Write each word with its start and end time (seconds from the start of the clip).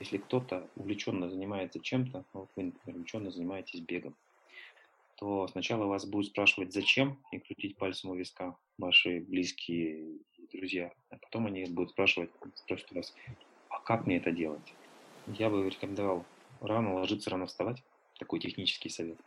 Если 0.00 0.18
кто-то 0.18 0.68
увлеченно 0.76 1.28
занимается 1.28 1.80
чем-то, 1.80 2.24
ну, 2.32 2.40
вот 2.40 2.50
вы, 2.54 2.64
например, 2.64 2.96
увлеченно 2.96 3.30
занимаетесь 3.30 3.80
бегом, 3.80 4.14
то 5.16 5.48
сначала 5.48 5.86
вас 5.86 6.06
будут 6.06 6.28
спрашивать, 6.28 6.72
зачем, 6.72 7.18
и 7.32 7.38
крутить 7.38 7.76
пальцем 7.76 8.10
у 8.10 8.14
виска 8.14 8.56
ваши 8.78 9.20
близкие 9.20 10.18
друзья. 10.52 10.92
А 11.10 11.16
потом 11.16 11.46
они 11.46 11.64
будут 11.64 11.90
спрашивать, 11.90 12.30
спросят 12.54 12.92
вас, 12.92 13.14
а 13.68 13.80
как 13.80 14.06
мне 14.06 14.18
это 14.18 14.30
делать? 14.30 14.74
Я 15.26 15.50
бы 15.50 15.68
рекомендовал 15.68 16.24
рано 16.60 16.94
ложиться, 16.94 17.30
рано 17.30 17.46
вставать. 17.46 17.82
Такой 18.18 18.40
технический 18.40 18.88
совет. 18.88 19.18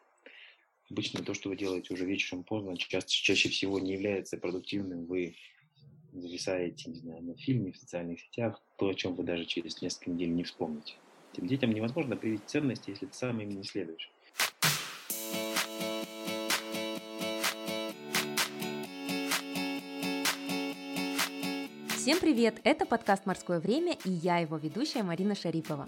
Обычно 0.90 1.24
то, 1.24 1.34
что 1.34 1.50
вы 1.50 1.56
делаете 1.56 1.94
уже 1.94 2.06
вечером 2.06 2.44
поздно, 2.44 2.76
чаще, 2.78 3.08
чаще 3.08 3.50
всего 3.50 3.80
не 3.80 3.94
является 3.94 4.38
продуктивным. 4.38 5.06
Вы 5.06 5.36
зависаете, 6.20 6.90
не 6.90 6.98
знаю, 6.98 7.24
на 7.24 7.36
фильме, 7.36 7.72
в 7.72 7.78
социальных 7.78 8.20
сетях, 8.20 8.62
то, 8.76 8.90
о 8.90 8.94
чем 8.94 9.16
вы 9.16 9.24
даже 9.24 9.46
через 9.46 9.82
несколько 9.82 10.10
недель 10.10 10.34
не 10.34 10.44
вспомните. 10.44 10.96
Тем 11.34 11.48
детям 11.48 11.72
невозможно 11.72 12.18
привить 12.18 12.42
ценности, 12.46 12.90
если 12.90 13.06
ты 13.06 13.14
сам 13.14 13.40
ими 13.40 13.54
не 13.54 13.64
следуешь. 13.64 14.12
Всем 21.96 22.20
привет! 22.20 22.60
Это 22.64 22.86
подкаст 22.86 23.26
«Морское 23.26 23.60
время» 23.60 23.96
и 24.04 24.10
я 24.10 24.40
его 24.40 24.58
ведущая 24.58 25.04
Марина 25.04 25.36
Шарипова. 25.36 25.86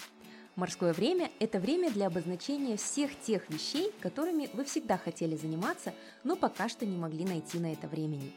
Морское 0.56 0.94
время– 0.94 1.32
это 1.40 1.60
время 1.60 1.92
для 1.92 2.06
обозначения 2.06 2.78
всех 2.78 3.20
тех 3.20 3.50
вещей, 3.50 3.92
которыми 4.00 4.48
вы 4.54 4.64
всегда 4.64 5.00
хотели 5.00 5.36
заниматься, 5.36 5.92
но 6.24 6.36
пока 6.36 6.70
что 6.70 6.86
не 6.86 6.96
могли 6.96 7.26
найти 7.26 7.58
на 7.58 7.74
это 7.74 7.88
времени. 7.88 8.32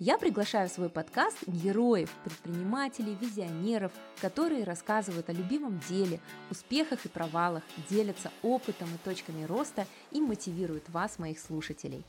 Я 0.00 0.16
приглашаю 0.16 0.68
в 0.68 0.72
свой 0.72 0.90
подкаст 0.90 1.36
героев, 1.48 2.14
предпринимателей, 2.22 3.16
визионеров, 3.20 3.90
которые 4.20 4.62
рассказывают 4.62 5.28
о 5.28 5.32
любимом 5.32 5.80
деле, 5.88 6.20
успехах 6.52 7.04
и 7.04 7.08
провалах, 7.08 7.64
делятся 7.90 8.30
опытом 8.44 8.88
и 8.94 8.98
точками 8.98 9.42
роста 9.42 9.88
и 10.12 10.20
мотивируют 10.20 10.88
вас, 10.88 11.18
моих 11.18 11.40
слушателей. 11.40 12.04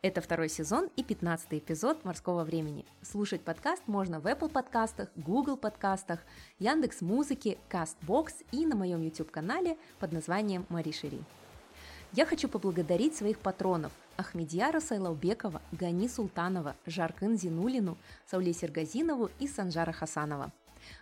Это 0.00 0.20
второй 0.20 0.48
сезон 0.48 0.90
и 0.94 1.02
пятнадцатый 1.02 1.58
эпизод 1.58 2.04
«Морского 2.04 2.44
времени». 2.44 2.84
Слушать 3.02 3.40
подкаст 3.40 3.82
можно 3.88 4.20
в 4.20 4.26
Apple 4.28 4.48
подкастах, 4.48 5.08
Google 5.16 5.56
подкастах, 5.56 6.20
Яндекс 6.60 7.00
Музыке, 7.00 7.58
Castbox 7.68 8.44
и 8.52 8.64
на 8.64 8.76
моем 8.76 9.02
YouTube-канале 9.02 9.76
под 9.98 10.12
названием 10.12 10.66
Мари 10.68 10.92
Шири. 10.92 11.20
Я 12.12 12.26
хочу 12.26 12.48
поблагодарить 12.48 13.16
своих 13.16 13.40
патронов 13.40 13.90
Ахмедьяра 14.18 14.80
Сайлаубекова, 14.80 15.62
Гани 15.70 16.08
Султанова, 16.08 16.74
Жаркын 16.86 17.38
Зинулину, 17.38 17.96
Сауле 18.26 18.52
Сергазинову 18.52 19.30
и 19.38 19.46
Санжара 19.46 19.92
Хасанова. 19.92 20.52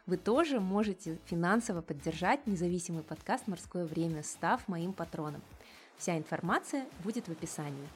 Вы 0.05 0.19
тоже 0.19 0.61
можете 0.61 1.19
финансово 1.25 1.81
поддержать 1.81 2.47
независимый 2.47 3.03
подкаст 3.03 3.47
«Морское 3.47 3.87
время», 3.87 4.23
став 4.23 4.69
моим 4.69 4.93
патроном. 4.93 5.41
Вся 5.97 6.19
информация 6.19 6.85
будет 7.03 7.27
в 7.27 7.33
описании. 7.33 7.89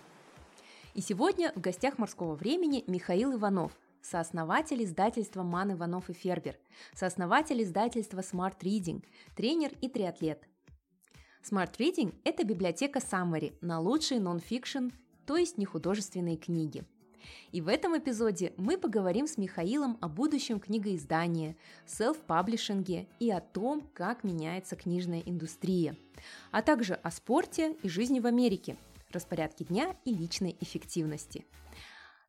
И 0.94 1.02
сегодня 1.02 1.52
в 1.54 1.60
гостях 1.60 1.98
«Морского 1.98 2.34
времени» 2.34 2.82
Михаил 2.86 3.34
Иванов, 3.34 3.72
сооснователь 4.00 4.82
издательства 4.84 5.42
«Ман 5.42 5.72
Иванов 5.72 6.08
и 6.08 6.14
Фербер», 6.14 6.56
сооснователь 6.94 7.62
издательства 7.62 8.20
Smart 8.20 8.58
Reading, 8.60 9.04
тренер 9.36 9.72
и 9.82 9.88
триатлет, 9.91 10.48
Smart 11.42 11.76
Reading– 11.78 12.14
это 12.24 12.44
библиотека 12.44 12.98
Summary 12.98 13.54
на 13.62 13.80
лучшие 13.80 14.20
нон-фикшн, 14.20 14.88
то 15.31 15.36
есть 15.36 15.59
нехудожественные 15.59 16.36
книги. 16.36 16.83
И 17.53 17.61
в 17.61 17.69
этом 17.69 17.97
эпизоде 17.97 18.53
мы 18.56 18.77
поговорим 18.77 19.28
с 19.28 19.39
Михаилом 19.39 19.97
о 20.00 20.09
будущем 20.09 20.59
книгоиздания, 20.59 21.55
селф-паблишинге 21.87 23.06
и 23.20 23.31
о 23.31 23.41
том, 23.41 23.89
как 23.95 24.25
меняется 24.25 24.75
книжная 24.75 25.20
индустрия, 25.20 25.95
а 26.50 26.62
также 26.62 26.95
о 26.95 27.12
спорте 27.12 27.77
и 27.84 27.89
жизни 27.89 28.19
в 28.19 28.27
Америке, 28.27 28.77
распорядке 29.12 29.64
дня 29.64 29.95
и 30.05 30.12
личной 30.12 30.56
эффективности. 30.59 31.47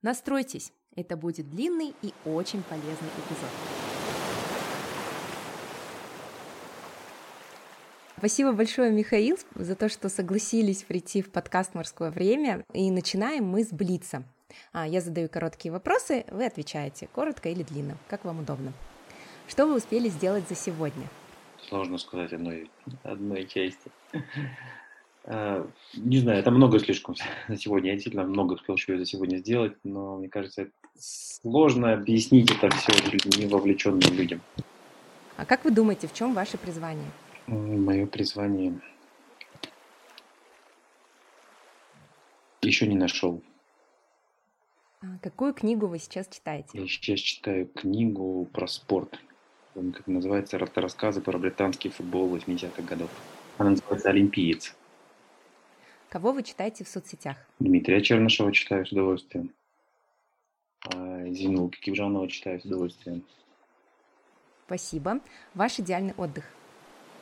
Настройтесь, 0.03 0.71
это 0.95 1.17
будет 1.17 1.49
длинный 1.49 1.95
и 2.03 2.13
очень 2.23 2.61
полезный 2.61 3.09
эпизод. 3.17 3.90
Спасибо 8.21 8.51
большое, 8.51 8.91
Михаил, 8.91 9.39
за 9.55 9.75
то, 9.75 9.89
что 9.89 10.07
согласились 10.07 10.83
прийти 10.83 11.23
в 11.23 11.31
подкаст 11.31 11.73
«Морское 11.73 12.11
время». 12.11 12.63
И 12.71 12.91
начинаем 12.91 13.45
мы 13.45 13.63
с 13.63 13.69
Блица. 13.69 14.23
А, 14.73 14.87
я 14.87 15.01
задаю 15.01 15.27
короткие 15.27 15.71
вопросы, 15.71 16.23
вы 16.29 16.45
отвечаете, 16.45 17.09
коротко 17.15 17.49
или 17.49 17.63
длинно, 17.63 17.97
как 18.07 18.23
вам 18.23 18.41
удобно. 18.41 18.73
Что 19.47 19.65
вы 19.65 19.75
успели 19.75 20.07
сделать 20.07 20.43
за 20.47 20.53
сегодня? 20.53 21.09
Сложно 21.67 21.97
сказать 21.97 22.31
одной, 22.31 22.69
одной 23.01 23.47
части. 23.47 23.89
А, 25.23 25.67
не 25.95 26.19
знаю, 26.19 26.39
это 26.39 26.51
много 26.51 26.77
слишком 26.77 27.15
за 27.47 27.57
сегодня. 27.57 27.89
Я 27.89 27.95
действительно 27.95 28.27
много 28.27 28.53
успел 28.53 28.75
еще 28.75 28.99
за 28.99 29.05
сегодня 29.07 29.37
сделать, 29.37 29.73
но 29.83 30.17
мне 30.17 30.29
кажется, 30.29 30.67
сложно 30.95 31.93
объяснить 31.93 32.51
это 32.51 32.69
все 32.75 32.93
не 33.39 33.47
вовлеченным 33.47 34.13
людям. 34.13 34.41
А 35.37 35.45
как 35.47 35.65
вы 35.65 35.71
думаете, 35.71 36.07
в 36.07 36.13
чем 36.13 36.35
ваше 36.35 36.59
призвание? 36.59 37.09
Мое 37.51 38.05
призвание 38.05 38.79
еще 42.61 42.87
не 42.87 42.95
нашел. 42.95 43.41
А 45.01 45.17
какую 45.21 45.53
книгу 45.53 45.87
вы 45.87 45.99
сейчас 45.99 46.29
читаете? 46.29 46.79
Я 46.79 46.87
сейчас 46.87 47.19
читаю 47.19 47.67
книгу 47.67 48.47
про 48.53 48.67
спорт. 48.67 49.19
Как 49.73 50.07
называется, 50.07 50.57
рассказы 50.57 51.19
про 51.19 51.37
британский 51.37 51.89
футбол 51.89 52.33
80-х 52.33 52.83
годов. 52.83 53.09
Она 53.57 53.71
называется 53.71 54.09
«Олимпиец». 54.09 54.73
Кого 56.07 56.31
вы 56.31 56.43
читаете 56.43 56.85
в 56.85 56.87
соцсетях? 56.87 57.35
Дмитрия 57.59 58.01
Чернышева 58.01 58.53
читаю 58.53 58.85
с 58.85 58.93
удовольствием. 58.93 59.53
А 60.85 61.25
Зину 61.27 61.67
Кикибжанова 61.67 62.29
читаю 62.29 62.61
с 62.61 62.65
удовольствием. 62.65 63.25
Спасибо. 64.67 65.19
Ваш 65.53 65.79
идеальный 65.79 66.13
отдых– 66.13 66.45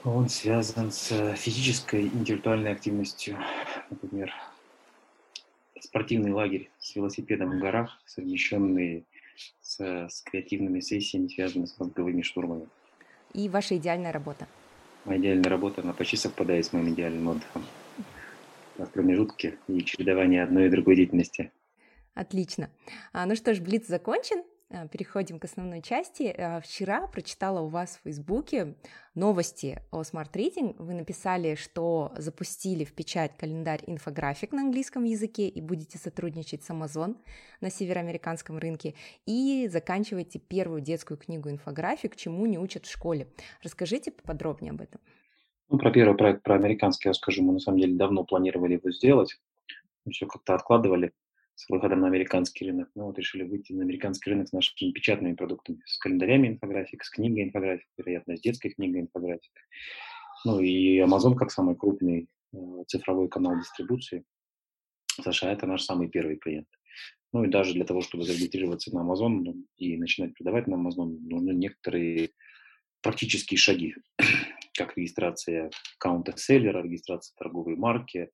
он 0.04 0.30
связан 0.30 0.92
с 0.92 1.36
физической 1.36 2.04
интеллектуальной 2.04 2.72
активностью. 2.72 3.38
Например, 3.90 4.32
спортивный 5.80 6.32
лагерь 6.32 6.70
с 6.80 6.96
велосипедом 6.96 7.58
в 7.58 7.60
горах, 7.60 8.02
совмещенный 8.06 9.06
с, 9.62 9.80
с 9.80 10.22
креативными 10.22 10.80
сессиями, 10.80 11.28
связанными 11.28 11.66
с 11.66 11.80
мозговыми 11.80 12.22
штурмами. 12.22 12.68
И 13.34 13.48
ваша 13.50 13.78
идеальная 13.78 14.12
работа? 14.12 14.48
Моя 15.06 15.20
идеальная 15.20 15.50
работа, 15.50 15.82
она 15.82 15.94
почти 15.94 16.18
совпадает 16.18 16.66
с 16.66 16.74
моим 16.74 16.90
идеальным 16.94 17.28
отдыхом. 17.28 17.64
У 18.78 18.82
нас 18.82 18.90
промежутки 18.90 19.58
и 19.68 19.84
чередование 19.84 20.44
одной 20.44 20.68
и 20.68 20.70
другой 20.70 20.96
деятельности. 20.96 21.52
Отлично. 22.14 22.70
А, 23.14 23.26
ну 23.26 23.36
что 23.36 23.54
ж, 23.54 23.60
Блиц 23.60 23.88
закончен. 23.88 24.44
Э, 24.72 24.88
переходим 24.88 25.40
к 25.40 25.46
основной 25.46 25.82
части. 25.82 26.24
Э, 26.24 26.62
вчера 26.62 27.08
прочитала 27.08 27.62
у 27.62 27.68
вас 27.68 27.98
в 27.98 28.04
Фейсбуке 28.04 28.76
новости 29.16 29.82
о 29.92 30.02
Smart 30.02 30.32
Reading. 30.34 30.76
Вы 30.78 30.94
написали, 30.94 31.56
что 31.56 32.12
запустили 32.16 32.84
в 32.84 32.94
печать 32.94 33.36
календарь 33.36 33.84
инфографик 33.88 34.52
на 34.52 34.62
английском 34.62 35.06
языке 35.06 35.48
и 35.48 35.60
будете 35.60 35.98
сотрудничать 35.98 36.64
с 36.64 36.70
Amazon 36.70 37.18
на 37.62 37.72
североамериканском 37.72 38.60
рынке. 38.60 38.94
И 39.26 39.68
заканчиваете 39.72 40.38
первую 40.38 40.82
детскую 40.82 41.18
книгу 41.18 41.50
инфографик, 41.50 42.16
чему 42.16 42.46
не 42.46 42.60
учат 42.60 42.86
в 42.86 42.92
школе. 42.92 43.28
Расскажите 43.64 44.12
поподробнее 44.12 44.72
об 44.72 44.82
этом. 44.82 45.02
Ну, 45.70 45.80
про 45.80 45.92
первый 45.92 46.16
проект, 46.16 46.44
про 46.44 46.56
американский 46.56 47.10
я 47.10 47.14
скажу. 47.14 47.42
Мы 47.42 47.54
на 47.54 47.60
самом 47.60 47.80
деле 47.80 47.96
давно 47.96 48.24
планировали 48.24 48.74
его 48.74 48.92
сделать. 48.92 49.40
Все 50.10 50.28
как-то 50.28 50.54
откладывали 50.54 51.12
с 51.60 51.68
выходом 51.68 52.00
на 52.00 52.08
американский 52.08 52.66
рынок. 52.68 52.90
Ну 52.96 53.08
вот 53.08 53.18
решили 53.18 53.44
выйти 53.44 53.74
на 53.74 53.84
американский 53.84 54.30
рынок 54.30 54.48
с 54.48 54.54
нашими 54.54 54.94
печатными 54.94 55.34
продуктами, 55.34 55.82
с 55.86 55.98
календарями 55.98 56.48
инфографик, 56.48 57.04
с 57.04 57.10
книгой 57.10 57.44
инфографик, 57.44 57.86
вероятно, 57.98 58.38
с 58.38 58.42
детской 58.42 58.70
книгой 58.70 59.02
инфографик. 59.02 59.52
Ну 60.46 60.62
и 60.62 61.00
Amazon 61.02 61.36
как 61.36 61.52
самый 61.52 61.76
крупный 61.76 62.30
э, 62.54 62.58
цифровой 62.88 63.28
канал 63.28 63.58
дистрибуции. 63.58 64.24
США 65.22 65.52
это 65.52 65.68
наш 65.68 65.84
самый 65.84 66.08
первый 66.08 66.38
клиент. 66.38 66.70
Ну 67.34 67.44
и 67.44 67.50
даже 67.50 67.74
для 67.74 67.84
того, 67.84 68.00
чтобы 68.00 68.24
зарегистрироваться 68.24 68.96
на 68.96 69.02
Amazon 69.02 69.42
ну, 69.44 69.56
и 69.76 69.98
начинать 69.98 70.36
продавать 70.36 70.68
на 70.68 70.76
Amazon, 70.76 71.18
нужны 71.20 71.52
некоторые 71.52 72.30
практические 73.02 73.58
шаги, 73.58 73.96
как 74.78 74.96
регистрация 74.96 75.72
аккаунта 75.98 76.38
селлера, 76.38 76.82
регистрация 76.82 77.36
торговой 77.38 77.76
марки, 77.76 78.30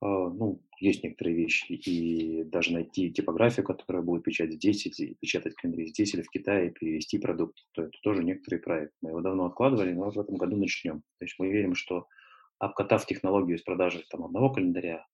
ну, 0.00 0.62
есть 0.80 1.02
некоторые 1.02 1.36
вещи, 1.36 1.72
и 1.72 2.44
даже 2.44 2.72
найти 2.72 3.10
типографию, 3.10 3.66
которая 3.66 4.02
будет 4.02 4.22
печатать 4.22 4.54
здесь, 4.54 4.86
и 4.86 5.14
печатать 5.14 5.54
календарь 5.54 5.86
здесь 5.86 6.14
или 6.14 6.22
в 6.22 6.30
Китае, 6.30 6.70
перевести 6.70 7.18
продукт, 7.18 7.58
то 7.72 7.82
это 7.82 7.98
тоже 8.02 8.22
некоторый 8.22 8.58
проект. 8.58 8.92
Мы 9.00 9.10
его 9.10 9.20
давно 9.20 9.46
откладывали, 9.46 9.92
но 9.92 10.10
в 10.10 10.18
этом 10.18 10.36
году 10.36 10.56
начнем. 10.56 11.02
То 11.18 11.24
есть 11.24 11.34
мы 11.38 11.50
верим, 11.50 11.74
что 11.74 12.06
обкатав 12.58 13.06
технологию 13.06 13.58
с 13.58 13.62
продажи 13.62 14.04
там, 14.10 14.24
одного 14.24 14.50
календаря, 14.50 15.06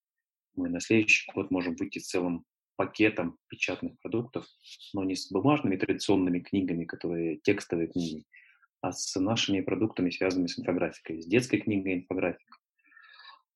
мы 0.55 0.69
на 0.69 0.81
следующий 0.81 1.31
год 1.33 1.51
можем 1.51 1.77
выйти 1.77 1.99
с 1.99 2.09
целым 2.09 2.45
пакетом 2.77 3.39
печатных 3.49 3.99
продуктов, 4.01 4.47
но 4.93 5.05
не 5.05 5.15
с 5.15 5.31
бумажными 5.31 5.77
традиционными 5.77 6.41
книгами, 6.41 6.85
которые 6.85 7.37
текстовые 7.37 7.89
книги, 7.89 8.25
а 8.81 8.93
с 8.93 9.19
нашими 9.19 9.61
продуктами, 9.61 10.11
связанными 10.11 10.49
с 10.49 10.59
инфографикой, 10.59 11.23
с 11.23 11.27
детской 11.27 11.59
книгой 11.59 11.95
инфографик, 11.95 12.61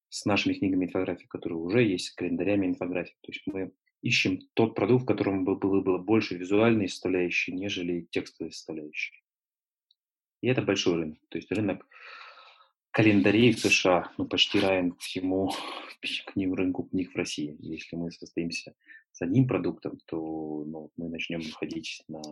с 0.08 0.24
нашими 0.24 0.54
книгами 0.54 0.86
инфографик, 0.86 1.28
которые 1.28 1.58
уже 1.58 1.82
есть, 1.82 2.06
с 2.06 2.14
календарями 2.14 2.66
инфографик. 2.66 3.16
То 3.20 3.32
есть 3.32 3.42
мы 3.46 3.72
ищем 4.02 4.40
тот 4.54 4.74
продукт, 4.74 5.04
в 5.04 5.06
котором 5.06 5.44
было, 5.44 5.80
было 5.80 5.98
больше 5.98 6.36
визуальной 6.36 6.88
составляющей, 6.88 7.52
нежели 7.52 8.06
текстовой 8.10 8.52
составляющей. 8.52 9.22
И 10.40 10.48
это 10.48 10.62
большой 10.62 10.94
рынок. 10.94 11.18
То 11.28 11.38
есть 11.38 11.50
рынок 11.50 11.86
календарей 12.90 13.52
в 13.52 13.58
США 13.58 14.12
ну, 14.18 14.26
почти 14.26 14.60
равен 14.60 14.94
всему 14.96 15.52
книг, 16.26 16.56
рынку 16.56 16.84
книг 16.84 17.12
в 17.12 17.16
России. 17.16 17.56
Если 17.60 17.96
мы 17.96 18.10
состоимся 18.10 18.74
с 19.12 19.22
одним 19.22 19.46
продуктом, 19.46 19.98
то 20.06 20.64
ну, 20.64 20.90
мы 20.96 21.08
начнем 21.08 21.40
выходить 21.40 22.02
на 22.08 22.22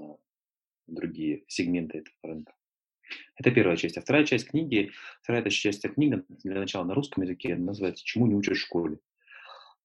другие 0.87 1.44
сегменты 1.49 1.99
этого 1.99 2.17
рынка. 2.22 2.55
Это 3.37 3.50
первая 3.50 3.76
часть. 3.76 3.97
А 3.99 4.00
вторая 4.00 4.25
часть 4.25 4.49
книги, 4.49 4.91
вторая 5.23 5.49
часть 5.50 5.82
книги 5.88 6.23
для 6.44 6.61
начала 6.61 6.85
на 6.85 6.94
русском 6.94 7.23
языке 7.23 7.56
называется 7.56 8.05
«Чему 8.05 8.26
не 8.26 8.35
учат 8.35 8.56
в 8.56 8.61
школе». 8.61 8.99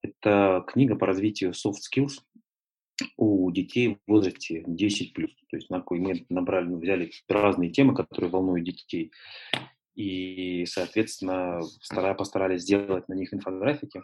Это 0.02 0.64
книга 0.68 0.96
по 0.96 1.06
развитию 1.06 1.52
soft 1.52 1.80
skills 1.92 2.22
у 3.18 3.52
детей 3.52 4.00
в 4.06 4.12
возрасте 4.12 4.62
10+. 4.62 5.14
То 5.14 5.58
есть 5.58 5.70
мы 5.70 5.84
набрали, 6.30 6.68
ну, 6.68 6.80
взяли 6.80 7.12
разные 7.28 7.70
темы, 7.70 7.96
которые 7.96 8.32
волнуют 8.32 8.66
детей, 8.66 9.12
и, 9.96 10.66
соответственно, 10.66 11.62
постарались 12.18 12.62
сделать 12.62 13.10
на 13.10 13.14
них 13.14 13.34
инфографики, 13.34 14.02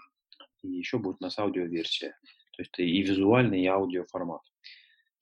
и 0.62 0.68
еще 0.68 0.98
будет 0.98 1.18
у 1.19 1.24
нас 1.24 1.40
аудиоверсия. 1.40 2.18
То 2.56 2.62
есть 2.62 2.78
и 2.80 3.02
визуальный, 3.02 3.62
и 3.62 3.68
аудио 3.68 4.06
формат. 4.12 4.42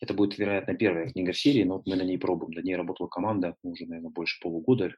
Это 0.01 0.13
будет, 0.13 0.37
вероятно, 0.37 0.75
первая 0.75 1.09
книга 1.09 1.33
серии, 1.33 1.63
но 1.63 1.75
вот 1.75 1.87
мы 1.87 1.95
на 1.95 2.03
ней 2.03 2.17
пробуем. 2.17 2.51
Над 2.51 2.65
ней 2.65 2.75
работала 2.75 3.07
команда 3.07 3.55
уже, 3.63 3.85
наверное, 3.85 4.11
больше 4.11 4.39
полугода. 4.41 4.93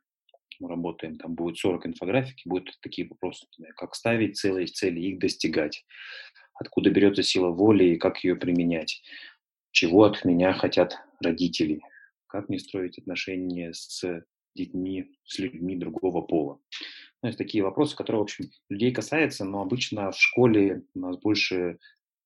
Мы 0.60 0.70
работаем, 0.70 1.18
там 1.18 1.36
будет 1.36 1.58
40 1.58 1.88
инфографики, 1.88 2.48
будут 2.48 2.78
такие 2.82 3.08
вопросы, 3.08 3.46
как 3.76 3.94
ставить 3.94 4.38
целые 4.38 4.66
цели, 4.66 5.00
их 5.00 5.20
достигать, 5.20 5.86
откуда 6.56 6.90
берется 6.90 7.22
сила 7.22 7.50
воли 7.50 7.84
и 7.84 7.98
как 7.98 8.24
ее 8.24 8.36
применять, 8.36 9.04
чего 9.72 10.06
от 10.06 10.26
меня 10.26 10.54
хотят 10.54 10.98
родители, 11.24 11.82
как 12.26 12.50
мне 12.50 12.58
строить 12.58 12.98
отношения 12.98 13.72
с 13.72 14.04
детьми, 14.56 15.12
с 15.26 15.38
людьми 15.38 15.76
другого 15.76 16.22
пола. 16.22 16.60
Ну, 17.22 17.30
есть 17.30 17.38
такие 17.38 17.64
вопросы, 17.64 17.96
которые, 17.96 18.22
в 18.22 18.24
общем, 18.24 18.46
людей 18.70 18.92
касаются, 18.92 19.46
но 19.46 19.62
обычно 19.62 20.12
в 20.12 20.20
школе 20.20 20.84
нас 20.96 21.18
больше 21.20 21.78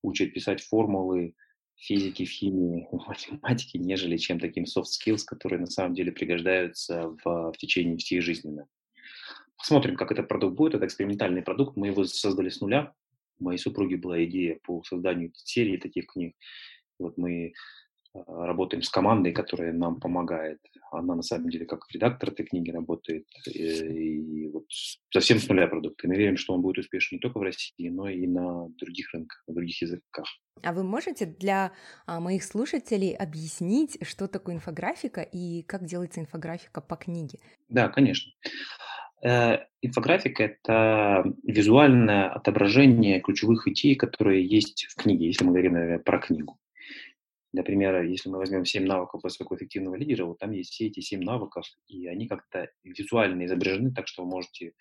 учат 0.01 0.33
писать 0.33 0.61
формулы, 0.61 1.35
физики, 1.81 2.23
химии, 2.23 2.87
математики, 3.07 3.77
нежели 3.77 4.17
чем 4.17 4.39
таким 4.39 4.65
soft 4.65 4.85
skills, 4.85 5.23
которые 5.25 5.59
на 5.59 5.67
самом 5.67 5.93
деле 5.93 6.11
пригождаются 6.11 7.09
в, 7.23 7.51
в 7.51 7.57
течение 7.57 7.97
всей 7.97 8.21
жизни. 8.21 8.63
Посмотрим, 9.57 9.95
как 9.95 10.11
этот 10.11 10.27
продукт 10.27 10.55
будет. 10.55 10.75
Это 10.75 10.85
экспериментальный 10.85 11.41
продукт. 11.41 11.75
Мы 11.75 11.87
его 11.87 12.05
создали 12.05 12.49
с 12.49 12.61
нуля. 12.61 12.93
У 13.39 13.45
моей 13.45 13.57
супруги 13.57 13.95
была 13.95 14.23
идея 14.25 14.59
по 14.63 14.83
созданию 14.83 15.31
серии 15.35 15.77
таких 15.77 16.07
книг. 16.07 16.35
Вот 16.99 17.17
мы 17.17 17.53
работаем 18.13 18.83
с 18.83 18.89
командой, 18.89 19.31
которая 19.31 19.73
нам 19.73 19.99
помогает. 19.99 20.59
Она 20.91 21.15
на 21.15 21.21
самом 21.21 21.49
деле 21.49 21.65
как 21.65 21.85
редактор 21.93 22.29
этой 22.29 22.45
книги 22.45 22.69
работает. 22.71 23.25
И, 23.47 24.45
и 24.45 24.47
вот 24.49 24.65
совсем 25.09 25.39
с 25.39 25.47
нуля 25.47 25.67
продукт. 25.67 26.03
И 26.03 26.07
мы 26.07 26.15
верим, 26.15 26.37
что 26.37 26.53
он 26.53 26.61
будет 26.61 26.79
успешен 26.79 27.17
не 27.17 27.19
только 27.19 27.39
в 27.39 27.43
России, 27.43 27.89
но 27.89 28.09
и 28.09 28.27
на 28.27 28.67
других 28.77 29.13
рынках, 29.13 29.43
на 29.47 29.53
других 29.53 29.81
языках. 29.81 30.25
А 30.63 30.73
вы 30.73 30.83
можете 30.83 31.25
для 31.25 31.71
а, 32.05 32.19
моих 32.19 32.43
слушателей 32.43 33.15
объяснить, 33.15 33.97
что 34.05 34.27
такое 34.27 34.55
инфографика 34.55 35.21
и 35.21 35.63
как 35.63 35.85
делается 35.85 36.19
инфографика 36.19 36.81
по 36.81 36.95
книге? 36.95 37.39
Да, 37.69 37.87
конечно. 37.87 38.31
Э, 39.23 39.59
инфографика– 39.81 40.43
это 40.43 41.23
визуальное 41.43 42.29
отображение 42.29 43.21
ключевых 43.21 43.67
идей, 43.67 43.95
которые 43.95 44.45
есть 44.45 44.85
в 44.89 44.95
книге, 44.95 45.27
если 45.27 45.45
мы 45.45 45.51
говорим, 45.51 45.73
наверное, 45.73 45.99
про 45.99 46.19
книгу. 46.19 46.57
Например, 47.53 48.01
если 48.03 48.29
мы 48.29 48.37
возьмем 48.37 48.63
7 48.63 48.85
навыков 48.85 49.21
высокоэффективного 49.23 49.95
лидера, 49.95 50.25
вот 50.25 50.39
там 50.39 50.51
есть 50.51 50.71
все 50.71 50.87
эти 50.87 51.01
7 51.01 51.21
навыков, 51.21 51.65
и 51.87 52.07
они 52.07 52.27
как-то 52.27 52.69
визуально 52.83 53.45
изображены, 53.45 53.93
так 53.93 54.07
что 54.07 54.23
вы 54.23 54.29
можете 54.29 54.73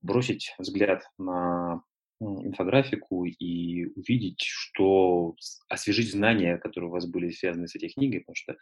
бросить 0.00 0.54
взгляд 0.58 1.02
на 1.18 1.82
инфографику 2.20 3.26
и 3.26 3.86
увидеть, 3.94 4.40
что 4.40 5.34
освежить 5.68 6.10
знания, 6.10 6.56
которые 6.56 6.88
у 6.88 6.92
вас 6.92 7.06
были 7.06 7.30
связаны 7.30 7.68
с 7.68 7.76
этой 7.76 7.90
книгой, 7.90 8.20
потому 8.20 8.36
что 8.36 8.56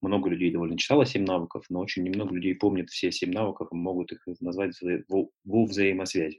много 0.00 0.30
людей 0.30 0.50
довольно 0.50 0.78
читало 0.78 1.04
7 1.04 1.22
навыков, 1.22 1.66
но 1.68 1.80
очень 1.80 2.02
немного 2.02 2.34
людей 2.34 2.54
помнят 2.54 2.88
все 2.88 3.12
7 3.12 3.30
навыков 3.30 3.68
и 3.70 3.76
могут 3.76 4.12
их 4.12 4.26
назвать 4.40 4.72
во, 5.08 5.28
взаимосвязи. 5.66 6.38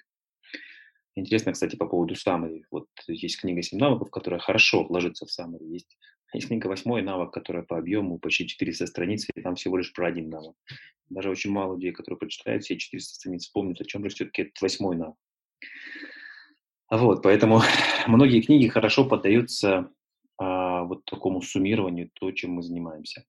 Интересно, 1.15 1.53
кстати, 1.53 1.75
по 1.75 1.85
поводу 1.85 2.15
summary. 2.15 2.63
Вот 2.71 2.87
есть 3.07 3.39
книга 3.39 3.61
«7 3.61 3.77
навыков», 3.77 4.09
которая 4.09 4.39
хорошо 4.39 4.85
ложится 4.89 5.25
в 5.25 5.29
summary. 5.29 5.65
Есть 5.65 5.97
есть 6.35 6.47
книга 6.47 6.67
«Восьмой 6.67 7.01
навык», 7.01 7.31
которая 7.31 7.63
по 7.63 7.77
объему 7.77 8.19
почти 8.19 8.47
400 8.47 8.87
страниц, 8.87 9.27
и 9.33 9.41
там 9.41 9.55
всего 9.55 9.77
лишь 9.77 9.93
про 9.93 10.07
один 10.07 10.29
навык. 10.29 10.55
Даже 11.09 11.29
очень 11.29 11.51
мало 11.51 11.75
людей, 11.75 11.91
которые 11.91 12.17
прочитают 12.17 12.63
все 12.63 12.77
400 12.77 13.15
страниц, 13.15 13.47
помнят, 13.47 13.79
о 13.81 13.85
чем 13.85 14.03
же 14.03 14.09
все-таки 14.09 14.43
этот 14.43 14.61
восьмой 14.61 14.97
навык. 14.97 15.15
Вот, 16.89 17.23
поэтому 17.23 17.61
многие 18.07 18.41
книги 18.41 18.67
хорошо 18.67 19.05
поддаются 19.05 19.91
а, 20.37 20.83
вот 20.83 21.05
такому 21.05 21.41
суммированию, 21.41 22.09
то, 22.13 22.31
чем 22.31 22.51
мы 22.51 22.61
занимаемся. 22.61 23.25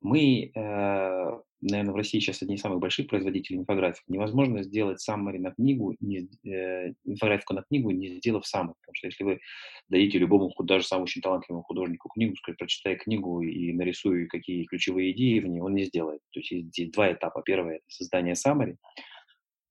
Мы, 0.00 0.50
э, 0.54 1.40
наверное, 1.60 1.92
в 1.92 1.96
России 1.96 2.20
сейчас 2.20 2.42
одни 2.42 2.54
из 2.54 2.60
самых 2.60 2.80
больших 2.80 3.06
производителей 3.06 3.58
инфографик. 3.58 4.02
Невозможно 4.08 4.62
сделать 4.62 5.00
саммари 5.00 5.38
на 5.38 5.52
книгу, 5.52 5.94
не, 6.00 6.28
э, 6.44 6.94
инфографику 7.04 7.54
на 7.54 7.62
книгу, 7.62 7.90
не 7.90 8.16
сделав 8.16 8.46
саммари. 8.46 8.76
Потому 8.80 8.94
что 8.94 9.06
если 9.08 9.24
вы 9.24 9.40
дадите 9.88 10.18
любому, 10.18 10.50
даже 10.64 10.86
самому 10.86 11.04
очень 11.04 11.20
талантливому 11.20 11.62
художнику 11.62 12.08
книгу, 12.08 12.34
сказать, 12.36 12.58
прочитай 12.58 12.96
книгу 12.96 13.42
и 13.42 13.72
нарисуй 13.72 14.26
какие 14.26 14.64
ключевые 14.64 15.12
идеи 15.12 15.40
в 15.40 15.46
ней, 15.46 15.60
он 15.60 15.74
не 15.74 15.84
сделает. 15.84 16.22
То 16.32 16.40
есть 16.40 16.50
есть 16.50 16.92
два 16.92 17.12
этапа. 17.12 17.42
Первый– 17.42 17.76
это 17.76 17.84
создание 17.88 18.34
саммари. 18.34 18.76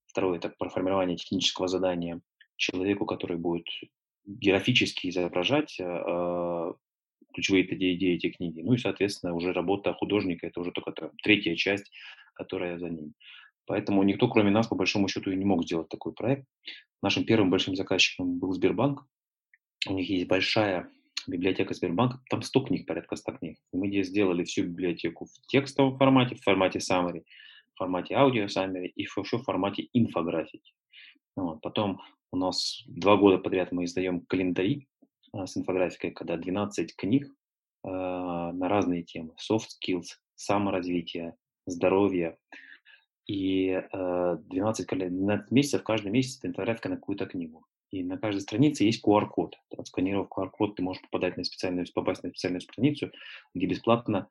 Второй– 0.06 0.38
это 0.38 0.52
формирование 0.68 1.16
технического 1.16 1.66
задания 1.66 2.20
человеку, 2.56 3.06
который 3.06 3.36
будет 3.38 3.66
графически 4.24 5.08
изображать 5.08 5.78
э, 5.80 6.72
ключевые 7.34 7.64
идеи 7.74 8.14
эти 8.14 8.30
книги. 8.30 8.60
Ну 8.60 8.74
и, 8.74 8.78
соответственно, 8.78 9.34
уже 9.34 9.52
работа 9.52 9.92
художника– 9.94 10.46
это 10.48 10.60
уже 10.60 10.72
только 10.72 10.92
там, 10.92 11.10
третья 11.22 11.54
часть, 11.56 11.90
которая 12.34 12.78
за 12.78 12.88
ним. 12.88 13.14
Поэтому 13.66 14.02
никто, 14.02 14.28
кроме 14.28 14.50
нас, 14.50 14.66
по 14.66 14.74
большому 14.74 15.08
счету, 15.08 15.30
и 15.30 15.36
не 15.36 15.44
мог 15.44 15.64
сделать 15.64 15.88
такой 15.88 16.12
проект. 16.12 16.46
Нашим 17.02 17.24
первым 17.24 17.50
большим 17.50 17.76
заказчиком 17.76 18.38
был 18.38 18.52
Сбербанк. 18.52 19.06
У 19.88 19.94
них 19.94 20.10
есть 20.10 20.26
большая 20.26 20.90
библиотека 21.26 21.74
Сбербанка, 21.74 22.20
там 22.28 22.42
100 22.42 22.60
книг, 22.64 22.86
порядка 22.86 23.16
100 23.16 23.32
книг. 23.32 23.58
И 23.72 23.76
мы 23.76 24.02
сделали 24.02 24.44
всю 24.44 24.64
библиотеку 24.64 25.26
в 25.26 25.46
текстовом 25.46 25.96
формате, 25.96 26.34
в 26.34 26.42
формате 26.42 26.78
summary, 26.78 27.22
в 27.74 27.78
формате 27.78 28.14
аудио 28.14 28.46
summary 28.46 28.88
и 28.94 29.02
еще 29.02 29.38
в 29.38 29.44
формате 29.44 29.88
инфографики. 29.92 30.72
Вот. 31.36 31.60
Потом 31.60 32.00
у 32.32 32.36
нас 32.36 32.82
два 32.86 33.16
года 33.16 33.38
подряд 33.38 33.72
мы 33.72 33.84
издаем 33.84 34.20
календари 34.26 34.88
с 35.34 35.56
инфографикой, 35.56 36.10
когда 36.10 36.36
12 36.36 36.96
книг 36.96 37.26
э, 37.84 37.88
на 37.88 38.68
разные 38.68 39.02
темы. 39.02 39.34
Soft 39.38 39.68
skills, 39.80 40.16
саморазвитие, 40.34 41.36
здоровье. 41.66 42.38
И 43.26 43.70
э, 43.70 44.36
12, 44.40 44.86
12 44.88 45.50
месяцев, 45.50 45.82
каждый 45.84 46.10
месяц 46.10 46.38
это 46.38 46.48
инфографика 46.48 46.88
на 46.88 46.96
какую-то 46.96 47.26
книгу. 47.26 47.64
И 47.90 48.04
на 48.04 48.18
каждой 48.18 48.40
странице 48.40 48.84
есть 48.84 49.04
QR-код. 49.04 49.56
Отсканировав 49.76 50.28
QR-код, 50.28 50.76
ты 50.76 50.82
можешь 50.82 51.02
попадать 51.02 51.36
на 51.36 51.44
специальную, 51.44 51.86
попасть 51.92 52.22
на 52.22 52.30
специальную 52.30 52.60
страницу, 52.60 53.10
где 53.54 53.66
бесплатно 53.66 54.28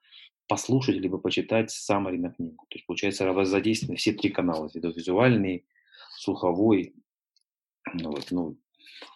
послушать 0.47 0.95
либо 0.95 1.17
почитать 1.17 1.69
summary 1.69 2.17
на 2.17 2.31
книгу. 2.31 2.65
То 2.69 2.75
есть, 2.75 2.87
получается, 2.87 3.45
задействованы 3.45 3.97
все 3.97 4.13
три 4.13 4.31
канала. 4.31 4.69
Визуальный, 4.73 5.65
слуховой, 6.17 6.93
ну, 7.93 8.11
вот, 8.11 8.27
ну 8.31 8.57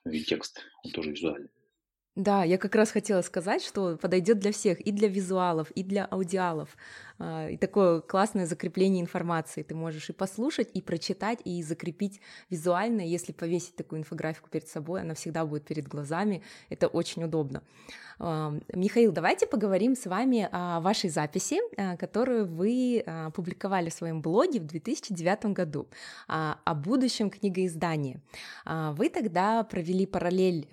и 0.06 0.24
текст, 0.24 0.62
он 0.84 0.92
тоже 0.92 1.12
визуальный. 1.12 1.50
Да, 2.16 2.44
я 2.44 2.60
как 2.60 2.76
раз 2.76 2.92
хотела 2.92 3.24
сказать, 3.24 3.64
что 3.64 3.98
подойдет 3.98 4.38
для 4.38 4.52
всех, 4.52 4.80
и 4.82 4.92
для 4.92 5.08
визуалов, 5.08 5.72
и 5.72 5.82
для 5.82 6.06
аудиалов. 6.06 6.70
А, 7.18 7.50
и 7.50 7.58
такое 7.58 8.02
классное 8.02 8.46
закрепление 8.46 9.02
информации. 9.02 9.64
Ты 9.64 9.74
можешь 9.74 10.10
и 10.10 10.14
послушать, 10.14 10.70
и 10.76 10.82
прочитать, 10.82 11.40
и 11.44 11.64
закрепить 11.64 12.22
визуально. 12.52 13.02
Если 13.02 13.32
повесить 13.32 13.76
такую 13.76 14.02
инфографику 14.02 14.50
перед 14.50 14.68
собой, 14.68 15.02
она 15.02 15.16
всегда 15.16 15.44
будет 15.46 15.66
перед 15.66 15.88
глазами. 15.88 16.44
Это 16.70 16.88
очень 16.88 17.24
удобно. 17.24 17.64
А, 18.20 18.54
Михаил, 18.74 19.12
давайте 19.12 19.48
поговорим 19.48 19.96
с 19.96 20.06
вами 20.06 20.48
о 20.52 20.82
вашей 20.82 21.10
записи, 21.10 21.60
а, 21.78 21.98
которую 21.98 22.46
вы 22.46 23.04
публиковали 23.34 23.90
в 23.90 23.94
своем 23.94 24.22
блоге 24.22 24.60
в 24.60 24.66
2009 24.66 25.54
году 25.54 25.88
о 26.28 26.74
будущем 26.76 27.30
книгоиздании. 27.30 28.20
Вы 28.66 29.10
тогда 29.10 29.64
провели 29.64 30.06
параллель 30.06 30.68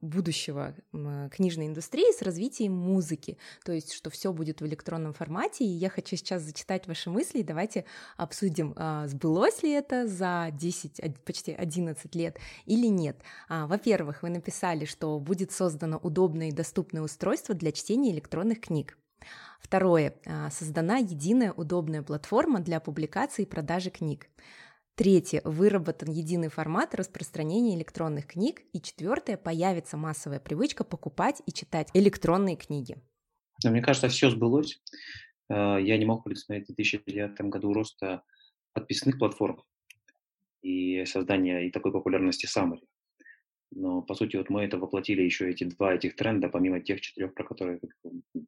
будущего 0.00 0.63
будущего 0.72 1.28
книжной 1.30 1.66
индустрии 1.66 2.16
с 2.16 2.22
развитием 2.22 2.72
музыки, 2.72 3.38
то 3.64 3.72
есть 3.72 3.92
что 3.92 4.10
все 4.10 4.32
будет 4.32 4.60
в 4.60 4.66
электронном 4.66 5.12
формате, 5.12 5.64
и 5.64 5.68
я 5.68 5.88
хочу 5.88 6.16
сейчас 6.16 6.42
зачитать 6.42 6.86
ваши 6.86 7.10
мысли, 7.10 7.40
и 7.40 7.42
давайте 7.42 7.84
обсудим, 8.16 8.74
а, 8.76 9.06
сбылось 9.08 9.62
ли 9.62 9.70
это 9.70 10.06
за 10.06 10.48
10, 10.52 11.00
почти 11.24 11.52
11 11.52 12.14
лет 12.14 12.38
или 12.66 12.86
нет. 12.86 13.16
А, 13.48 13.66
во-первых, 13.66 14.22
вы 14.22 14.30
написали, 14.30 14.84
что 14.84 15.18
будет 15.18 15.52
создано 15.52 15.98
удобное 15.98 16.48
и 16.48 16.52
доступное 16.52 17.02
устройство 17.02 17.54
для 17.54 17.72
чтения 17.72 18.12
электронных 18.12 18.60
книг. 18.60 18.96
Второе. 19.60 20.14
А, 20.26 20.50
создана 20.50 20.98
единая 20.98 21.52
удобная 21.52 22.02
платформа 22.02 22.60
для 22.60 22.80
публикации 22.80 23.42
и 23.42 23.46
продажи 23.46 23.90
книг. 23.90 24.28
Третье. 24.96 25.42
Выработан 25.44 26.12
единый 26.12 26.48
формат 26.48 26.94
распространения 26.94 27.76
электронных 27.76 28.28
книг. 28.28 28.62
И 28.72 28.80
четвертое. 28.80 29.36
Появится 29.36 29.96
массовая 29.96 30.38
привычка 30.38 30.84
покупать 30.84 31.42
и 31.46 31.52
читать 31.52 31.88
электронные 31.94 32.56
книги. 32.56 32.96
Мне 33.64 33.82
кажется, 33.82 34.08
все 34.08 34.30
сбылось. 34.30 34.80
Э, 35.50 35.78
я 35.80 35.98
не 35.98 36.04
мог 36.04 36.22
предусмотреть 36.22 36.68
в 36.68 36.74
2009 36.76 37.40
году 37.50 37.72
роста 37.72 38.22
подписных 38.72 39.18
платформ 39.18 39.64
и 40.62 41.04
создания 41.06 41.66
и 41.66 41.70
такой 41.72 41.90
популярности 41.90 42.46
Summary. 42.46 42.86
Но, 43.72 44.00
по 44.02 44.14
сути, 44.14 44.36
вот 44.36 44.48
мы 44.48 44.62
это 44.62 44.78
воплотили 44.78 45.22
еще 45.22 45.50
эти 45.50 45.64
два 45.64 45.94
этих 45.94 46.14
тренда, 46.14 46.48
помимо 46.48 46.78
тех 46.80 47.00
четырех, 47.00 47.34
про 47.34 47.42
которые 47.42 47.80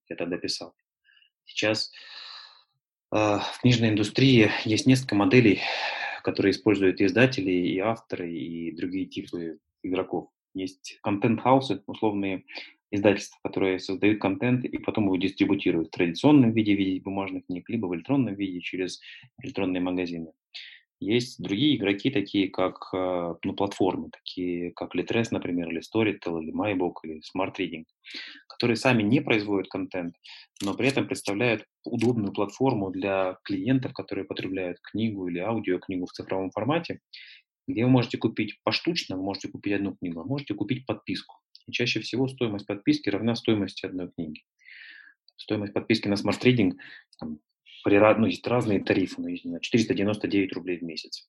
я 0.09 0.15
тогда 0.15 0.37
писал. 0.39 0.77
Сейчас 1.45 1.91
э, 3.13 3.17
в 3.17 3.59
книжной 3.63 3.89
индустрии 3.89 4.53
есть 4.65 4.87
несколько 4.87 5.17
моделей 5.17 5.61
которые 6.27 6.51
используют 6.51 7.01
издатели, 7.01 7.53
и 7.53 7.79
авторы, 7.79 8.29
и 8.33 8.73
другие 8.73 9.07
типы 9.07 9.61
игроков. 9.85 10.29
Есть 10.55 10.99
контент-хаусы, 11.05 11.85
условные 11.87 12.43
издательства, 12.91 13.39
которые 13.45 13.79
создают 13.79 14.21
контент 14.21 14.65
и 14.65 14.79
потом 14.79 15.05
его 15.05 15.17
дистрибутируют 15.19 15.89
в 15.89 15.91
традиционном 15.93 16.53
виде 16.53 16.75
в 16.75 16.79
виде 16.79 17.01
бумажных 17.01 17.47
книг, 17.47 17.69
либо 17.69 17.87
в 17.87 17.95
электронном 17.95 18.35
виде 18.35 18.61
через 18.61 19.01
электронные 19.41 19.81
магазины. 19.81 20.33
Есть 20.99 21.43
другие 21.43 21.77
игроки, 21.77 22.11
такие 22.11 22.49
как 22.49 22.89
э, 22.95 23.35
ну, 23.45 23.53
платформы, 23.53 24.09
такие 24.11 24.73
как 24.73 24.95
Litres, 24.95 25.27
например, 25.31 25.69
или 25.69 25.81
Storytel, 25.81 26.43
или 26.43 26.55
MyBook, 26.55 26.95
или 27.03 27.21
Smart 27.21 27.55
Reading, 27.59 27.85
которые 28.49 28.77
сами 28.77 29.03
не 29.03 29.21
производят 29.21 29.69
контент, 29.69 30.15
но 30.63 30.73
при 30.73 30.89
этом 30.89 31.07
представляют 31.07 31.67
удобную 31.85 32.33
платформу 32.33 32.91
для 32.91 33.37
клиентов, 33.45 33.93
которые 33.93 34.25
потребляют 34.25 34.79
книгу 34.81 35.29
или 35.29 35.39
аудиокнигу 35.39 36.07
в 36.07 36.13
цифровом 36.13 36.51
формате, 36.51 37.01
где 37.69 37.85
вы 37.85 37.91
можете 37.91 38.17
купить 38.17 38.59
поштучно, 38.63 39.17
вы 39.17 39.23
можете 39.23 39.49
купить 39.49 39.75
одну 39.75 39.95
книгу, 39.97 40.21
а 40.21 40.25
можете 40.25 40.55
купить 40.55 40.87
подписку. 40.87 41.37
И 41.67 41.73
чаще 41.73 42.01
всего 42.01 42.27
стоимость 42.27 42.67
подписки 42.67 43.11
равна 43.11 43.35
стоимости 43.35 43.85
одной 43.85 44.11
книги. 44.13 44.43
Стоимость 45.37 45.75
подписки 45.75 46.09
на 46.09 46.15
Smart 46.15 46.41
Reading 46.43 46.73
при, 47.87 47.99
ну, 48.19 48.27
есть 48.27 48.45
разные 48.49 48.83
тарифы, 48.83 49.21
ну, 49.21 49.29
есть, 49.29 49.45
499 49.45 50.53
рублей 50.55 50.79
в 50.79 50.83
месяц. 50.83 51.29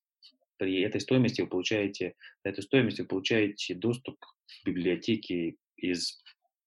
При 0.57 0.81
этой 0.81 0.99
стоимости 0.99 1.41
вы 1.41 1.47
получаете, 1.47 2.15
за 2.43 2.49
эту 2.49 2.63
стоимость 2.63 2.99
вы 2.99 3.05
получаете 3.05 3.75
доступ 3.75 4.17
к 4.19 4.65
библиотеке 4.65 5.57
из 5.75 6.19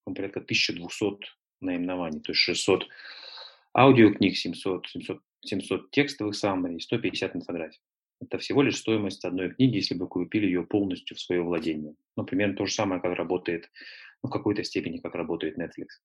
ну, 0.07 0.15
порядка 0.15 0.39
1200 0.39 1.27
наименований, 1.61 2.21
то 2.21 2.31
есть 2.31 2.41
600 2.41 2.87
аудиокниг, 3.77 4.37
700, 4.37 4.87
700, 4.87 5.23
700 5.45 5.91
текстовых 5.91 6.37
и 6.37 6.81
150 6.81 7.35
инфографий. 7.35 7.81
Это 8.21 8.39
всего 8.39 8.63
лишь 8.63 8.77
стоимость 8.77 9.25
одной 9.25 9.53
книги, 9.55 9.79
если 9.79 9.97
бы 9.97 10.07
купили 10.07 10.47
ее 10.47 10.65
полностью 10.65 11.17
в 11.17 11.21
свое 11.21 11.43
владение. 11.43 11.97
Ну, 12.17 12.25
примерно 12.25 12.55
то 12.55 12.65
же 12.65 12.73
самое, 12.73 13.03
как 13.03 13.17
работает, 13.17 13.69
ну, 14.23 14.29
в 14.29 14.33
какой-то 14.33 14.63
степени, 14.63 14.99
как 14.99 15.17
работает 15.17 15.59
Netflix. 15.59 15.99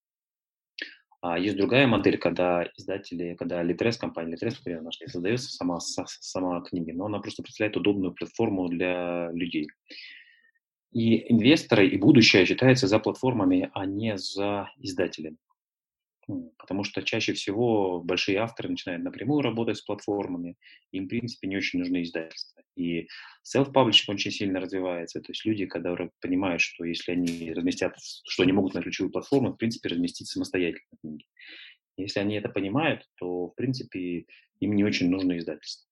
А 1.27 1.39
есть 1.39 1.57
другая 1.57 1.87
модель, 1.87 2.19
когда 2.19 2.69
издатели, 2.77 3.33
когда 3.33 3.63
Litres, 3.63 3.97
компания 3.97 4.35
Litres, 4.35 4.57
например, 4.59 4.83
наша, 4.83 5.03
не 5.03 5.09
создается 5.09 5.49
сама, 5.49 5.79
сама 5.79 6.61
книги, 6.61 6.91
но 6.91 7.07
она 7.07 7.17
просто 7.17 7.41
представляет 7.41 7.75
удобную 7.77 8.13
платформу 8.13 8.69
для 8.69 9.31
людей. 9.31 9.67
И 10.91 11.33
инвесторы, 11.33 11.87
и 11.87 11.97
будущее 11.97 12.45
считается 12.45 12.87
за 12.87 12.99
платформами, 12.99 13.71
а 13.73 13.87
не 13.87 14.19
за 14.19 14.69
издателями. 14.77 15.37
Потому 16.57 16.83
что 16.83 17.03
чаще 17.03 17.33
всего 17.33 18.01
большие 18.01 18.37
авторы 18.37 18.69
начинают 18.69 19.03
напрямую 19.03 19.41
работать 19.41 19.77
с 19.77 19.81
платформами, 19.81 20.55
им, 20.91 21.05
в 21.05 21.07
принципе, 21.09 21.47
не 21.47 21.57
очень 21.57 21.79
нужны 21.79 22.03
издательства. 22.03 22.63
И 22.75 23.07
self-publishing 23.45 24.09
очень 24.09 24.31
сильно 24.31 24.59
развивается. 24.59 25.21
То 25.21 25.31
есть 25.31 25.45
люди, 25.45 25.65
которые 25.65 26.11
понимают, 26.21 26.61
что 26.61 26.83
если 26.83 27.11
они 27.11 27.53
разместят, 27.53 27.95
что 27.99 28.43
они 28.43 28.53
могут 28.53 28.73
на 28.73 28.81
ключевую 28.81 29.11
платформу, 29.11 29.53
в 29.53 29.57
принципе, 29.57 29.89
разместить 29.89 30.27
самостоятельно 30.27 30.97
книги. 31.01 31.25
Если 31.97 32.19
они 32.19 32.35
это 32.35 32.49
понимают, 32.49 33.05
то, 33.17 33.47
в 33.47 33.55
принципе, 33.55 34.25
им 34.59 34.75
не 34.75 34.83
очень 34.83 35.09
нужно 35.09 35.37
издательство. 35.37 35.87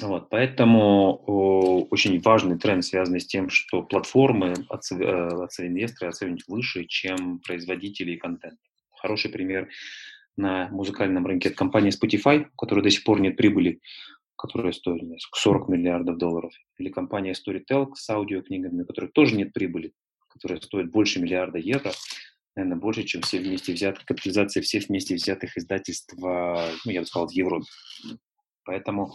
Вот, 0.00 0.28
поэтому 0.28 1.22
о, 1.26 1.86
очень 1.90 2.20
важный 2.20 2.58
тренд, 2.58 2.84
связанный 2.84 3.20
с 3.20 3.26
тем, 3.26 3.48
что 3.48 3.82
платформы 3.82 4.54
оценивают 4.68 5.50
э, 5.58 5.66
инвесторы 5.66 6.10
оценивают 6.10 6.42
выше, 6.48 6.84
чем 6.84 7.38
производители 7.38 8.16
контента. 8.16 8.58
Хороший 9.00 9.30
пример 9.30 9.68
на 10.36 10.68
музыкальном 10.68 11.26
рынке– 11.26 11.48
это 11.50 11.56
компания 11.56 11.90
Spotify, 11.90 12.46
у 12.52 12.56
которой 12.56 12.82
до 12.82 12.90
сих 12.90 13.04
пор 13.04 13.20
нет 13.20 13.36
прибыли, 13.36 13.80
которая 14.36 14.72
стоит 14.72 15.02
40 15.34 15.68
миллиардов 15.68 16.18
долларов. 16.18 16.52
Или 16.78 16.90
компания 16.90 17.32
Storytel 17.32 17.94
с 17.94 18.08
аудиокнигами, 18.10 18.82
у 18.82 18.86
которой 18.86 19.10
тоже 19.10 19.36
нет 19.36 19.52
прибыли, 19.52 19.92
которая 20.28 20.60
стоит 20.60 20.90
больше 20.90 21.20
миллиарда 21.20 21.58
евро, 21.58 21.92
наверное, 22.54 22.78
больше, 22.78 23.04
чем 23.04 23.22
все 23.22 23.38
вместе 23.38 23.72
взятых, 23.72 24.04
капитализация 24.04 24.62
всех 24.62 24.88
вместе 24.88 25.14
взятых 25.14 25.56
издательств, 25.56 26.14
ну, 26.16 26.90
я 26.90 27.00
бы 27.00 27.06
сказал, 27.06 27.28
в 27.28 27.32
Европе. 27.32 27.66
Поэтому 28.64 29.14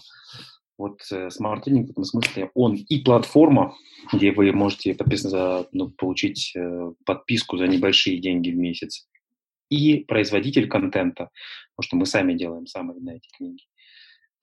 вот 0.77 1.01
э, 1.11 1.27
Smart 1.27 1.63
Reading 1.67 1.87
в 1.87 1.91
этом 1.91 2.03
смысле, 2.03 2.49
он 2.55 2.75
и 2.75 3.03
платформа, 3.03 3.75
где 4.13 4.31
вы 4.31 4.51
можете 4.51 4.95
подписаться, 4.95 5.67
ну, 5.73 5.89
получить 5.89 6.53
э, 6.55 6.91
подписку 7.05 7.57
за 7.57 7.67
небольшие 7.67 8.19
деньги 8.19 8.51
в 8.51 8.57
месяц, 8.57 9.07
и 9.71 10.03
производитель 10.03 10.67
контента, 10.67 11.29
потому 11.75 11.87
что 11.87 11.95
мы 11.95 12.05
сами 12.05 12.33
делаем 12.33 12.67
самые 12.67 12.99
на 12.99 13.15
эти 13.15 13.29
книги. 13.35 13.63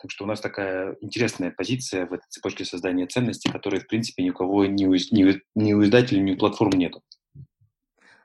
Так 0.01 0.11
что 0.11 0.25
у 0.25 0.27
нас 0.29 0.41
такая 0.41 0.97
интересная 1.01 1.51
позиция 1.51 2.07
в 2.07 2.13
этой 2.13 2.27
цепочке 2.29 2.65
создания 2.65 3.07
ценностей, 3.07 3.51
которой, 3.51 3.81
в 3.81 3.87
принципе, 3.87 4.23
ни 4.23 4.31
у 4.31 4.35
кого, 4.35 4.65
ни 4.67 4.87
у, 4.87 4.95
ни, 4.95 5.73
у 5.73 5.85
издателя, 5.85 6.21
ни 6.21 6.33
у 6.33 6.37
платформ 6.37 6.79
нету. 6.79 7.03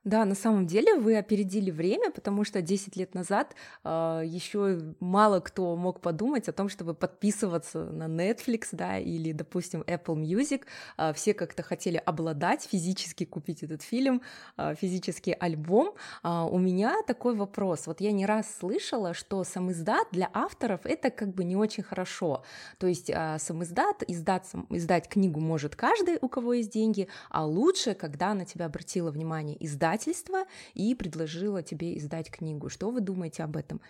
Да, 0.05 0.25
на 0.25 0.35
самом 0.35 0.67
деле 0.67 0.95
вы 0.95 1.17
опередили 1.17 1.71
время, 1.71 2.11
потому 2.11 2.43
что 2.43 2.61
10 2.61 2.97
лет 2.97 3.15
назад 3.15 3.53
э, 3.53 3.55
а, 3.85 4.21
еще 4.21 4.79
мало 4.99 5.39
кто 5.39 5.75
мог 5.77 6.01
подумать 6.01 6.49
о 6.49 6.51
том, 6.51 6.67
чтобы 6.67 6.93
подписываться 6.93 7.85
на 7.85 8.07
Netflix, 8.07 8.69
да, 8.73 8.97
или, 8.97 9.31
допустим, 9.31 9.81
Apple 9.81 10.15
Music. 10.15 10.63
Э, 10.97 11.13
все 11.13 11.33
как-то 11.33 11.63
хотели 11.63 12.01
обладать, 12.05 12.67
физически 12.69 13.23
купить 13.23 13.63
этот 13.63 13.81
фильм, 13.81 14.21
э, 14.57 14.75
физический 14.75 15.31
альбом. 15.31 15.95
Э, 16.23 16.47
у 16.51 16.59
меня 16.59 17.01
такой 17.07 17.35
вопрос. 17.35 17.87
Вот 17.87 18.01
я 18.01 18.11
не 18.11 18.25
раз 18.25 18.53
слышала, 18.59 19.13
что 19.13 19.45
сам 19.45 19.71
издат 19.71 20.07
для 20.11 20.29
авторов 20.33 20.81
это 20.85 21.11
как 21.11 21.33
бы 21.33 21.45
не 21.45 21.55
очень 21.55 21.83
хорошо. 21.83 22.43
То 22.77 22.87
есть 22.87 23.09
э, 23.09 23.37
сам 23.39 23.63
издат, 23.63 24.03
издать, 24.07 24.51
издать 24.69 25.07
книгу 25.07 25.39
может 25.39 25.77
каждый, 25.77 26.17
у 26.21 26.27
кого 26.27 26.55
есть 26.55 26.71
деньги, 26.71 27.07
а 27.29 27.45
лучше, 27.45 27.93
когда 27.93 28.33
на 28.33 28.43
тебя 28.43 28.65
обратила 28.65 29.09
внимание 29.09 29.55
издать 29.65 29.92
издательство 29.93 30.45
и 30.73 30.95
предложила 30.95 31.63
тебе 31.63 31.97
издать 31.97 32.29
книгу. 32.29 32.69
Что 32.69 32.89
вы 32.89 33.01
думаете 33.01 33.43
об 33.43 33.55
этом? 33.55 33.81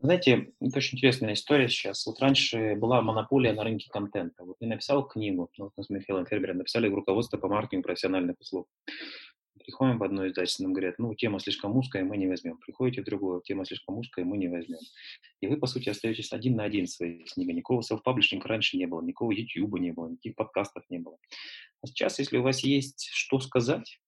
Знаете, 0.00 0.52
это 0.60 0.78
очень 0.78 0.96
интересная 0.96 1.32
история 1.32 1.68
сейчас. 1.68 2.06
Вот 2.06 2.20
раньше 2.20 2.76
была 2.76 3.02
монополия 3.02 3.52
на 3.52 3.64
рынке 3.64 3.88
контента. 3.90 4.44
Вот 4.44 4.56
я 4.60 4.68
написал 4.68 5.06
книгу, 5.06 5.50
ну, 5.58 5.64
вот 5.64 5.72
мы 5.76 5.82
с 5.82 5.90
Михаилом 5.90 6.24
Фербером 6.26 6.58
написали 6.58 6.88
руководство 6.88 7.36
по 7.36 7.48
маркетингу 7.48 7.82
профессиональных 7.82 8.38
услуг. 8.38 8.68
Приходим 9.58 9.98
в 9.98 10.04
одно 10.04 10.26
издательство, 10.28 10.62
нам 10.62 10.72
говорят, 10.72 10.94
ну, 10.98 11.14
тема 11.14 11.40
слишком 11.40 11.76
узкая, 11.76 12.04
мы 12.04 12.16
не 12.16 12.28
возьмем. 12.28 12.58
Приходите 12.58 13.02
в 13.02 13.04
другое, 13.04 13.40
тема 13.40 13.64
слишком 13.66 13.98
узкая, 13.98 14.24
мы 14.24 14.38
не 14.38 14.46
возьмем. 14.46 14.78
И 15.40 15.48
вы, 15.48 15.56
по 15.56 15.66
сути, 15.66 15.88
остаетесь 15.88 16.32
один 16.32 16.54
на 16.54 16.62
один 16.62 16.86
своей 16.86 17.24
книгой. 17.24 17.54
Никакого 17.54 17.82
селф-паблишинга 17.82 18.46
раньше 18.46 18.76
не 18.76 18.86
было, 18.86 19.02
никакого 19.02 19.32
YouTube 19.32 19.80
не 19.80 19.90
было, 19.90 20.08
никаких 20.08 20.36
подкастов 20.36 20.84
не 20.90 20.98
было. 20.98 21.18
А 21.82 21.88
сейчас, 21.88 22.20
если 22.20 22.38
у 22.38 22.42
вас 22.42 22.60
есть 22.60 23.10
что 23.12 23.40
сказать, 23.40 23.98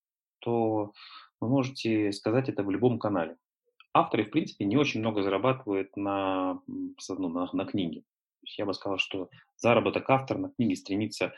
то 0.40 0.92
вы 1.40 1.48
можете 1.48 2.12
сказать 2.12 2.48
это 2.48 2.62
в 2.62 2.70
любом 2.70 2.98
канале. 2.98 3.36
Авторы, 3.92 4.24
в 4.24 4.30
принципе, 4.30 4.64
не 4.64 4.76
очень 4.76 5.00
много 5.00 5.22
зарабатывают 5.22 5.96
на, 5.96 6.60
ну, 6.66 7.28
на, 7.28 7.48
на 7.52 7.64
книге. 7.64 8.04
Я 8.56 8.66
бы 8.66 8.74
сказал, 8.74 8.98
что 8.98 9.30
заработок 9.56 10.08
автора 10.08 10.38
на 10.38 10.50
книге 10.50 10.76
стремится, 10.76 11.34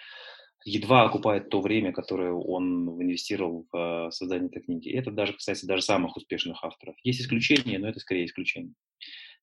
едва 0.64 1.04
окупает 1.04 1.48
то 1.48 1.60
время, 1.60 1.92
которое 1.92 2.32
он 2.32 2.88
инвестировал 3.02 3.66
в 3.72 3.76
э, 3.76 4.10
создание 4.10 4.48
этой 4.48 4.62
книги. 4.62 4.90
Это 4.90 5.10
даже, 5.10 5.32
кстати, 5.32 5.64
даже 5.64 5.82
самых 5.82 6.16
успешных 6.16 6.62
авторов. 6.62 6.96
Есть 7.02 7.22
исключения, 7.22 7.78
но 7.78 7.88
это 7.88 8.00
скорее 8.00 8.26
исключение. 8.26 8.74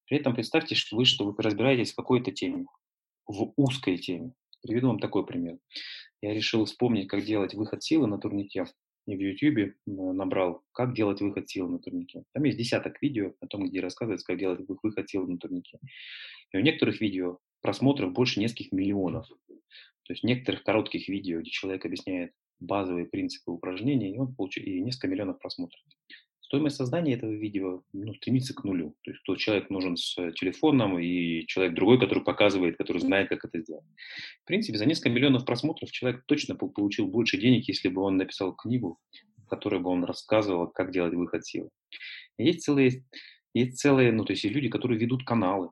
При 0.05 0.17
этом 0.17 0.33
представьте, 0.33 0.75
что 0.75 0.95
вы, 0.95 1.05
что 1.05 1.25
вы 1.25 1.33
разбираетесь 1.37 1.91
в 1.91 1.95
какой-то 1.95 2.31
теме, 2.31 2.65
в 3.27 3.53
узкой 3.57 3.97
теме. 3.97 4.33
Приведу 4.61 4.87
вам 4.87 4.99
такой 4.99 5.25
пример. 5.25 5.57
Я 6.21 6.33
решил 6.33 6.65
вспомнить, 6.65 7.07
как 7.07 7.23
делать 7.23 7.53
выход 7.53 7.83
силы 7.83 8.07
на 8.07 8.17
турнике 8.17 8.65
в 9.15 9.19
YouTube 9.19 9.75
набрал 9.85 10.63
«Как 10.71 10.93
делать 10.93 11.21
выход 11.21 11.49
силы 11.49 11.69
на 11.69 11.79
турнике». 11.79 12.23
Там 12.33 12.43
есть 12.43 12.57
десяток 12.57 13.01
видео 13.01 13.33
о 13.39 13.47
том, 13.47 13.67
где 13.67 13.79
рассказывается, 13.79 14.25
как 14.25 14.39
делать 14.39 14.61
выход 14.67 15.09
силы 15.09 15.27
на 15.27 15.37
турнике. 15.37 15.79
И 16.51 16.57
у 16.57 16.61
некоторых 16.61 16.99
видео 17.01 17.39
просмотров 17.61 18.13
больше 18.13 18.39
нескольких 18.39 18.71
миллионов. 18.71 19.27
То 19.27 20.13
есть 20.13 20.23
некоторых 20.23 20.63
коротких 20.63 21.07
видео, 21.07 21.41
где 21.41 21.51
человек 21.51 21.85
объясняет 21.85 22.33
базовые 22.59 23.05
принципы 23.05 23.51
упражнений, 23.51 24.15
и 24.15 24.17
он 24.17 24.33
получил 24.33 24.63
и 24.63 24.81
несколько 24.81 25.07
миллионов 25.07 25.39
просмотров. 25.39 25.81
Стоимость 26.49 26.77
создания 26.77 27.13
этого 27.13 27.31
видео 27.31 27.83
ну, 27.93 28.11
стремится 28.15 28.55
к 28.55 28.63
нулю. 28.63 28.95
То 29.03 29.11
есть 29.11 29.21
тот 29.23 29.37
человек 29.37 29.69
нужен 29.69 29.95
с 29.95 30.15
телефоном 30.31 30.97
и 30.97 31.45
человек 31.45 31.75
другой, 31.75 31.99
который 31.99 32.23
показывает, 32.23 32.75
который 32.75 32.97
знает, 32.97 33.29
как 33.29 33.45
это 33.45 33.61
сделать. 33.61 33.85
В 34.41 34.47
принципе, 34.47 34.79
за 34.79 34.87
несколько 34.87 35.11
миллионов 35.11 35.45
просмотров 35.45 35.91
человек 35.91 36.23
точно 36.25 36.55
получил 36.55 37.05
больше 37.05 37.37
денег, 37.37 37.67
если 37.67 37.87
бы 37.87 38.01
он 38.01 38.17
написал 38.17 38.55
книгу, 38.55 38.99
в 39.37 39.45
которой 39.45 39.79
бы 39.79 39.91
он 39.91 40.03
рассказывал, 40.03 40.65
как 40.65 40.91
делать 40.91 41.13
выход 41.13 41.45
силы. 41.45 41.69
Есть 42.39 42.63
целые, 42.63 43.05
есть 43.53 43.77
целые, 43.77 44.11
ну 44.11 44.25
то 44.25 44.33
есть 44.33 44.43
люди, 44.43 44.69
которые 44.69 44.99
ведут 44.99 45.25
каналы 45.25 45.69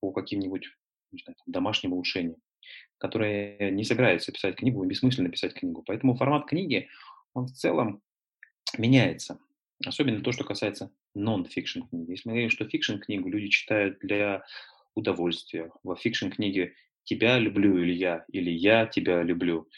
по 0.00 0.12
каким-нибудь 0.12 0.66
знаю, 1.12 1.36
домашним 1.46 1.94
улучшениям, 1.94 2.36
которые 2.98 3.70
не 3.70 3.84
собираются 3.84 4.32
писать 4.32 4.56
книгу, 4.56 4.84
бессмысленно 4.84 5.30
писать 5.30 5.54
книгу. 5.54 5.82
Поэтому 5.86 6.14
формат 6.14 6.46
книги, 6.46 6.88
он 7.32 7.46
в 7.46 7.52
целом 7.52 8.02
меняется. 8.76 9.38
Особенно 9.84 10.22
то, 10.22 10.32
что 10.32 10.44
касается 10.44 10.92
нон-фикшн 11.14 11.82
книги. 11.82 12.10
Если 12.10 12.28
мы 12.28 12.34
говорим, 12.34 12.50
что 12.50 12.68
fiction 12.68 12.96
книгу 12.96 13.28
люди 13.28 13.48
читают 13.48 13.98
для 14.00 14.44
удовольствия, 14.94 15.70
во 15.82 15.96
fiction 15.96 16.28
книге 16.28 16.74
«тебя 17.04 17.38
люблю» 17.38 17.78
или 17.82 17.92
«я», 17.92 18.24
или 18.30 18.50
«я 18.50 18.86
тебя 18.86 19.22
люблю», 19.22 19.68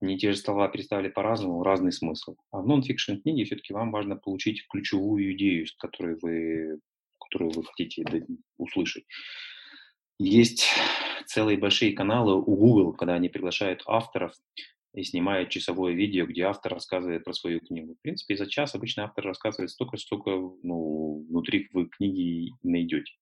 не 0.00 0.18
те 0.18 0.32
же 0.32 0.38
слова 0.38 0.68
представили 0.68 1.08
по-разному, 1.08 1.62
разный 1.62 1.92
смысл. 1.92 2.36
А 2.50 2.60
в 2.60 2.66
нон-фикшн 2.66 3.16
книге 3.16 3.44
все-таки 3.44 3.72
вам 3.72 3.92
важно 3.92 4.16
получить 4.16 4.66
ключевую 4.68 5.34
идею, 5.34 5.66
которую 5.78 6.18
вы, 6.20 6.80
которую 7.20 7.52
вы 7.52 7.64
хотите 7.64 8.04
услышать. 8.56 9.04
Есть 10.18 10.66
целые 11.26 11.58
большие 11.58 11.92
каналы 11.92 12.34
у 12.34 12.56
Google, 12.56 12.94
когда 12.94 13.14
они 13.14 13.28
приглашают 13.28 13.82
авторов 13.86 14.34
и 14.94 15.04
снимает 15.04 15.48
часовое 15.50 15.94
видео, 15.94 16.26
где 16.26 16.42
автор 16.42 16.74
рассказывает 16.74 17.24
про 17.24 17.32
свою 17.32 17.60
книгу. 17.60 17.94
В 17.94 18.02
принципе, 18.02 18.36
за 18.36 18.46
час 18.46 18.74
обычно 18.74 19.04
автор 19.04 19.24
рассказывает 19.24 19.70
столько, 19.70 19.96
сколько 19.96 20.30
ну, 20.62 21.24
внутри 21.28 21.68
вы 21.72 21.86
книги 21.86 22.52
найдете. 22.62 23.12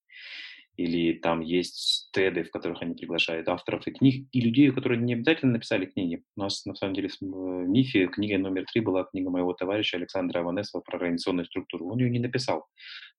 Или 0.76 1.12
там 1.12 1.40
есть 1.40 2.08
теды, 2.12 2.42
в 2.42 2.50
которых 2.50 2.80
они 2.80 2.94
приглашают 2.94 3.48
авторов 3.48 3.86
и 3.86 3.90
книг, 3.90 4.26
и 4.32 4.40
людей, 4.40 4.70
которые 4.70 5.00
не 5.00 5.12
обязательно 5.12 5.52
написали 5.52 5.84
книги. 5.84 6.22
У 6.36 6.40
нас, 6.40 6.64
на 6.64 6.74
самом 6.74 6.94
деле, 6.94 7.10
в 7.20 7.22
МИФе 7.22 8.06
книга 8.06 8.38
номер 8.38 8.64
три 8.72 8.80
была 8.80 9.04
книга 9.04 9.30
моего 9.30 9.52
товарища 9.52 9.98
Александра 9.98 10.40
Аванесова 10.40 10.80
про 10.80 10.96
организационную 10.96 11.44
структуру. 11.44 11.86
Он 11.86 11.98
ее 11.98 12.08
не 12.08 12.18
написал. 12.18 12.60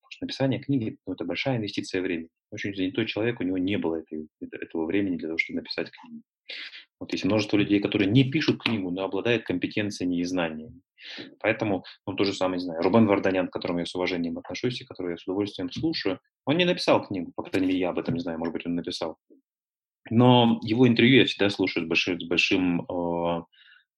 Потому 0.01 0.11
что 0.11 0.25
написание 0.25 0.59
книги 0.59 0.97
ну,– 1.05 1.13
это 1.13 1.23
большая 1.23 1.57
инвестиция 1.57 2.01
времени. 2.01 2.29
Очень 2.49 2.75
занятой 2.75 3.05
человек, 3.05 3.39
у 3.39 3.43
него 3.43 3.59
не 3.59 3.77
было 3.77 3.97
этой, 3.97 4.27
этого 4.41 4.85
времени 4.85 5.17
для 5.17 5.27
того, 5.27 5.37
чтобы 5.37 5.57
написать 5.59 5.91
книгу. 5.91 6.23
Вот 6.99 7.13
есть 7.13 7.25
множество 7.25 7.57
людей, 7.57 7.79
которые 7.79 8.09
не 8.09 8.23
пишут 8.23 8.61
книгу, 8.61 8.91
но 8.91 9.03
обладают 9.03 9.43
компетенциями 9.43 10.17
и 10.17 10.23
знаниями. 10.23 10.81
Поэтому, 11.39 11.83
ну, 12.05 12.13
то 12.13 12.23
же 12.23 12.33
самое, 12.33 12.59
не 12.59 12.65
знаю, 12.65 12.83
Рубен 12.83 13.07
Варданян, 13.07 13.47
к 13.47 13.53
которому 13.53 13.79
я 13.79 13.85
с 13.85 13.95
уважением 13.95 14.37
отношусь 14.37 14.81
и 14.81 14.85
которого 14.85 15.11
я 15.11 15.17
с 15.17 15.23
удовольствием 15.23 15.71
слушаю, 15.71 16.19
он 16.45 16.57
не 16.57 16.65
написал 16.65 17.03
книгу, 17.03 17.31
по 17.35 17.43
крайней 17.43 17.67
мере, 17.67 17.79
я 17.79 17.89
об 17.89 17.97
этом 17.97 18.13
не 18.13 18.19
знаю, 18.19 18.37
может 18.37 18.53
быть, 18.53 18.65
он 18.65 18.75
написал. 18.75 19.17
Но 20.09 20.59
его 20.63 20.87
интервью 20.87 21.19
я 21.19 21.25
всегда 21.25 21.49
слушаю 21.49 21.85
с 21.85 21.87
большим, 21.87 22.19
с 22.19 22.25
большим 22.25 22.81
э, 22.81 23.43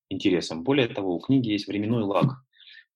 интересом. 0.09 0.63
Более 0.63 0.87
того, 0.87 1.15
у 1.15 1.19
книги 1.19 1.49
есть 1.49 1.67
временной 1.67 2.03
лаг. 2.03 2.42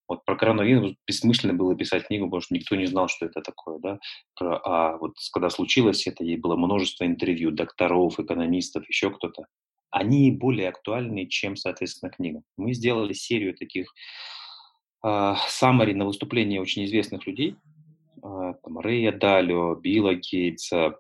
Вот 0.08 0.24
про 0.26 0.36
коронавирус 0.36 0.96
бессмысленно 1.06 1.54
было 1.54 1.76
писать 1.76 2.08
книгу, 2.08 2.26
потому 2.26 2.42
что 2.42 2.54
никто 2.54 2.76
не 2.76 2.86
знал, 2.86 3.08
что 3.08 3.26
это 3.26 3.42
такое, 3.42 3.80
да. 3.80 4.00
Про, 4.36 4.62
а 4.64 4.98
вот 4.98 5.16
когда 5.34 5.50
случилось 5.50 6.08
это, 6.08 6.24
ей 6.24 6.38
было 6.38 6.56
множество 6.56 7.06
интервью 7.06 7.52
докторов, 7.52 8.20
экономистов, 8.20 8.88
еще 8.88 9.12
кто-то. 9.12 9.46
Они 9.90 10.32
более 10.32 10.70
актуальны, 10.70 11.28
чем, 11.28 11.56
соответственно, 11.56 12.12
книга. 12.12 12.42
Мы 12.58 12.74
сделали 12.74 13.14
серию 13.14 13.56
таких 13.56 13.94
э, 15.04 15.34
саммари 15.48 15.94
на 15.94 16.06
выступления 16.06 16.62
очень 16.62 16.86
известных 16.86 17.26
людей, 17.28 17.56
э, 18.18 18.54
там, 18.64 18.80
Рэя 18.80 19.12
Далио, 19.12 19.76
Билла 19.76 20.16
Гейтса, 20.16 21.00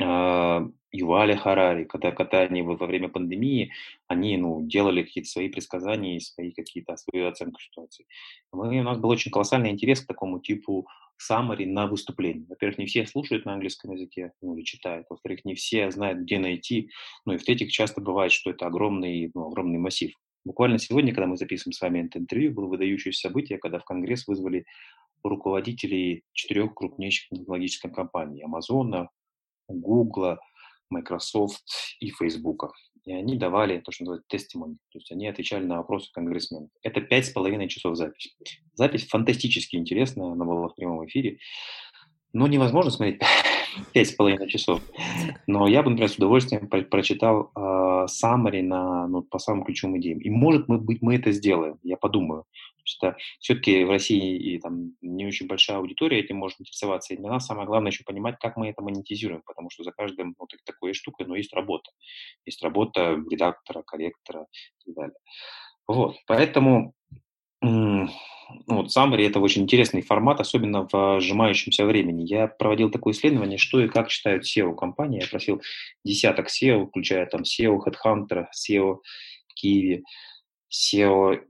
э, 0.00 0.60
Юваля 0.92 1.36
Харари, 1.36 1.84
когда, 1.84 2.12
когда 2.12 2.40
они 2.40 2.62
во 2.62 2.86
время 2.86 3.08
пандемии, 3.08 3.72
они 4.08 4.36
ну, 4.36 4.60
делали 4.62 5.02
какие-то 5.02 5.30
свои 5.30 5.48
предсказания, 5.48 6.20
свои 6.20 6.52
какие-то, 6.52 6.96
свою 6.96 7.28
оценку 7.28 7.60
ситуации. 7.60 8.06
Мы, 8.52 8.78
у 8.80 8.82
нас 8.82 8.98
был 8.98 9.08
очень 9.08 9.30
колоссальный 9.30 9.70
интерес 9.70 10.02
к 10.02 10.06
такому 10.06 10.38
типу 10.40 10.86
summary 11.30 11.66
на 11.66 11.86
выступление. 11.86 12.46
Во-первых, 12.48 12.78
не 12.78 12.86
все 12.86 13.06
слушают 13.06 13.46
на 13.46 13.54
английском 13.54 13.92
языке, 13.92 14.32
ну 14.42 14.54
или 14.54 14.64
читают. 14.64 15.06
Во-вторых, 15.08 15.44
не 15.44 15.54
все 15.54 15.90
знают, 15.90 16.20
где 16.20 16.38
найти. 16.38 16.90
Ну 17.24 17.32
и 17.32 17.36
в-третьих, 17.38 17.72
часто 17.72 18.00
бывает, 18.00 18.32
что 18.32 18.50
это 18.50 18.66
огромный, 18.66 19.30
ну, 19.34 19.46
огромный 19.46 19.78
массив. 19.78 20.12
Буквально 20.44 20.78
сегодня, 20.78 21.14
когда 21.14 21.28
мы 21.28 21.36
записываем 21.36 21.72
с 21.72 21.80
вами 21.80 22.06
это 22.06 22.18
интервью, 22.18 22.52
было 22.52 22.66
выдающееся 22.66 23.28
событие, 23.28 23.58
когда 23.58 23.78
в 23.78 23.84
Конгресс 23.84 24.26
вызвали 24.26 24.64
руководителей 25.22 26.24
четырех 26.32 26.74
крупнейших 26.74 27.28
технологических 27.28 27.92
компаний. 27.92 28.42
Амазона, 28.42 29.08
Гугла, 29.68 30.40
Microsoft 30.92 31.62
и 32.00 32.10
Facebook. 32.10 32.72
И 33.04 33.12
они 33.12 33.36
давали 33.36 33.80
то, 33.80 33.90
что 33.90 34.04
называется 34.04 34.28
testimony, 34.36 34.76
то 34.92 34.98
есть 34.98 35.10
они 35.10 35.26
отвечали 35.26 35.64
на 35.64 35.78
вопросы 35.78 36.08
конгрессменов. 36.12 36.70
Это 36.82 37.00
пять 37.00 37.26
с 37.26 37.30
половиной 37.30 37.68
часов 37.68 37.96
запись. 37.96 38.36
Запись 38.74 39.08
фантастически 39.08 39.76
интересная, 39.76 40.32
она 40.32 40.44
была 40.44 40.68
в 40.68 40.74
прямом 40.76 41.04
эфире. 41.06 41.38
Но 42.32 42.46
невозможно 42.46 42.90
смотреть 42.90 43.20
пять 43.92 44.08
с 44.08 44.12
половиной 44.12 44.48
часов. 44.48 44.80
Но 45.46 45.66
я 45.66 45.82
бы, 45.82 45.90
например, 45.90 46.10
с 46.10 46.16
удовольствием 46.16 46.68
прочитал 46.68 47.50
э, 47.54 47.60
summary 47.60 48.62
на, 48.62 49.06
ну, 49.08 49.22
по 49.22 49.38
самым 49.38 49.64
ключевым 49.64 49.98
идеям. 49.98 50.18
И 50.20 50.30
может 50.30 50.66
быть 50.66 51.02
мы 51.02 51.16
это 51.16 51.32
сделаем, 51.32 51.78
я 51.82 51.96
подумаю. 51.96 52.44
Что 52.84 53.16
все-таки 53.38 53.84
в 53.84 53.90
России 53.90 54.36
и, 54.36 54.58
там, 54.58 54.96
не 55.00 55.24
очень 55.24 55.46
большая 55.46 55.78
аудитория 55.78 56.18
этим 56.18 56.38
может 56.38 56.60
интересоваться. 56.60 57.14
И 57.14 57.16
для 57.16 57.30
нас 57.30 57.46
самое 57.46 57.66
главное 57.66 57.92
еще 57.92 58.02
понимать, 58.02 58.36
как 58.40 58.56
мы 58.56 58.70
это 58.70 58.82
монетизируем, 58.82 59.42
потому 59.46 59.70
что 59.70 59.84
за 59.84 59.92
каждым 59.92 60.34
вот 60.38 60.50
такой 60.64 60.92
штукой, 60.92 61.26
но 61.26 61.36
есть 61.36 61.52
работа. 61.54 61.90
Есть 62.44 62.62
работа 62.62 63.22
редактора, 63.30 63.82
корректора 63.82 64.46
и 64.80 64.86
так 64.86 64.94
далее. 64.94 65.16
Вот, 65.86 66.16
поэтому 66.26 66.94
ну, 67.62 68.08
вот 68.66 68.96
Summary– 68.96 69.26
это 69.28 69.40
очень 69.40 69.62
интересный 69.62 70.02
формат, 70.02 70.40
особенно 70.40 70.86
в 70.90 71.20
сжимающемся 71.20 71.86
времени. 71.86 72.24
Я 72.24 72.48
проводил 72.48 72.90
такое 72.90 73.14
исследование, 73.14 73.58
что 73.58 73.80
и 73.80 73.88
как 73.88 74.08
читают 74.08 74.44
SEO-компании. 74.44 75.20
Я 75.22 75.28
просил 75.28 75.62
десяток 76.04 76.48
SEO, 76.48 76.86
включая 76.86 77.26
там 77.26 77.42
SEO 77.42 77.78
Headhunter, 77.78 78.46
SEO 78.54 78.98
Kiwi, 79.62 80.02
SEO 80.72 81.40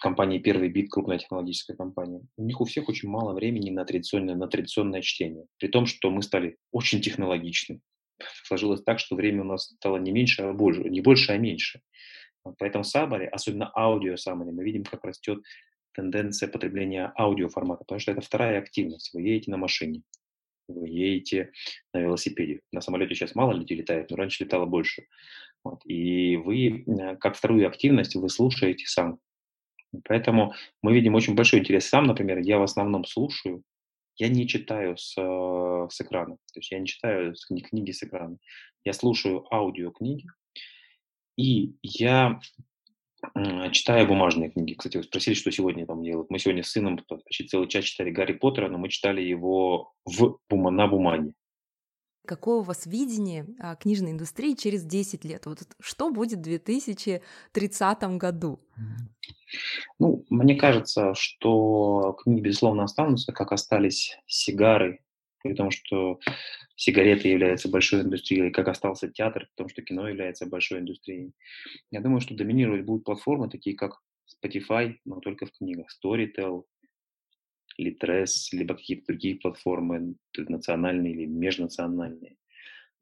компании 0.00 0.38
«Первый 0.38 0.68
бит», 0.68 0.90
крупная 0.90 1.18
технологическая 1.18 1.74
компания. 1.74 2.22
У 2.36 2.44
них 2.44 2.60
у 2.60 2.64
всех 2.64 2.88
очень 2.88 3.08
мало 3.08 3.32
времени 3.34 3.70
на 3.70 3.84
традиционное, 3.84 4.36
на 4.36 4.46
традиционное 4.48 5.02
чтение. 5.02 5.46
При 5.58 5.68
том, 5.68 5.86
что 5.86 6.10
мы 6.10 6.22
стали 6.22 6.56
очень 6.72 7.00
технологичны. 7.00 7.80
Сложилось 8.44 8.82
так, 8.82 8.98
что 8.98 9.16
время 9.16 9.42
у 9.42 9.46
нас 9.46 9.66
стало 9.66 9.96
не 9.98 10.12
меньше, 10.12 10.42
а 10.42 10.52
больше, 10.52 10.82
не 10.88 11.00
больше, 11.00 11.32
а 11.32 11.38
меньше. 11.38 11.80
Поэтому 12.58 12.84
Summary, 12.84 13.26
особенно 13.26 13.70
аудио 13.74 14.14
Summary, 14.14 14.50
мы 14.52 14.64
видим, 14.64 14.84
как 14.84 15.04
растет 15.04 15.40
тенденция 15.92 16.48
потребления 16.48 17.12
аудиоформата, 17.18 17.84
потому 17.84 17.98
что 17.98 18.12
это 18.12 18.20
вторая 18.20 18.58
активность. 18.58 19.12
Вы 19.12 19.22
едете 19.22 19.50
на 19.50 19.56
машине, 19.56 20.02
вы 20.68 20.88
едете 20.88 21.52
на 21.92 22.00
велосипеде. 22.00 22.60
На 22.72 22.80
самолете 22.80 23.14
сейчас 23.14 23.34
мало 23.34 23.52
людей 23.52 23.78
летает, 23.78 24.10
но 24.10 24.16
раньше 24.16 24.44
летало 24.44 24.66
больше. 24.66 25.06
Вот. 25.64 25.80
И 25.84 26.36
вы, 26.36 26.84
как 27.20 27.36
вторую 27.36 27.66
активность, 27.66 28.14
вы 28.14 28.28
слушаете 28.28 28.86
сам. 28.86 29.18
Поэтому 30.04 30.54
мы 30.82 30.92
видим 30.92 31.14
очень 31.14 31.34
большой 31.34 31.60
интерес. 31.60 31.86
Сам, 31.86 32.04
например, 32.04 32.38
я 32.38 32.58
в 32.58 32.62
основном 32.62 33.04
слушаю, 33.04 33.62
я 34.16 34.28
не 34.28 34.46
читаю 34.46 34.96
с, 34.96 35.14
э, 35.16 35.86
с 35.90 36.00
экрана, 36.00 36.36
то 36.52 36.58
есть 36.60 36.70
я 36.70 36.78
не 36.78 36.86
читаю 36.86 37.34
книги 37.70 37.92
с 37.92 38.02
экрана. 38.02 38.36
Я 38.84 38.92
слушаю 38.92 39.46
аудиокниги, 39.52 40.26
и 41.38 41.76
я 41.82 42.40
читаю 43.72 44.06
бумажные 44.08 44.50
книги. 44.50 44.74
Кстати, 44.74 44.96
вы 44.96 45.04
спросили, 45.04 45.34
что 45.34 45.50
сегодня 45.52 45.86
там 45.86 46.02
делаю. 46.02 46.26
Мы 46.28 46.38
сегодня 46.38 46.62
с 46.62 46.70
сыном 46.70 46.98
почти 47.08 47.46
целый 47.46 47.68
час 47.68 47.84
читали 47.84 48.10
Гарри 48.10 48.32
Поттера, 48.32 48.68
но 48.68 48.78
мы 48.78 48.88
читали 48.88 49.22
его 49.22 49.92
в, 50.04 50.38
на 50.50 50.86
бумаге. 50.88 51.32
Какое 52.26 52.56
у 52.56 52.62
вас 52.62 52.86
видение 52.86 53.46
а, 53.58 53.76
книжной 53.76 54.10
индустрии 54.10 54.54
через 54.54 54.84
10 54.84 55.24
лет? 55.24 55.46
Вот 55.46 55.60
что 55.80 56.10
будет 56.10 56.40
в 56.40 56.42
2030 56.42 58.02
году? 58.18 58.60
Ну, 59.98 60.24
мне 60.28 60.56
кажется, 60.56 61.14
что 61.14 62.16
книги, 62.22 62.40
безусловно, 62.40 62.82
останутся, 62.82 63.32
как 63.32 63.52
остались 63.52 64.18
сигары, 64.26 65.00
при 65.42 65.54
том, 65.54 65.70
что 65.70 66.20
сигареты 66.76 67.28
являются 67.28 67.68
большой 67.68 68.02
индустрией, 68.02 68.50
как 68.50 68.68
остался 68.68 69.08
театр, 69.08 69.48
потому 69.50 69.68
что 69.68 69.82
кино 69.82 70.08
является 70.08 70.46
большой 70.46 70.80
индустрией. 70.80 71.32
Я 71.90 72.00
думаю, 72.00 72.20
что 72.20 72.34
доминировать 72.34 72.84
будут 72.84 73.04
платформы, 73.04 73.48
такие 73.48 73.76
как 73.76 74.00
Spotify, 74.28 74.96
но 75.04 75.20
только 75.20 75.46
в 75.46 75.52
книгах. 75.52 75.86
Storytel, 76.02 76.64
Litres, 77.80 78.48
либо 78.52 78.74
какие-то 78.74 79.06
другие 79.06 79.36
платформы, 79.36 80.16
национальные 80.36 81.12
или 81.14 81.26
межнациональные. 81.26 82.36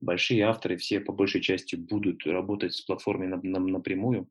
Большие 0.00 0.42
авторы 0.42 0.76
все 0.76 1.00
по 1.00 1.12
большей 1.12 1.40
части 1.40 1.74
будут 1.74 2.26
работать 2.26 2.74
с 2.74 2.82
платформой 2.82 3.28
на, 3.28 3.40
на, 3.42 3.58
напрямую. 3.58 4.28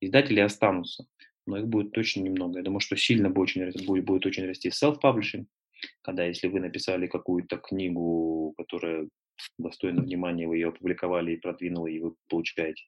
Издатели 0.00 0.40
останутся, 0.40 1.06
но 1.46 1.58
их 1.58 1.66
будет 1.66 1.96
очень 1.96 2.22
немного. 2.22 2.58
Я 2.58 2.64
думаю, 2.64 2.80
что 2.80 2.96
сильно 2.96 3.30
будет 3.30 3.56
будет, 3.86 4.04
будет 4.04 4.26
очень 4.26 4.46
расти 4.46 4.68
self-publishing, 4.68 5.46
когда 6.02 6.24
если 6.24 6.48
вы 6.48 6.60
написали 6.60 7.06
какую-то 7.06 7.56
книгу, 7.58 8.54
которая 8.56 9.08
достойна 9.58 10.02
внимания, 10.02 10.46
вы 10.46 10.56
ее 10.56 10.68
опубликовали 10.68 11.32
и 11.32 11.36
продвинули, 11.36 11.92
и 11.92 12.00
вы 12.00 12.14
получаете 12.28 12.84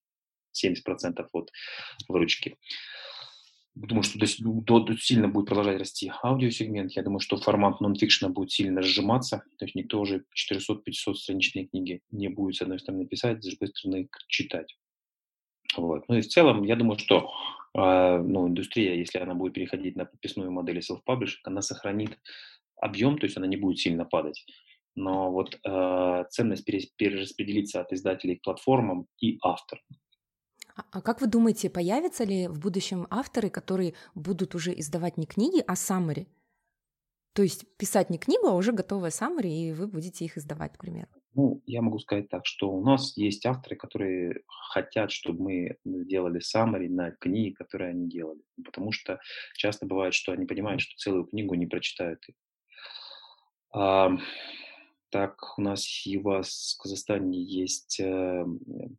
70% 0.57 1.27
от 1.33 1.51
выручки. 2.09 2.57
Думаю, 3.77 4.03
что 4.03 4.19
до, 4.19 4.81
до, 4.81 4.97
сильно 4.97 5.29
будет 5.29 5.47
продолжать 5.47 5.79
расти 5.79 6.13
аудиосегмент. 6.23 6.93
Я 6.93 7.03
думаю, 7.03 7.21
что 7.21 7.37
формат 7.37 7.81
нонфикшена 7.81 8.31
будет 8.31 8.51
сильно 8.51 8.83
сжиматься. 8.83 9.45
То 9.59 9.65
есть 9.65 9.77
никто 9.77 10.01
уже 10.01 10.25
400-500 10.53 11.15
страничные 11.15 11.67
книги 11.67 12.01
не 12.11 12.29
будет, 12.29 12.57
с 12.57 12.63
одной 12.63 12.81
стороны, 12.81 13.07
писать, 13.07 13.43
с 13.43 13.47
другой 13.47 13.69
стороны, 13.69 14.09
читать. 14.27 14.77
Вот. 15.77 16.09
Ну 16.09 16.17
и 16.17 16.21
в 16.21 16.27
целом, 16.27 16.65
я 16.65 16.75
думаю, 16.75 16.99
что 16.99 17.31
э, 17.75 18.19
ну, 18.19 18.49
индустрия, 18.49 18.97
если 18.97 19.19
она 19.19 19.35
будет 19.35 19.55
переходить 19.55 19.95
на 19.95 20.05
подписную 20.05 20.51
модель 20.51 20.79
self-publishing, 20.79 21.39
она 21.45 21.63
сохранит 21.63 22.19
объем, 22.81 23.19
то 23.19 23.27
есть 23.27 23.37
она 23.37 23.47
не 23.47 23.57
будет 23.57 23.79
сильно 23.79 24.05
падать. 24.05 24.45
Но 24.97 25.31
вот 25.31 25.59
э, 25.65 26.25
ценность 26.31 26.65
перераспределится 26.65 27.81
от 27.81 27.93
издателей 27.93 28.37
к 28.37 28.43
платформам 28.43 29.07
и 29.21 29.39
авторам. 29.43 29.83
А, 30.77 30.85
а 30.91 31.01
как 31.01 31.21
вы 31.21 31.27
думаете, 31.27 31.71
появятся 31.71 32.25
ли 32.25 32.49
в 32.49 32.59
будущем 32.59 33.07
авторы, 33.11 33.51
которые 33.51 33.95
будут 34.15 34.55
уже 34.55 34.73
издавать 34.79 35.17
не 35.17 35.27
книги, 35.27 35.63
а 35.67 35.75
summary? 35.75 36.27
То 37.33 37.43
есть 37.43 37.65
писать 37.77 38.11
не 38.11 38.19
книгу, 38.19 38.47
а 38.49 38.55
уже 38.55 38.73
готовые 38.73 39.11
summary, 39.11 39.49
и 39.49 39.73
вы 39.73 39.87
будете 39.87 40.25
их 40.25 40.37
издавать, 40.37 40.73
к 40.73 40.81
примеру. 40.81 41.09
Ну, 41.35 41.63
я 41.67 41.81
могу 41.81 42.01
сказать 42.01 42.29
так, 42.29 42.45
что 42.45 42.73
у 42.73 42.85
нас 42.85 43.17
есть 43.17 43.47
авторы, 43.47 43.77
которые 43.77 44.43
хотят, 44.73 45.13
чтобы 45.13 45.43
мы 45.43 45.77
сделали 46.03 46.41
summary 46.41 46.89
на 46.89 47.13
книги, 47.13 47.55
которые 47.55 47.91
они 47.91 48.09
делали. 48.09 48.41
Потому 48.65 48.91
что 48.91 49.21
часто 49.55 49.87
бывает, 49.87 50.13
что 50.13 50.33
они 50.33 50.45
понимают, 50.45 50.81
что 50.81 50.97
целую 50.97 51.27
книгу 51.27 51.55
не 51.55 51.67
прочитают. 51.67 52.27
Так, 53.73 55.59
у 55.59 55.63
нас 55.63 56.07
и 56.07 56.19
у 56.19 56.23
вас 56.23 56.77
в 56.79 56.83
Казахстане 56.83 57.43
есть 57.43 57.99
э, 57.99 58.47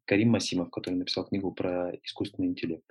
Карим 0.04 0.32
Масимов, 0.32 0.70
который 0.70 0.96
написал 0.96 1.26
книгу 1.26 1.54
про 1.54 1.92
искусственный 2.04 2.50
интеллект. 2.50 2.86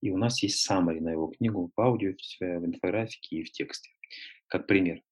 И 0.00 0.10
у 0.10 0.16
нас 0.16 0.42
есть 0.42 0.68
summary 0.68 1.00
на 1.00 1.10
его 1.10 1.28
книгу 1.28 1.70
в 1.74 1.80
аудио, 1.80 2.14
в 2.40 2.66
инфографике 2.66 3.36
и 3.36 3.44
в 3.44 3.52
тексте, 3.52 3.90
как 4.48 4.66
пример. 4.66 5.02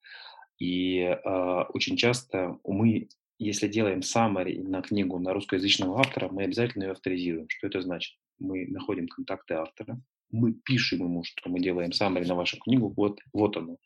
И 0.58 0.98
э, 1.02 1.64
очень 1.72 1.96
часто 1.96 2.58
мы, 2.64 3.08
если 3.38 3.68
делаем 3.68 4.00
summary 4.00 4.61
на 4.61 4.82
книгу 4.82 5.20
на 5.20 5.32
русскоязычного 5.32 6.00
автора, 6.00 6.30
мы 6.32 6.42
обязательно 6.42 6.85
ее 6.85 6.92
авторизируем. 6.92 7.48
Что 7.48 7.68
это 7.68 7.80
значит? 7.80 8.18
Мы 8.40 8.66
находим 8.66 9.06
контакты 9.06 9.54
автора, 9.54 10.00
мы 10.32 10.52
пишем 10.52 11.00
ему, 11.00 11.22
что 11.22 11.48
мы 11.48 11.61
делаем 11.61 11.90
summary 11.90 12.26
на 12.26 12.35
вашу 12.35 12.58
книгу, 12.58 12.92
вот, 12.96 13.20
вот 13.32 13.56
оно. 13.56 13.76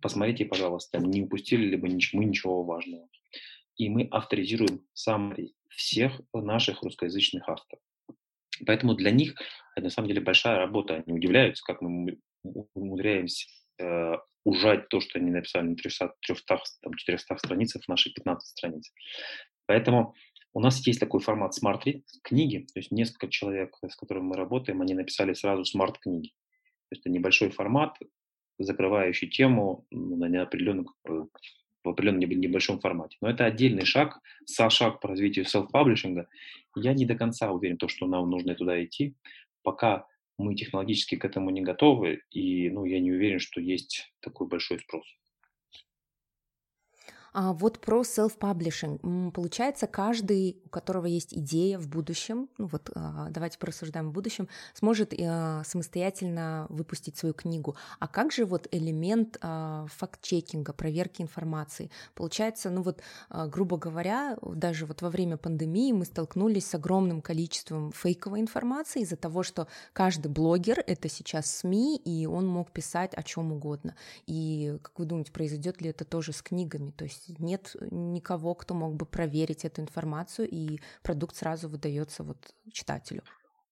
Посмотрите, 0.00 0.44
пожалуйста, 0.44 0.98
не 0.98 1.22
упустили 1.22 1.66
ли 1.66 1.76
мы 1.76 1.88
ничего 1.88 2.62
важного 2.62 3.08
и 3.76 3.88
мы 3.88 4.08
авторизируем 4.10 4.86
summary 4.94 5.52
всех 5.68 6.20
наших 6.32 6.82
русскоязычных 6.82 7.48
авторов. 7.48 7.82
Поэтому 8.66 8.94
для 8.94 9.10
них 9.10 9.34
это 9.74 9.84
на 9.84 9.90
самом 9.90 10.08
деле 10.08 10.22
большая 10.22 10.58
работа. 10.58 11.04
Они 11.06 11.16
удивляются, 11.16 11.62
как 11.64 11.82
мы 11.82 12.18
умудряемся 12.42 13.46
э, 13.78 14.14
ужать 14.44 14.88
то, 14.88 15.00
что 15.00 15.18
они 15.18 15.30
написали 15.30 15.66
на 15.66 15.76
300, 15.76 16.14
300 16.26 16.58
там, 16.82 16.94
400 16.94 17.36
страницах 17.36 17.84
в 17.84 17.88
наши 17.88 18.12
15 18.12 18.48
страниц. 18.48 18.90
Поэтому 19.66 20.14
у 20.54 20.60
нас 20.60 20.86
есть 20.86 21.00
такой 21.00 21.20
формат 21.20 21.52
Smart 21.60 21.82
Read 21.84 22.02
книги, 22.22 22.66
то 22.72 22.80
есть 22.80 22.90
несколько 22.90 23.28
человек, 23.28 23.76
с 23.86 23.94
которыми 23.94 24.28
мы 24.28 24.36
работаем, 24.36 24.80
они 24.80 24.94
написали 24.94 25.34
сразу 25.34 25.66
смарт 25.66 25.98
книги. 25.98 26.28
То 26.88 26.94
есть 26.94 27.02
это 27.02 27.10
небольшой 27.10 27.50
формат, 27.50 27.98
закрывающий 28.58 29.28
тему 29.28 29.86
ну, 29.90 30.16
на 30.16 30.26
неопределенном 30.28 30.88
в 31.04 31.88
определенном 31.88 32.20
небольшом 32.20 32.80
формате. 32.80 33.16
Но 33.20 33.30
это 33.30 33.44
отдельный 33.44 33.84
шаг, 33.84 34.20
со 34.44 34.68
шаг 34.70 35.00
по 35.00 35.08
развитию 35.08 35.44
селф-паблишинга. 35.44 36.26
Я 36.74 36.94
не 36.94 37.06
до 37.06 37.14
конца 37.14 37.52
уверен, 37.52 37.76
то, 37.76 37.88
что 37.88 38.06
нам 38.06 38.28
нужно 38.28 38.54
туда 38.54 38.82
идти, 38.84 39.14
пока 39.62 40.06
мы 40.38 40.54
технологически 40.54 41.16
к 41.16 41.24
этому 41.24 41.50
не 41.50 41.62
готовы, 41.62 42.22
и 42.30 42.68
ну, 42.70 42.84
я 42.84 43.00
не 43.00 43.12
уверен, 43.12 43.38
что 43.38 43.60
есть 43.60 44.12
такой 44.20 44.48
большой 44.48 44.80
спрос. 44.80 45.06
А 47.38 47.52
вот 47.52 47.80
про 47.80 48.00
self-publishing. 48.00 49.30
Получается, 49.30 49.86
каждый, 49.86 50.56
у 50.64 50.70
которого 50.70 51.04
есть 51.04 51.34
идея 51.34 51.78
в 51.78 51.86
будущем, 51.86 52.48
ну 52.56 52.66
вот 52.66 52.90
а, 52.94 53.28
давайте 53.28 53.58
порассуждаем 53.58 54.08
в 54.08 54.12
будущем, 54.12 54.48
сможет 54.72 55.12
а, 55.20 55.62
самостоятельно 55.62 56.64
выпустить 56.70 57.18
свою 57.18 57.34
книгу. 57.34 57.76
А 57.98 58.08
как 58.08 58.32
же 58.32 58.46
вот 58.46 58.68
элемент 58.70 59.36
а, 59.42 59.84
факт-чекинга, 59.88 60.72
проверки 60.72 61.20
информации? 61.20 61.90
Получается, 62.14 62.70
ну 62.70 62.80
вот, 62.80 63.02
грубо 63.28 63.76
говоря, 63.76 64.38
даже 64.40 64.86
вот 64.86 65.02
во 65.02 65.10
время 65.10 65.36
пандемии 65.36 65.92
мы 65.92 66.06
столкнулись 66.06 66.66
с 66.66 66.74
огромным 66.74 67.20
количеством 67.20 67.92
фейковой 67.92 68.40
информации 68.40 69.02
из-за 69.02 69.16
того, 69.16 69.42
что 69.42 69.68
каждый 69.92 70.28
блогер— 70.28 70.82
это 70.86 71.10
сейчас 71.10 71.54
СМИ, 71.54 71.98
и 71.98 72.24
он 72.24 72.46
мог 72.46 72.70
писать 72.70 73.12
о 73.12 73.22
чем 73.22 73.52
угодно. 73.52 73.94
И, 74.26 74.78
как 74.80 74.98
вы 74.98 75.04
думаете, 75.04 75.32
произойдет 75.32 75.82
ли 75.82 75.90
это 75.90 76.06
тоже 76.06 76.32
с 76.32 76.40
книгами? 76.40 76.92
То 76.92 77.04
есть 77.04 77.25
нет 77.38 77.76
никого, 77.90 78.54
кто 78.54 78.74
мог 78.74 78.94
бы 78.94 79.06
проверить 79.06 79.64
эту 79.64 79.80
информацию, 79.80 80.48
и 80.50 80.80
продукт 81.02 81.36
сразу 81.36 81.68
выдается 81.68 82.22
вот 82.22 82.38
читателю. 82.72 83.22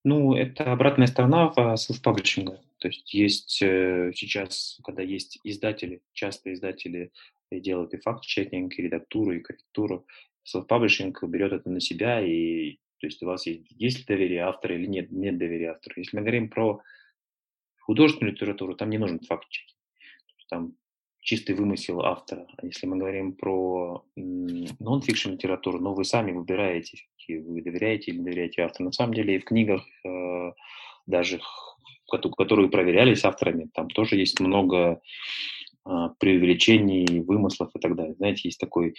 Ну, 0.05 0.35
это 0.35 0.73
обратная 0.73 1.07
сторона 1.07 1.53
self-паблишинга. 1.57 2.61
То 2.79 2.89
есть 2.89 3.15
есть 3.15 3.63
э, 3.63 4.13
сейчас, 4.15 4.79
когда 4.85 5.03
есть 5.03 5.39
издатели, 5.45 6.03
часто 6.13 6.53
издатели 6.53 7.11
делают 7.51 7.95
и 7.95 7.99
факт-чекинг, 7.99 8.79
и 8.79 8.83
редактуру, 8.83 9.33
и 9.33 9.41
корректуру. 9.41 10.07
Self-паблишинг 10.45 11.27
берет 11.27 11.53
это 11.53 11.71
на 11.71 11.81
себя, 11.81 12.21
и 12.21 12.79
то 12.99 13.07
есть 13.07 13.23
у 13.23 13.27
вас 13.27 13.47
есть, 13.47 13.67
есть 13.71 14.07
доверие 14.07 14.43
автора 14.43 14.75
или 14.75 14.87
нет, 14.87 15.11
нет 15.11 15.39
доверия 15.39 15.73
автора. 15.73 15.95
Если 15.97 16.17
мы 16.17 16.23
говорим 16.23 16.51
про 16.51 16.83
художественную 17.81 18.35
литературу, 18.35 18.75
там 18.75 18.91
не 18.91 18.99
нужен 18.99 19.21
факт-чекинг. 19.21 19.79
Там 20.49 20.77
чистый 21.25 21.57
вымысел 21.57 22.03
автора. 22.03 22.47
А 22.59 22.67
если 22.67 22.87
мы 22.87 22.99
говорим 22.99 23.33
про 23.33 24.05
нон-фикшн 24.15 25.31
литературу, 25.31 25.81
ну, 25.81 25.95
вы 25.95 26.05
сами 26.05 26.33
выбираете, 26.33 26.99
вы 27.29 27.63
доверяете 27.63 28.11
или 28.11 28.19
не 28.19 28.25
доверяете 28.25 28.63
автору. 28.63 28.85
На 28.85 28.93
самом 28.93 29.15
деле 29.15 29.37
и 29.37 29.39
в 29.39 29.45
книгах, 29.45 29.83
э, 30.05 30.53
даже 31.07 31.41
которые 32.37 32.69
проверялись 32.69 33.25
авторами, 33.25 33.71
там 33.75 33.89
тоже 33.89 34.17
есть 34.17 34.39
много 34.39 35.01
э, 35.87 36.09
преувеличений, 36.21 37.21
вымыслов 37.21 37.71
и 37.75 37.81
так 37.81 37.97
далее. 37.97 38.15
Знаете, 38.15 38.43
есть 38.45 38.61
такой 38.61 38.95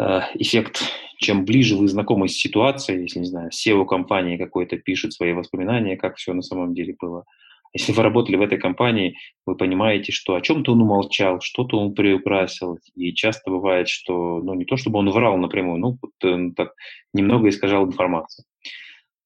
э, 0.00 0.20
эффект, 0.36 0.82
чем 1.18 1.44
ближе 1.44 1.76
вы 1.76 1.88
знакомы 1.88 2.28
с 2.28 2.36
ситуацией, 2.38 3.02
если, 3.02 3.18
не 3.18 3.26
знаю, 3.26 3.50
SEO 3.50 3.84
компании 3.84 4.38
какой-то 4.38 4.78
пишет 4.78 5.12
свои 5.12 5.34
воспоминания, 5.34 5.98
как 5.98 6.16
все 6.16 6.32
на 6.32 6.42
самом 6.42 6.72
деле 6.74 6.96
было, 6.98 7.26
если 7.74 7.92
вы 7.92 8.02
работали 8.02 8.36
в 8.36 8.42
этой 8.42 8.56
компании, 8.56 9.16
вы 9.44 9.56
понимаете, 9.56 10.12
что 10.12 10.36
о 10.36 10.40
чем-то 10.40 10.72
он 10.72 10.82
умолчал, 10.82 11.40
что-то 11.40 11.78
он 11.78 11.94
приукрасил. 11.94 12.78
И 12.94 13.12
часто 13.12 13.50
бывает, 13.50 13.88
что, 13.88 14.40
ну, 14.40 14.54
не 14.54 14.64
то 14.64 14.76
чтобы 14.76 15.00
он 15.00 15.10
врал 15.10 15.36
напрямую, 15.36 15.80
ну, 15.80 15.98
вот, 16.00 16.12
ну, 16.22 16.52
так, 16.54 16.72
немного 17.12 17.48
искажал 17.48 17.84
информацию. 17.84 18.46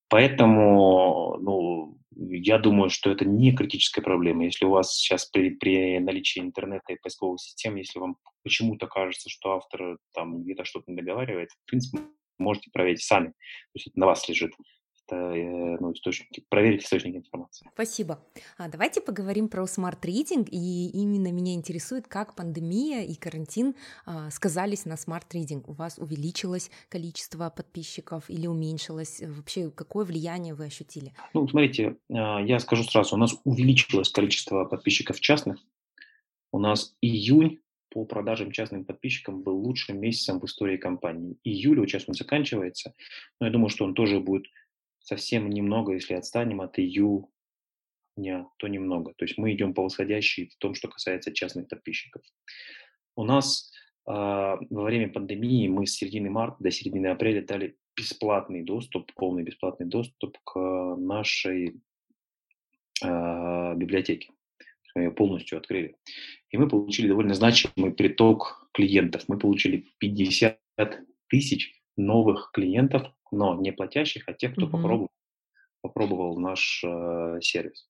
Поэтому, 0.08 1.37
ну, 1.42 1.98
я 2.16 2.58
думаю, 2.58 2.88
что 2.88 3.11
это 3.11 3.26
не 3.26 3.52
критическая 3.52 4.00
проблема. 4.00 4.46
Если 4.46 4.64
у 4.64 4.70
вас 4.70 4.96
сейчас 4.96 5.26
при, 5.26 5.50
при 5.50 5.98
наличии 5.98 6.40
интернета 6.40 6.94
и 6.94 6.98
поисковых 7.00 7.40
систем, 7.40 7.76
если 7.76 7.98
вам 7.98 8.16
почему-то 8.42 8.87
кажется, 8.87 9.28
что 9.28 9.52
автор 9.52 9.98
там 10.14 10.42
где-то 10.42 10.64
что-то 10.64 10.90
не 10.90 10.96
договаривает, 10.96 11.50
в 11.50 11.70
принципе, 11.70 12.02
можете 12.38 12.70
проверить 12.72 13.02
сами. 13.02 13.28
То 13.28 13.74
есть 13.74 13.88
это 13.88 14.00
на 14.00 14.06
вас 14.06 14.26
лежит 14.26 14.52
ну, 15.16 15.92
источники, 15.92 16.44
проверить 16.49 16.85
источники 16.85 17.16
информации. 17.16 17.68
Спасибо. 17.73 18.25
А 18.57 18.68
давайте 18.68 19.01
поговорим 19.01 19.49
про 19.49 19.66
Smart 19.66 19.98
Reading, 19.98 20.48
и 20.51 20.88
именно 20.90 21.33
меня 21.33 21.55
интересует, 21.55 22.07
как 22.07 22.35
пандемия 22.35 23.05
и 23.05 23.14
карантин 23.14 23.75
а, 24.07 24.31
сказались 24.31 24.85
на 24.85 24.97
Smart 24.96 25.24
Reading. 25.24 25.68
У 25.68 25.73
вас 25.73 25.99
увеличилось 25.99 26.71
количество 26.88 27.51
подписчиков 27.51 28.29
или 28.29 28.47
уменьшилось? 28.47 29.23
Вообще, 29.23 29.71
какое 29.71 30.05
влияние 30.05 30.55
вы 30.55 30.66
ощутили? 30.66 31.12
Ну, 31.35 31.49
смотрите, 31.49 31.97
а, 32.11 32.40
я 32.40 32.59
скажу 32.59 32.85
сразу, 32.85 33.14
у 33.14 33.18
нас 33.18 33.35
увеличилось 33.44 34.11
количество 34.11 34.64
подписчиков 34.64 35.21
частных. 35.21 35.59
У 36.53 36.59
нас 36.59 36.97
июнь 37.01 37.61
по 37.90 38.05
продажам 38.05 38.53
частным 38.53 38.85
подписчикам 38.85 39.42
был 39.42 39.57
лучшим 39.57 40.01
месяцем 40.01 40.40
в 40.40 40.44
истории 40.44 40.77
компании. 40.77 41.38
Июль, 41.44 41.81
вот 41.81 41.88
сейчас 41.88 42.05
он 42.07 42.14
заканчивается, 42.14 42.94
но 43.40 43.47
я 43.47 43.53
думаю, 43.53 43.71
что 43.71 43.85
он 43.85 43.94
тоже 43.94 44.21
будет 44.21 44.47
совсем 45.09 45.49
немного, 45.49 45.94
если 45.94 46.14
отстанем 46.14 46.61
от 46.61 46.77
дня, 48.16 48.47
то 48.59 48.68
немного. 48.68 49.14
То 49.16 49.25
есть 49.25 49.38
мы 49.38 49.55
идем 49.55 49.73
по 49.73 49.83
восходящей 49.83 50.49
в 50.49 50.57
том, 50.59 50.75
что 50.75 50.88
касается 50.88 51.33
частных 51.33 51.68
подписчиков. 51.68 52.23
У 53.16 53.25
нас 53.25 53.73
э, 54.07 54.11
во 54.12 54.83
время 54.83 55.11
пандемии 55.11 55.68
мы 55.68 55.87
с 55.87 55.97
середины 55.97 56.29
марта 56.31 56.57
до 56.61 56.71
середины 56.71 57.07
апреля 57.07 57.42
дали 57.42 57.77
бесплатный 57.97 58.62
доступ, 58.62 59.12
полный 59.14 59.44
бесплатный 59.44 59.87
доступ 59.87 60.37
к 60.44 60.59
нашей 60.97 61.81
э, 63.03 63.75
библиотеке. 63.77 64.31
Мы 64.94 65.05
ее 65.05 65.11
полностью 65.11 65.59
открыли. 65.59 65.97
И 66.51 66.59
мы 66.59 66.68
получили 66.68 67.09
довольно 67.09 67.35
значимый 67.35 67.92
приток 67.92 68.68
клиентов. 68.73 69.25
Мы 69.29 69.38
получили 69.38 69.87
50 69.99 70.59
тысяч 71.29 71.73
новых 71.97 72.51
клиентов, 72.53 73.12
но 73.30 73.54
не 73.60 73.72
платящих, 73.72 74.24
а 74.26 74.32
тех, 74.32 74.52
кто 74.52 74.66
mm-hmm. 74.66 74.70
попробовал, 74.70 75.10
попробовал 75.82 76.38
наш 76.38 76.82
э, 76.84 77.38
сервис. 77.40 77.88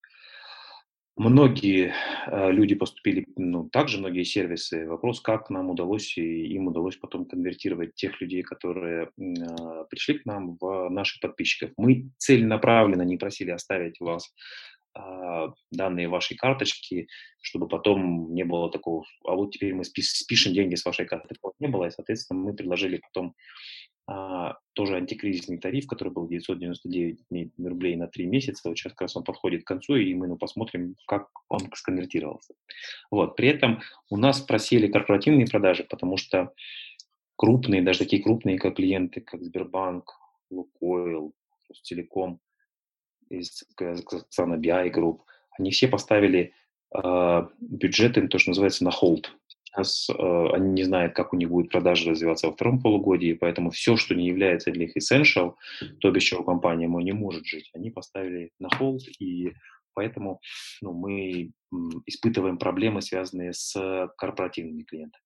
Многие 1.19 1.95
э, 2.29 2.53
люди 2.53 2.77
поступили, 2.77 3.27
ну, 3.37 3.69
также 3.69 3.99
многие 3.99 4.23
сервисы. 4.23 4.87
Вопрос, 4.87 5.21
как 5.21 5.51
нам 5.51 5.69
удалось, 5.69 6.17
и 6.17 6.47
им 6.55 6.69
удалось 6.69 6.97
потом 6.97 7.25
конвертировать 7.25 7.97
тех 7.97 8.21
людей, 8.21 8.43
которые 8.43 9.07
э, 9.07 9.85
пришли 9.91 10.19
к 10.19 10.27
нам, 10.27 10.57
в 10.61 10.89
наших 10.91 11.21
подписчиков. 11.21 11.73
Мы 11.77 12.11
целенаправленно 12.19 13.03
не 13.03 13.17
просили 13.17 13.51
оставить 13.51 13.99
вас 13.99 14.33
данные 15.71 16.09
вашей 16.09 16.37
карточки, 16.37 17.09
чтобы 17.41 17.69
потом 17.69 18.35
не 18.35 18.45
было 18.45 18.71
такого, 18.71 19.05
а 19.25 19.35
вот 19.35 19.53
теперь 19.53 19.75
мы 19.75 19.85
спишем 19.85 20.53
деньги 20.53 20.75
с 20.75 20.85
вашей 20.85 21.07
карты. 21.07 21.29
Такого 21.29 21.53
не 21.59 21.69
было, 21.69 21.87
и, 21.87 21.91
соответственно, 21.91 22.41
мы 22.41 22.55
предложили 22.55 22.97
потом 22.97 23.35
а, 24.11 24.57
тоже 24.73 24.97
антикризисный 24.97 25.59
тариф, 25.59 25.87
который 25.87 26.11
был 26.13 26.27
999 26.27 27.53
рублей 27.59 27.95
на 27.97 28.07
3 28.09 28.27
месяца. 28.27 28.69
Вот 28.69 28.79
сейчас 28.79 28.93
как 28.93 29.03
раз 29.03 29.17
он 29.17 29.25
подходит 29.25 29.65
к 29.65 29.67
концу, 29.67 29.97
и 29.97 30.15
мы 30.15 30.29
ну, 30.29 30.39
посмотрим, 30.39 30.97
как 31.07 31.29
он 31.51 31.61
сконвертировался. 31.75 32.55
Вот. 33.11 33.37
При 33.37 33.49
этом 33.49 33.83
у 34.09 34.17
нас 34.17 34.41
просели 34.41 34.91
корпоративные 34.91 35.47
продажи, 35.47 35.85
потому 35.85 36.17
что 36.17 36.55
крупные, 37.37 37.83
даже 37.83 37.99
такие 38.01 38.23
крупные, 38.23 38.59
как 38.59 38.77
клиенты, 38.77 39.21
как 39.21 39.43
Сбербанк, 39.43 40.11
Лукойл, 40.51 41.35
Телеком, 41.83 42.41
из 43.31 43.65
Казахстана 43.75 44.55
BI 44.55 44.93
Group, 44.93 45.21
они 45.59 45.71
все 45.71 45.89
поставили 45.89 46.53
э, 46.95 47.47
бюджеты, 47.61 48.27
то, 48.29 48.39
что 48.39 48.51
называется, 48.51 48.85
на 48.85 48.91
холд. 48.91 49.33
Сейчас 49.65 50.09
э, 50.11 50.47
они 50.53 50.71
не 50.71 50.83
знают, 50.85 51.15
как 51.15 51.33
у 51.33 51.37
них 51.37 51.51
будет 51.51 51.71
продажа 51.71 52.11
развиваться 52.11 52.47
во 52.47 52.53
втором 52.53 52.81
полугодии, 52.81 53.35
поэтому 53.35 53.71
все, 53.71 53.97
что 53.97 54.15
не 54.15 54.27
является 54.27 54.71
для 54.71 54.87
них 54.87 54.97
essential, 54.97 55.55
то, 56.01 56.11
без 56.11 56.23
чего 56.23 56.43
компания 56.43 56.89
не 56.89 57.13
может 57.13 57.45
жить, 57.47 57.71
они 57.75 57.91
поставили 57.91 58.51
на 58.59 58.71
холд, 58.71 59.03
и 59.21 59.53
поэтому 59.95 60.41
ну, 60.81 60.93
мы 60.93 61.53
испытываем 62.07 62.59
проблемы, 62.59 63.03
связанные 63.03 63.53
с 63.53 63.75
корпоративными 64.17 64.85
клиентами. 64.85 65.23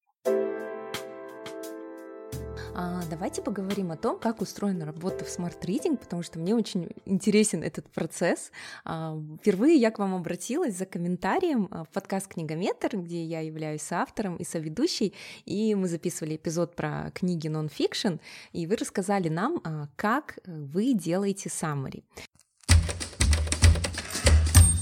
А, 2.74 3.02
давайте 3.10 3.42
поговорим 3.42 3.92
о 3.92 3.96
том, 3.96 4.18
как 4.18 4.40
устроена 4.40 4.86
работа 4.86 5.26
в 5.26 5.28
Smart 5.28 5.60
Reading, 5.60 5.98
потому 5.98 6.22
что 6.22 6.38
мне 6.38 6.54
очень 6.54 6.88
интересен 7.04 7.62
этот 7.62 7.86
процесс. 7.90 8.50
А, 8.84 9.18
впервые 9.40 9.76
я 9.76 9.90
к 9.90 9.98
вам 9.98 10.14
обратилась 10.14 10.76
за 10.76 10.86
комментарием 10.86 11.68
а, 11.70 11.84
в 11.84 11.88
подкаст 11.88 12.28
«Книгометр», 12.28 12.96
где 12.96 13.22
я 13.24 13.40
являюсь 13.40 13.92
автором 13.92 14.36
и 14.36 14.44
соведущей, 14.44 15.12
и 15.44 15.74
мы 15.74 15.86
записывали 15.86 16.36
эпизод 16.36 16.74
про 16.74 17.10
книги 17.14 17.48
нон-фикшн, 17.48 18.14
и 18.52 18.66
вы 18.66 18.76
рассказали 18.76 19.28
нам, 19.28 19.90
как 19.96 20.38
вы 20.46 20.94
делаете 20.94 21.50
summary 21.50 22.02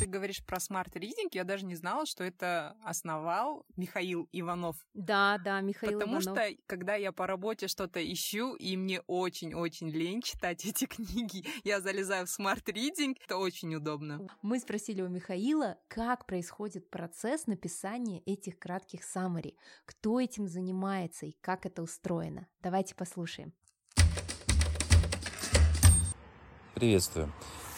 говоришь 0.06 0.44
про 0.44 0.60
Smart 0.60 0.89
Reading, 0.89 1.34
я 1.34 1.44
даже 1.44 1.64
не 1.64 1.74
знала, 1.74 2.06
что 2.06 2.24
это 2.24 2.76
основал 2.82 3.64
Михаил 3.76 4.28
Иванов. 4.32 4.76
Да, 4.94 5.38
да, 5.44 5.60
Михаил 5.60 5.98
Потому 5.98 6.20
Иванов. 6.20 6.38
что, 6.38 6.56
когда 6.66 6.94
я 6.94 7.12
по 7.12 7.26
работе 7.26 7.68
что-то 7.68 8.00
ищу, 8.00 8.54
и 8.54 8.76
мне 8.76 9.00
очень-очень 9.06 9.90
лень 9.90 10.22
читать 10.22 10.64
эти 10.64 10.86
книги, 10.86 11.44
я 11.64 11.80
залезаю 11.80 12.26
в 12.26 12.30
Smart 12.30 12.64
Reading, 12.64 13.18
это 13.24 13.36
очень 13.36 13.74
удобно. 13.74 14.26
Мы 14.42 14.58
спросили 14.58 15.02
у 15.02 15.08
Михаила, 15.08 15.78
как 15.88 16.26
происходит 16.26 16.90
процесс 16.90 17.46
написания 17.46 18.20
этих 18.26 18.58
кратких 18.58 19.04
саммари, 19.04 19.56
кто 19.84 20.20
этим 20.20 20.48
занимается 20.48 21.26
и 21.26 21.32
как 21.40 21.66
это 21.66 21.82
устроено. 21.82 22.46
Давайте 22.60 22.94
послушаем. 22.94 23.52
Приветствую. 26.74 27.30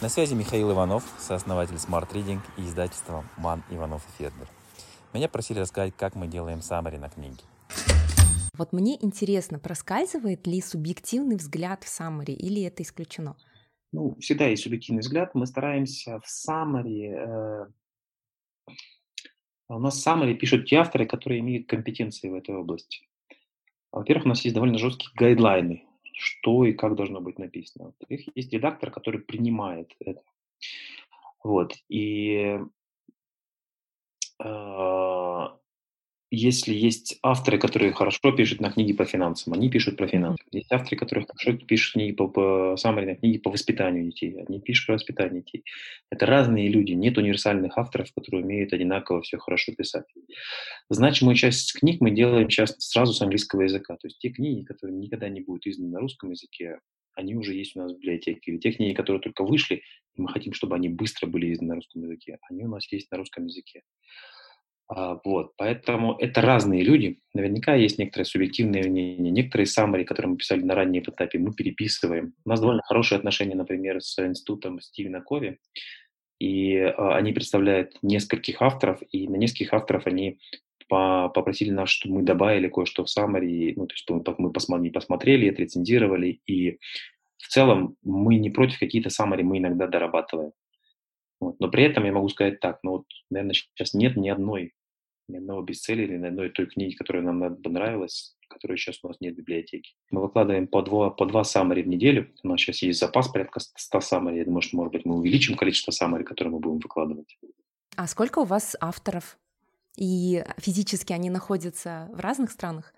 На 0.02 0.08
связи 0.08 0.34
Михаил 0.34 0.72
Иванов, 0.72 1.04
сооснователь 1.16 1.76
Smart 1.76 2.10
Reading 2.12 2.40
и 2.58 2.62
издательства 2.62 3.24
Ман 3.36 3.62
Иванов 3.70 4.04
и 4.08 4.24
Федор. 4.24 4.48
Меня 5.14 5.28
просили 5.28 5.60
рассказать, 5.60 5.94
как 5.96 6.16
мы 6.16 6.26
делаем 6.26 6.60
саммари 6.60 6.96
на 6.96 7.08
книге. 7.08 7.36
Вот 8.58 8.72
мне 8.72 8.98
интересно, 9.00 9.60
проскальзывает 9.60 10.44
ли 10.48 10.60
субъективный 10.60 11.36
взгляд 11.36 11.84
в 11.84 11.88
саммари 11.88 12.32
или 12.32 12.62
это 12.62 12.82
исключено? 12.82 13.36
Ну, 13.92 14.16
всегда 14.18 14.46
есть 14.46 14.64
субъективный 14.64 15.02
взгляд. 15.02 15.36
Мы 15.36 15.46
стараемся 15.46 16.18
в 16.18 16.28
саммари... 16.28 17.12
Э, 17.12 17.66
у 19.68 19.78
нас 19.78 20.02
саммари 20.02 20.34
пишут 20.34 20.66
те 20.66 20.78
авторы, 20.78 21.06
которые 21.06 21.38
имеют 21.38 21.68
компетенции 21.68 22.28
в 22.28 22.34
этой 22.34 22.56
области. 22.56 23.06
Во-первых, 23.92 24.26
у 24.26 24.30
нас 24.30 24.40
есть 24.40 24.54
довольно 24.54 24.78
жесткие 24.78 25.12
гайдлайны 25.14 25.86
что 26.14 26.64
и 26.64 26.72
как 26.72 26.94
должно 26.94 27.20
быть 27.20 27.38
написано. 27.38 27.86
Во-вторых, 27.86 28.28
есть 28.34 28.52
редактор, 28.52 28.90
который 28.90 29.20
принимает 29.20 29.94
это. 30.00 30.22
Вот. 31.42 31.74
И 31.88 32.58
э, 34.42 35.48
если 36.34 36.72
есть 36.72 37.18
авторы, 37.22 37.58
которые 37.58 37.92
хорошо 37.92 38.32
пишут 38.32 38.62
на 38.62 38.72
книги 38.72 38.94
по 38.94 39.04
финансам, 39.04 39.52
они 39.52 39.68
пишут 39.68 39.98
про 39.98 40.08
финансы. 40.08 40.42
Есть 40.50 40.72
авторы, 40.72 40.96
которые 40.96 41.26
хорошо 41.26 41.58
пишут 41.58 41.92
книги 41.92 42.12
по, 42.12 42.26
по 42.26 42.74
самые 42.78 43.06
на 43.06 43.16
книги 43.16 43.36
по 43.36 43.50
воспитанию 43.50 44.06
детей, 44.06 44.42
они 44.48 44.58
пишут 44.58 44.86
про 44.86 44.94
воспитание 44.94 45.42
детей. 45.42 45.62
Это 46.10 46.24
разные 46.24 46.70
люди, 46.70 46.92
нет 46.92 47.18
универсальных 47.18 47.76
авторов, 47.76 48.08
которые 48.14 48.44
умеют 48.44 48.72
одинаково 48.72 49.20
все 49.20 49.36
хорошо 49.36 49.72
писать. 49.74 50.06
Значимую 50.88 51.36
часть 51.36 51.74
книг 51.74 52.00
мы 52.00 52.10
делаем 52.10 52.48
сейчас 52.48 52.76
сразу 52.78 53.12
с 53.12 53.20
английского 53.20 53.62
языка. 53.62 53.96
То 53.96 54.06
есть 54.06 54.18
те 54.18 54.30
книги, 54.30 54.64
которые 54.64 54.96
никогда 54.96 55.28
не 55.28 55.42
будут 55.42 55.66
изданы 55.66 55.90
на 55.90 56.00
русском 56.00 56.30
языке, 56.30 56.78
они 57.14 57.34
уже 57.34 57.52
есть 57.52 57.76
у 57.76 57.80
нас 57.80 57.92
в 57.92 57.96
библиотеке. 57.96 58.52
Или 58.52 58.58
те 58.58 58.72
книги, 58.72 58.94
которые 58.94 59.20
только 59.20 59.44
вышли, 59.44 59.82
и 60.14 60.22
мы 60.22 60.28
хотим, 60.28 60.54
чтобы 60.54 60.76
они 60.76 60.88
быстро 60.88 61.26
были 61.26 61.52
изданы 61.52 61.68
на 61.68 61.74
русском 61.74 62.02
языке, 62.02 62.38
они 62.48 62.64
у 62.64 62.68
нас 62.68 62.90
есть 62.90 63.10
на 63.10 63.18
русском 63.18 63.44
языке. 63.44 63.82
А, 64.94 65.18
вот, 65.24 65.52
поэтому 65.56 66.16
это 66.18 66.42
разные 66.42 66.82
люди. 66.82 67.18
Наверняка 67.32 67.74
есть 67.74 67.98
некоторые 67.98 68.26
субъективные 68.26 68.82
мнения. 68.84 69.30
Некоторые 69.30 69.66
саммари, 69.66 70.04
которые 70.04 70.32
мы 70.32 70.36
писали 70.36 70.60
на 70.62 70.74
раннем 70.74 71.02
этапе, 71.02 71.38
мы 71.38 71.54
переписываем. 71.54 72.34
У 72.44 72.48
нас 72.50 72.60
довольно 72.60 72.82
хорошие 72.82 73.16
отношения, 73.16 73.54
например, 73.54 74.02
с 74.02 74.18
институтом 74.18 74.82
Стивена 74.82 75.22
Кови. 75.22 75.58
И 76.38 76.76
а, 76.76 77.16
они 77.16 77.32
представляют 77.32 77.96
нескольких 78.02 78.60
авторов, 78.60 79.00
и 79.10 79.28
на 79.28 79.36
нескольких 79.36 79.72
авторов 79.72 80.06
они 80.06 80.38
попросили 80.88 81.70
нас, 81.70 81.88
чтобы 81.88 82.16
мы 82.16 82.22
добавили 82.22 82.68
кое-что 82.68 83.02
в 83.02 83.08
саммари. 83.08 83.72
Ну, 83.74 83.86
то 83.86 83.94
есть 83.94 84.10
мы, 84.10 84.22
мы 84.36 84.52
посмотрели, 84.52 84.92
посмотрели, 84.92 85.48
отрецензировали. 85.48 86.42
И 86.46 86.72
в 87.38 87.48
целом 87.48 87.96
мы 88.02 88.34
не 88.34 88.50
против 88.50 88.78
какие-то 88.78 89.08
саммари, 89.08 89.42
мы 89.42 89.56
иногда 89.56 89.86
дорабатываем. 89.86 90.52
Но 91.40 91.68
при 91.68 91.84
этом 91.84 92.04
я 92.04 92.12
могу 92.12 92.28
сказать 92.28 92.60
так, 92.60 92.80
ну 92.82 92.90
вот, 92.90 93.04
наверное, 93.30 93.54
сейчас 93.54 93.94
нет 93.94 94.16
ни 94.16 94.28
одной 94.28 94.74
ни 95.32 95.38
одного 95.38 95.62
бестселлера, 95.62 96.16
ни 96.16 96.26
одной 96.26 96.50
той 96.50 96.66
книги, 96.66 96.94
которая 96.94 97.22
нам 97.22 97.56
понравилась, 97.56 98.36
которой 98.48 98.76
сейчас 98.76 99.00
у 99.02 99.08
нас 99.08 99.20
нет 99.20 99.34
в 99.34 99.38
библиотеке. 99.38 99.92
Мы 100.10 100.20
выкладываем 100.20 100.66
по 100.66 100.82
два, 100.82 101.10
по 101.10 101.26
два 101.26 101.44
саммари 101.44 101.82
в 101.82 101.88
неделю. 101.88 102.32
У 102.42 102.48
нас 102.48 102.60
сейчас 102.60 102.82
есть 102.82 103.00
запас 103.00 103.28
порядка 103.28 103.60
100 103.60 104.00
саммари. 104.00 104.38
Я 104.38 104.44
думаю, 104.44 104.62
что, 104.62 104.76
может 104.76 104.92
быть, 104.92 105.04
мы 105.04 105.16
увеличим 105.16 105.56
количество 105.56 105.90
саммари, 105.90 106.22
которые 106.22 106.52
мы 106.52 106.60
будем 106.60 106.78
выкладывать. 106.78 107.38
А 107.96 108.06
сколько 108.06 108.40
у 108.40 108.44
вас 108.44 108.76
авторов? 108.80 109.38
И 109.96 110.42
физически 110.58 111.12
они 111.12 111.30
находятся 111.30 112.08
в 112.12 112.20
разных 112.20 112.50
странах? 112.50 112.94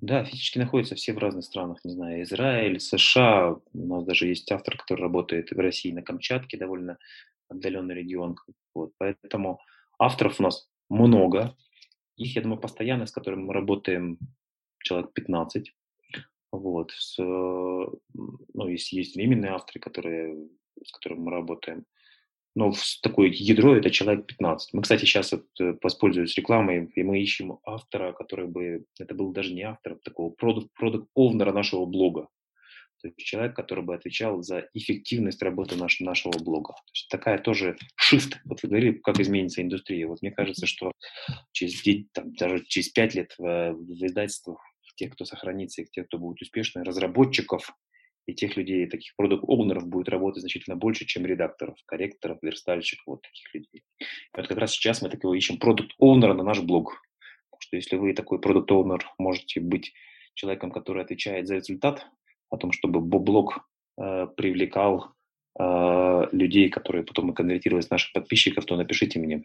Да, 0.00 0.24
физически 0.24 0.58
находятся 0.58 0.94
все 0.94 1.12
в 1.12 1.18
разных 1.18 1.44
странах, 1.44 1.78
не 1.84 1.90
знаю, 1.90 2.22
Израиль, 2.22 2.78
США. 2.78 3.56
У 3.72 3.86
нас 3.86 4.04
даже 4.04 4.26
есть 4.26 4.50
автор, 4.52 4.76
который 4.76 5.02
работает 5.02 5.50
в 5.50 5.58
России 5.58 5.90
на 5.90 6.02
Камчатке, 6.02 6.56
довольно 6.56 6.98
отдаленный 7.48 7.94
регион. 7.94 8.36
Вот, 8.74 8.92
поэтому 8.98 9.58
авторов 9.98 10.38
у 10.38 10.42
нас 10.42 10.68
много. 10.88 11.56
Их, 12.16 12.36
я 12.36 12.42
думаю, 12.42 12.60
постоянно, 12.60 13.06
с 13.06 13.12
которыми 13.12 13.44
мы 13.44 13.54
работаем, 13.54 14.18
человек 14.80 15.12
15. 15.12 15.74
Вот. 16.52 16.92
С, 16.92 17.16
ну, 17.18 18.68
есть, 18.68 18.92
есть 18.92 19.16
временные 19.16 19.52
авторы, 19.52 19.80
которые, 19.80 20.48
с 20.84 20.92
которыми 20.92 21.20
мы 21.20 21.30
работаем. 21.30 21.84
Но 22.54 22.72
в 22.72 22.82
такое 23.02 23.28
ядро 23.28 23.76
это 23.76 23.90
человек 23.90 24.26
15. 24.26 24.74
Мы, 24.74 24.82
кстати, 24.82 25.02
сейчас 25.04 25.30
вот, 25.32 25.46
э, 25.60 25.76
воспользуюсь 25.80 26.36
рекламой, 26.36 26.90
и 26.96 27.02
мы 27.04 27.20
ищем 27.20 27.58
автора, 27.64 28.12
который 28.12 28.48
бы, 28.48 28.84
это 28.98 29.14
был 29.14 29.32
даже 29.32 29.54
не 29.54 29.62
автор, 29.62 29.92
а 29.92 29.96
такого 29.96 30.30
продукт 30.30 31.08
овнера 31.14 31.52
нашего 31.52 31.84
блога. 31.84 32.28
То 33.00 33.08
есть 33.08 33.18
человек, 33.18 33.54
который 33.54 33.84
бы 33.84 33.94
отвечал 33.94 34.42
за 34.42 34.68
эффективность 34.74 35.42
работы 35.42 35.76
наш, 35.76 36.00
нашего 36.00 36.36
блога. 36.38 36.72
То 36.72 36.92
есть 36.94 37.08
такая 37.08 37.38
тоже 37.38 37.76
shift. 38.00 38.34
Вот 38.44 38.62
вы 38.62 38.68
говорили, 38.68 38.92
как 38.92 39.20
изменится 39.20 39.62
индустрия. 39.62 40.06
Вот 40.06 40.20
мне 40.22 40.32
кажется, 40.32 40.66
что 40.66 40.92
через, 41.52 41.82
там, 42.12 42.32
даже 42.34 42.64
через 42.66 42.88
пять 42.88 43.14
лет 43.14 43.34
в, 43.38 43.72
в 43.72 44.06
издательствах 44.06 44.58
тех, 44.98 45.12
кто 45.12 45.24
сохранится, 45.24 45.82
и 45.82 45.86
тех, 45.86 46.06
кто 46.06 46.18
будет 46.18 46.42
успешный, 46.42 46.82
разработчиков 46.82 47.72
и 48.26 48.34
тех 48.34 48.56
людей, 48.56 48.86
таких 48.86 49.16
продукт-оунеров 49.16 49.86
будет 49.86 50.10
работать 50.10 50.40
значительно 50.40 50.76
больше, 50.76 51.06
чем 51.06 51.24
редакторов, 51.24 51.78
корректоров, 51.86 52.38
верстальщиков, 52.42 53.06
вот 53.06 53.22
таких 53.22 53.54
людей. 53.54 53.84
И 54.00 54.04
вот 54.36 54.48
как 54.48 54.58
раз 54.58 54.72
сейчас 54.72 55.00
мы 55.00 55.08
такого 55.08 55.32
ищем 55.32 55.58
продукт-оунера 55.58 56.34
на 56.34 56.42
наш 56.42 56.60
блог. 56.60 57.00
Потому 57.50 57.60
что 57.60 57.76
если 57.76 57.96
вы 57.96 58.12
такой 58.12 58.38
продукт-оунер 58.38 59.08
можете 59.18 59.60
быть 59.60 59.94
человеком, 60.34 60.70
который 60.70 61.02
отвечает 61.02 61.46
за 61.46 61.54
результат, 61.54 62.06
о 62.50 62.56
том, 62.56 62.72
чтобы 62.72 63.00
блог 63.00 63.60
э, 63.96 64.26
привлекал 64.36 65.12
э, 65.58 66.28
людей, 66.32 66.68
которые 66.68 67.04
потом 67.04 67.30
и 67.30 67.34
конвертировались 67.34 67.88
в 67.88 67.90
наших 67.90 68.12
подписчиков, 68.12 68.64
то 68.64 68.76
напишите 68.76 69.18
мне. 69.18 69.44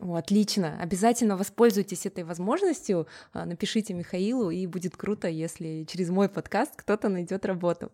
Отлично. 0.00 0.78
Обязательно 0.80 1.36
воспользуйтесь 1.36 2.04
этой 2.04 2.24
возможностью. 2.24 3.06
А, 3.32 3.46
напишите 3.46 3.94
Михаилу, 3.94 4.50
и 4.50 4.66
будет 4.66 4.96
круто, 4.96 5.28
если 5.28 5.84
через 5.84 6.10
мой 6.10 6.28
подкаст 6.28 6.74
кто-то 6.76 7.08
найдет 7.08 7.46
работу. 7.46 7.92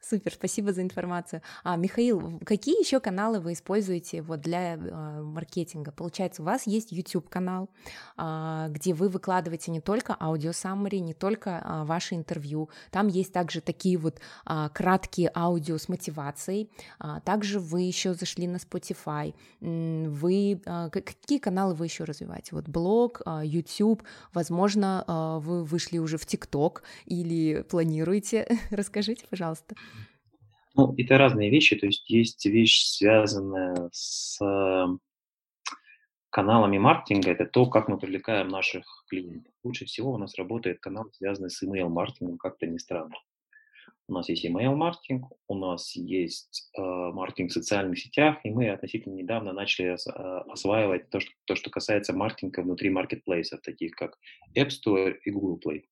Супер, 0.00 0.32
спасибо 0.32 0.72
за 0.72 0.82
информацию. 0.82 1.42
А, 1.64 1.76
Михаил, 1.76 2.38
какие 2.44 2.78
еще 2.78 3.00
каналы 3.00 3.40
вы 3.40 3.54
используете 3.54 4.22
вот 4.22 4.40
для 4.40 4.74
э, 4.74 5.22
маркетинга? 5.22 5.90
Получается, 5.90 6.42
у 6.42 6.44
вас 6.44 6.66
есть 6.66 6.92
YouTube 6.92 7.28
канал, 7.28 7.68
э, 8.16 8.66
где 8.70 8.94
вы 8.94 9.08
выкладываете 9.08 9.70
не 9.72 9.80
только 9.80 10.16
аудио 10.18 10.52
саммари, 10.52 11.00
не 11.00 11.14
только 11.14 11.62
э, 11.64 11.84
ваши 11.84 12.14
интервью. 12.14 12.70
Там 12.90 13.08
есть 13.08 13.32
также 13.32 13.60
такие 13.60 13.96
вот 13.96 14.20
э, 14.46 14.68
краткие 14.72 15.30
аудио 15.34 15.78
с 15.78 15.88
мотивацией. 15.88 16.70
Э, 17.00 17.20
также 17.24 17.58
вы 17.58 17.82
еще 17.82 18.14
зашли 18.14 18.46
на 18.46 18.56
Spotify. 18.56 19.34
Вы 19.60 20.60
э, 20.64 20.90
какие 20.90 21.38
каналы 21.38 21.74
вы 21.74 21.86
еще 21.86 22.04
развиваете? 22.04 22.50
Вот 22.52 22.68
блог, 22.68 23.22
э, 23.26 23.40
YouTube, 23.44 24.02
возможно, 24.32 25.04
э, 25.06 25.38
вы 25.44 25.64
вышли 25.64 25.98
уже 25.98 26.16
в 26.16 26.26
TikTok 26.26 26.82
или 27.06 27.62
планируете? 27.62 28.46
Расскажите, 28.70 29.24
пожалуйста. 29.28 29.74
Ну, 30.76 30.94
это 30.98 31.16
разные 31.16 31.48
вещи, 31.48 31.74
то 31.76 31.86
есть 31.86 32.08
есть 32.10 32.44
вещь, 32.44 32.82
связанная 32.84 33.88
с 33.92 34.38
эм, 34.42 35.00
каналами 36.28 36.76
маркетинга, 36.76 37.30
это 37.30 37.46
то, 37.46 37.64
как 37.64 37.88
мы 37.88 37.98
привлекаем 37.98 38.48
наших 38.48 39.06
клиентов. 39.08 39.54
Лучше 39.64 39.86
всего 39.86 40.12
у 40.12 40.18
нас 40.18 40.36
работает 40.36 40.80
канал, 40.80 41.06
связанный 41.12 41.48
с 41.48 41.62
email-маркетингом, 41.62 42.36
как-то 42.36 42.66
не 42.66 42.78
странно. 42.78 43.16
У 44.06 44.12
нас 44.12 44.28
есть 44.28 44.44
email-маркетинг, 44.44 45.32
у 45.48 45.54
нас 45.54 45.96
есть 45.96 46.70
э, 46.76 46.82
маркетинг 46.82 47.52
в 47.52 47.54
социальных 47.54 47.98
сетях, 47.98 48.36
и 48.44 48.50
мы 48.50 48.68
относительно 48.68 49.14
недавно 49.14 49.54
начали 49.54 49.94
ос, 49.94 50.06
э, 50.06 50.10
осваивать 50.12 51.08
то 51.08 51.20
что, 51.20 51.32
то, 51.46 51.54
что 51.56 51.70
касается 51.70 52.12
маркетинга 52.12 52.60
внутри 52.60 52.90
маркетплейсов, 52.90 53.62
таких 53.62 53.92
как 53.92 54.18
App 54.54 54.68
Store 54.68 55.16
и 55.24 55.30
Google 55.30 55.58
Play. 55.58 55.84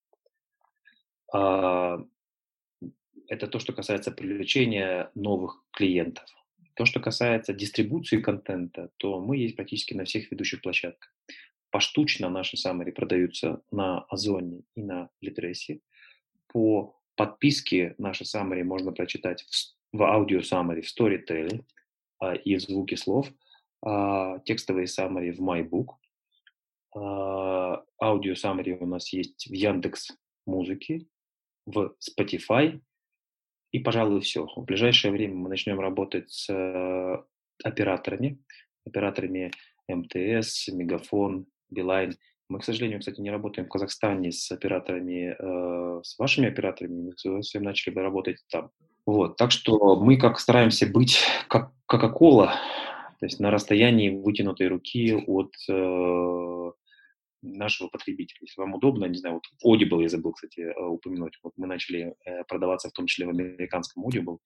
А, 1.33 1.97
это 3.27 3.47
то, 3.47 3.59
что 3.59 3.73
касается 3.73 4.11
привлечения 4.11 5.11
новых 5.15 5.63
клиентов. 5.71 6.25
То, 6.75 6.85
что 6.85 6.99
касается 6.99 7.53
дистрибуции 7.53 8.21
контента, 8.21 8.89
то 8.97 9.19
мы 9.19 9.37
есть 9.37 9.55
практически 9.55 9.93
на 9.93 10.05
всех 10.05 10.29
ведущих 10.31 10.61
площадках. 10.61 11.13
Поштучно 11.71 12.29
наши 12.29 12.57
саммари 12.57 12.91
продаются 12.91 13.61
на 13.71 14.01
Озоне 14.09 14.63
и 14.75 14.81
на 14.81 15.09
Литресе. 15.21 15.79
По 16.47 16.97
подписке 17.15 17.95
наши 17.97 18.25
саммари 18.25 18.63
можно 18.63 18.91
прочитать 18.91 19.43
в, 19.43 19.97
в 19.97 20.03
аудио 20.03 20.41
саммари 20.41 20.81
в 20.81 20.87
Storytel 20.87 21.63
а, 22.19 22.33
и 22.35 22.55
в 22.55 22.61
звуке 22.61 22.97
слов, 22.97 23.31
а, 23.81 24.39
текстовые 24.39 24.87
саммари 24.87 25.31
в 25.31 25.41
MyBook, 25.41 25.87
а, 26.95 27.83
аудио 28.01 28.35
саммари 28.35 28.73
у 28.73 28.85
нас 28.85 29.11
есть 29.13 29.47
в 29.47 29.53
Яндекс 29.53 30.11
Музыке, 30.45 31.07
в 31.65 31.95
Spotify 31.99 32.79
и, 33.75 33.79
пожалуй, 33.79 34.21
все. 34.21 34.47
В 34.55 34.63
ближайшее 34.63 35.11
время 35.11 35.35
мы 35.35 35.49
начнем 35.49 35.81
работать 35.81 36.31
с 36.31 36.49
э, 36.49 37.17
операторами, 37.61 38.39
операторами 38.85 39.51
МТС, 39.89 40.69
Мегафон, 40.69 41.45
Билайн. 41.69 42.15
Мы, 42.47 42.59
к 42.59 42.63
сожалению, 42.63 42.99
кстати, 42.99 43.19
не 43.19 43.31
работаем 43.31 43.67
в 43.67 43.71
Казахстане 43.71 44.31
с 44.31 44.49
операторами, 44.49 45.35
э, 45.37 46.01
с 46.03 46.17
вашими 46.17 46.47
операторами, 46.47 47.01
мы 47.01 47.17
с 47.17 47.25
удовольствием 47.25 47.65
начали 47.65 47.93
бы 47.93 48.01
работать 48.01 48.37
там. 48.49 48.71
Вот, 49.05 49.35
так 49.35 49.51
что 49.51 49.97
мы 49.97 50.15
как 50.15 50.39
стараемся 50.39 50.87
быть 50.87 51.19
как 51.49 51.73
Кока-Кола, 51.85 52.53
то 53.19 53.25
есть 53.25 53.41
на 53.41 53.51
расстоянии 53.51 54.09
вытянутой 54.09 54.69
руки 54.69 55.13
от 55.27 55.51
э, 55.67 56.71
нашего 57.45 57.87
потребителя. 57.87 58.39
Если 58.41 58.59
вам 58.59 58.73
удобно, 58.73 59.05
не 59.05 59.17
знаю, 59.17 59.35
вот 59.35 59.45
Audible 59.63 60.01
я 60.01 60.09
забыл, 60.09 60.33
кстати, 60.33 60.61
э, 60.61 60.85
упомянуть. 60.85 61.37
Вот 61.43 61.53
мы 61.57 61.67
начали 61.67 62.15
э, 62.25 62.43
продаваться 62.45 62.89
в 62.89 62.93
том 62.93 63.07
числе 63.07 63.25
в 63.25 63.29
американском 63.29 64.05
Audible. 64.05 64.37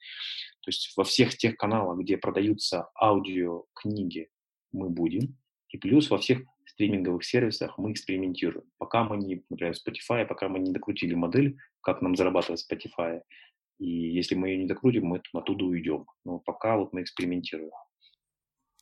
То 0.61 0.67
есть 0.67 0.93
во 0.95 1.03
всех 1.03 1.35
тех 1.37 1.57
каналах, 1.57 1.99
где 1.99 2.17
продаются 2.17 2.89
аудиокниги, 2.99 4.29
мы 4.71 4.89
будем. 4.89 5.37
И 5.69 5.77
плюс 5.77 6.09
во 6.09 6.17
всех 6.17 6.41
стриминговых 6.65 7.23
сервисах 7.23 7.77
мы 7.77 7.91
экспериментируем. 7.91 8.65
Пока 8.77 9.03
мы 9.03 9.17
не, 9.17 9.43
например, 9.49 9.73
Spotify, 9.73 10.25
пока 10.25 10.49
мы 10.49 10.59
не 10.59 10.71
докрутили 10.71 11.13
модель, 11.13 11.57
как 11.81 12.01
нам 12.01 12.15
зарабатывать 12.15 12.65
Spotify, 12.69 13.21
и 13.79 13.87
если 13.87 14.35
мы 14.35 14.49
ее 14.49 14.57
не 14.57 14.67
докрутим, 14.67 15.05
мы 15.05 15.21
оттуда 15.33 15.65
уйдем. 15.65 16.05
Но 16.25 16.39
пока 16.39 16.77
вот 16.77 16.93
мы 16.93 17.01
экспериментируем. 17.01 17.71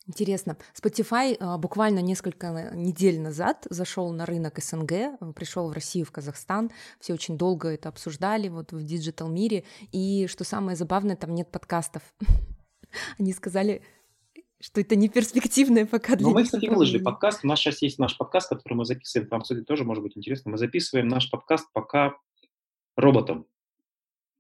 Интересно. 0.08 0.58
Spotify 0.74 1.36
а, 1.39 1.58
буквально 1.58 2.00
несколько 2.00 2.72
недель 2.74 3.20
назад 3.20 3.67
зашел 3.70 4.12
на 4.13 4.26
рынок 4.26 4.60
СНГ, 4.60 4.91
э, 4.91 5.17
пришел 5.36 5.70
в 5.70 5.74
Россию, 5.74 6.06
в 6.06 6.12
Казахстан. 6.12 6.72
Все 7.00 7.13
очень 7.13 7.38
долго 7.38 7.67
это 7.70 7.89
обсуждали 7.89 8.48
вот 8.48 8.72
в 8.72 8.84
digital 8.84 9.28
мире. 9.28 9.65
И 9.91 10.28
что 10.28 10.46
самое 10.46 10.78
забавное, 10.78 11.17
там 11.17 11.36
нет 11.36 11.52
подкастов. 11.52 12.02
Они 13.20 13.34
сказали, 13.34 13.82
что 14.62 14.80
это 14.80 14.96
не 14.96 15.10
перспективное 15.10 15.86
пока 15.86 16.15
для 16.15 16.28
Но 16.28 16.34
мы, 16.34 16.46
кстати, 16.46 16.67
выложили 16.67 17.04
подкаст. 17.04 17.41
У 17.43 17.48
нас 17.48 17.60
сейчас 17.60 17.82
есть 17.82 18.00
наш 18.00 18.17
подкаст, 18.17 18.50
который 18.50 18.76
мы 18.76 18.86
записываем. 18.86 19.30
Вам, 19.30 19.41
кстати, 19.41 19.62
тоже 19.62 19.84
может 19.84 20.04
быть 20.04 20.17
интересно. 20.17 20.52
Мы 20.52 20.58
записываем 20.58 21.10
наш 21.10 21.30
подкаст 21.30 21.67
пока 21.74 22.13
роботом. 22.96 23.46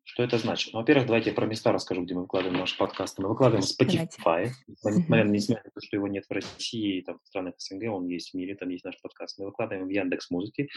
Что 0.07 0.23
это 0.23 0.37
значит? 0.37 0.73
Ну, 0.73 0.79
во-первых, 0.79 1.05
давайте 1.05 1.31
я 1.31 1.35
про 1.35 1.45
места 1.45 1.73
расскажу, 1.73 2.01
где 2.01 2.15
мы 2.15 2.21
выкладываем 2.21 2.57
наш 2.57 2.77
подкаст. 2.77 3.19
Мы 3.19 3.27
выкладываем 3.27 3.65
Spotify. 3.65 4.51
Несмотря 4.85 5.25
на 5.65 5.71
то, 5.71 5.81
что 5.85 5.97
его 5.97 6.07
нет 6.07 6.23
в 6.25 6.31
России, 6.31 7.01
там, 7.01 7.19
в 7.21 7.27
странах 7.27 7.55
СНГ, 7.57 7.91
он 7.91 8.07
есть 8.07 8.31
в 8.31 8.33
мире, 8.33 8.55
там 8.55 8.69
есть 8.69 8.85
наш 8.85 8.99
подкаст. 9.01 9.37
Мы 9.37 9.47
выкладываем 9.47 9.85
в 9.85 9.89
Яндекс 9.89 10.31
Музыке, 10.31 10.69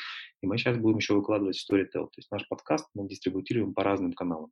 и 0.43 0.47
мы 0.47 0.59
сейчас 0.59 0.77
будем 0.79 0.99
еще 0.99 1.15
выкладывать 1.15 1.57
в 1.57 1.73
Storytel. 1.73 2.07
То 2.07 2.17
есть 2.17 2.31
наш 2.33 2.47
подкаст 2.49 2.89
мы 2.95 3.07
дистрибутируем 3.07 3.73
по 3.73 3.85
разным 3.85 4.15
каналам. 4.15 4.51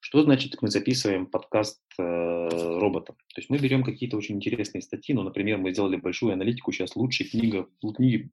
Что 0.00 0.22
значит, 0.22 0.56
мы 0.62 0.70
записываем 0.70 1.26
подкаст 1.26 1.82
э, 1.98 2.02
роботом? 2.78 3.16
То 3.34 3.40
есть 3.40 3.50
мы 3.50 3.58
берем 3.58 3.84
какие-то 3.84 4.16
очень 4.16 4.36
интересные 4.36 4.80
статьи, 4.80 5.14
ну, 5.14 5.22
например, 5.22 5.58
мы 5.58 5.72
сделали 5.72 5.96
большую 5.96 6.32
аналитику, 6.32 6.72
сейчас 6.72 6.96
лучшая 6.96 7.28
книга, 7.28 7.68
книги 7.96 8.30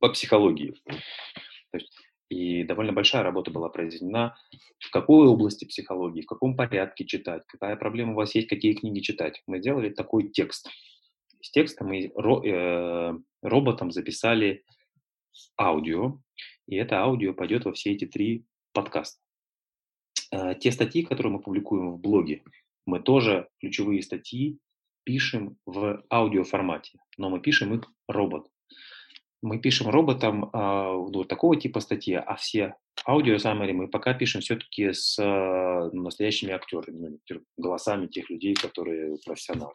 по 0.00 0.08
психологии. 0.08 0.74
То 0.86 1.78
есть 1.78 1.92
и 2.32 2.64
довольно 2.64 2.92
большая 2.92 3.22
работа 3.22 3.50
была 3.50 3.68
произведена, 3.68 4.34
в 4.78 4.90
какой 4.90 5.28
области 5.28 5.66
психологии, 5.66 6.22
в 6.22 6.26
каком 6.26 6.56
порядке 6.56 7.04
читать, 7.04 7.42
какая 7.46 7.76
проблема 7.76 8.12
у 8.12 8.16
вас 8.16 8.34
есть, 8.34 8.48
какие 8.48 8.72
книги 8.72 9.00
читать. 9.00 9.42
Мы 9.46 9.58
сделали 9.58 9.90
такой 9.90 10.28
текст. 10.28 10.66
Из 11.40 11.50
текста 11.50 11.84
мы 11.84 12.10
ро, 12.14 12.42
э, 12.42 13.18
роботом 13.42 13.90
записали 13.90 14.64
аудио, 15.60 16.20
и 16.66 16.76
это 16.76 17.02
аудио 17.02 17.34
пойдет 17.34 17.66
во 17.66 17.72
все 17.74 17.92
эти 17.92 18.06
три 18.06 18.46
подкаста. 18.72 19.20
Э, 20.30 20.54
те 20.54 20.72
статьи, 20.72 21.02
которые 21.02 21.34
мы 21.34 21.40
публикуем 21.40 21.92
в 21.92 22.00
блоге, 22.00 22.44
мы 22.86 23.00
тоже 23.00 23.48
ключевые 23.60 24.02
статьи 24.02 24.58
пишем 25.04 25.58
в 25.66 26.02
аудиоформате, 26.10 26.98
но 27.18 27.28
мы 27.28 27.40
пишем 27.40 27.74
их 27.74 27.82
робот 28.08 28.48
мы 29.42 29.58
пишем 29.58 29.88
роботам 29.90 30.44
э, 30.44 30.48
вот 30.52 31.28
такого 31.28 31.56
типа 31.56 31.80
статьи, 31.80 32.14
а 32.14 32.36
все 32.36 32.76
аудио 33.06 33.36
summary 33.36 33.72
мы 33.72 33.88
пока 33.88 34.14
пишем 34.14 34.40
все-таки 34.40 34.92
с 34.92 35.18
э, 35.18 35.90
настоящими 35.92 36.52
актерами, 36.52 37.18
ну, 37.28 37.40
голосами 37.56 38.06
тех 38.06 38.30
людей, 38.30 38.54
которые 38.54 39.18
профессионалы. 39.24 39.72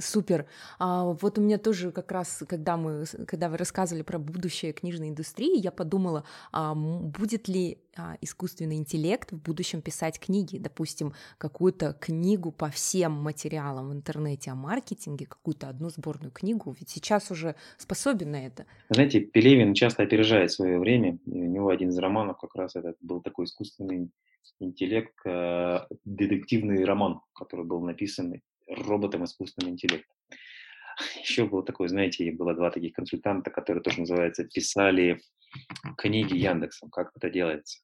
Супер. 0.00 0.46
А, 0.78 1.04
вот 1.04 1.38
у 1.38 1.42
меня 1.42 1.58
тоже 1.58 1.92
как 1.92 2.10
раз, 2.10 2.42
когда 2.48 2.76
мы, 2.76 3.04
когда 3.26 3.48
вы 3.48 3.56
рассказывали 3.56 4.02
про 4.02 4.18
будущее 4.18 4.72
книжной 4.72 5.10
индустрии, 5.10 5.58
я 5.58 5.70
подумала, 5.70 6.24
а, 6.52 6.74
будет 6.74 7.48
ли 7.48 7.78
а, 7.96 8.16
искусственный 8.20 8.76
интеллект 8.76 9.32
в 9.32 9.40
будущем 9.40 9.82
писать 9.82 10.18
книги, 10.18 10.58
допустим, 10.58 11.12
какую-то 11.38 11.92
книгу 12.00 12.50
по 12.50 12.70
всем 12.70 13.12
материалам 13.12 13.90
в 13.90 13.92
интернете 13.92 14.50
о 14.50 14.54
маркетинге, 14.54 15.26
какую-то 15.26 15.68
одну 15.68 15.90
сборную 15.90 16.30
книгу, 16.30 16.74
ведь 16.78 16.88
сейчас 16.88 17.30
уже 17.30 17.54
способен 17.76 18.30
на 18.30 18.46
это. 18.46 18.66
Знаете, 18.88 19.20
Пелевин 19.20 19.74
часто 19.74 20.02
опережает 20.02 20.50
свое 20.50 20.78
время, 20.78 21.18
у 21.26 21.36
него 21.36 21.68
один 21.68 21.90
из 21.90 21.98
романов 21.98 22.38
как 22.38 22.54
раз 22.54 22.74
этот 22.76 22.96
был 23.00 23.20
такой 23.20 23.44
искусственный 23.44 24.10
интеллект, 24.60 25.14
э, 25.26 25.80
детективный 26.04 26.84
роман, 26.84 27.20
который 27.34 27.64
был 27.64 27.80
написан 27.80 28.40
роботом 28.70 29.24
искусственным 29.24 29.72
интеллектом. 29.72 30.16
Еще 31.20 31.46
был 31.46 31.62
такой, 31.62 31.88
знаете, 31.88 32.30
было 32.32 32.54
два 32.54 32.70
таких 32.70 32.94
консультанта, 32.94 33.50
которые 33.50 33.82
тоже 33.82 34.00
называется, 34.00 34.44
писали 34.44 35.20
книги 35.96 36.36
Яндексом, 36.36 36.90
как 36.90 37.10
это 37.14 37.30
делается. 37.30 37.80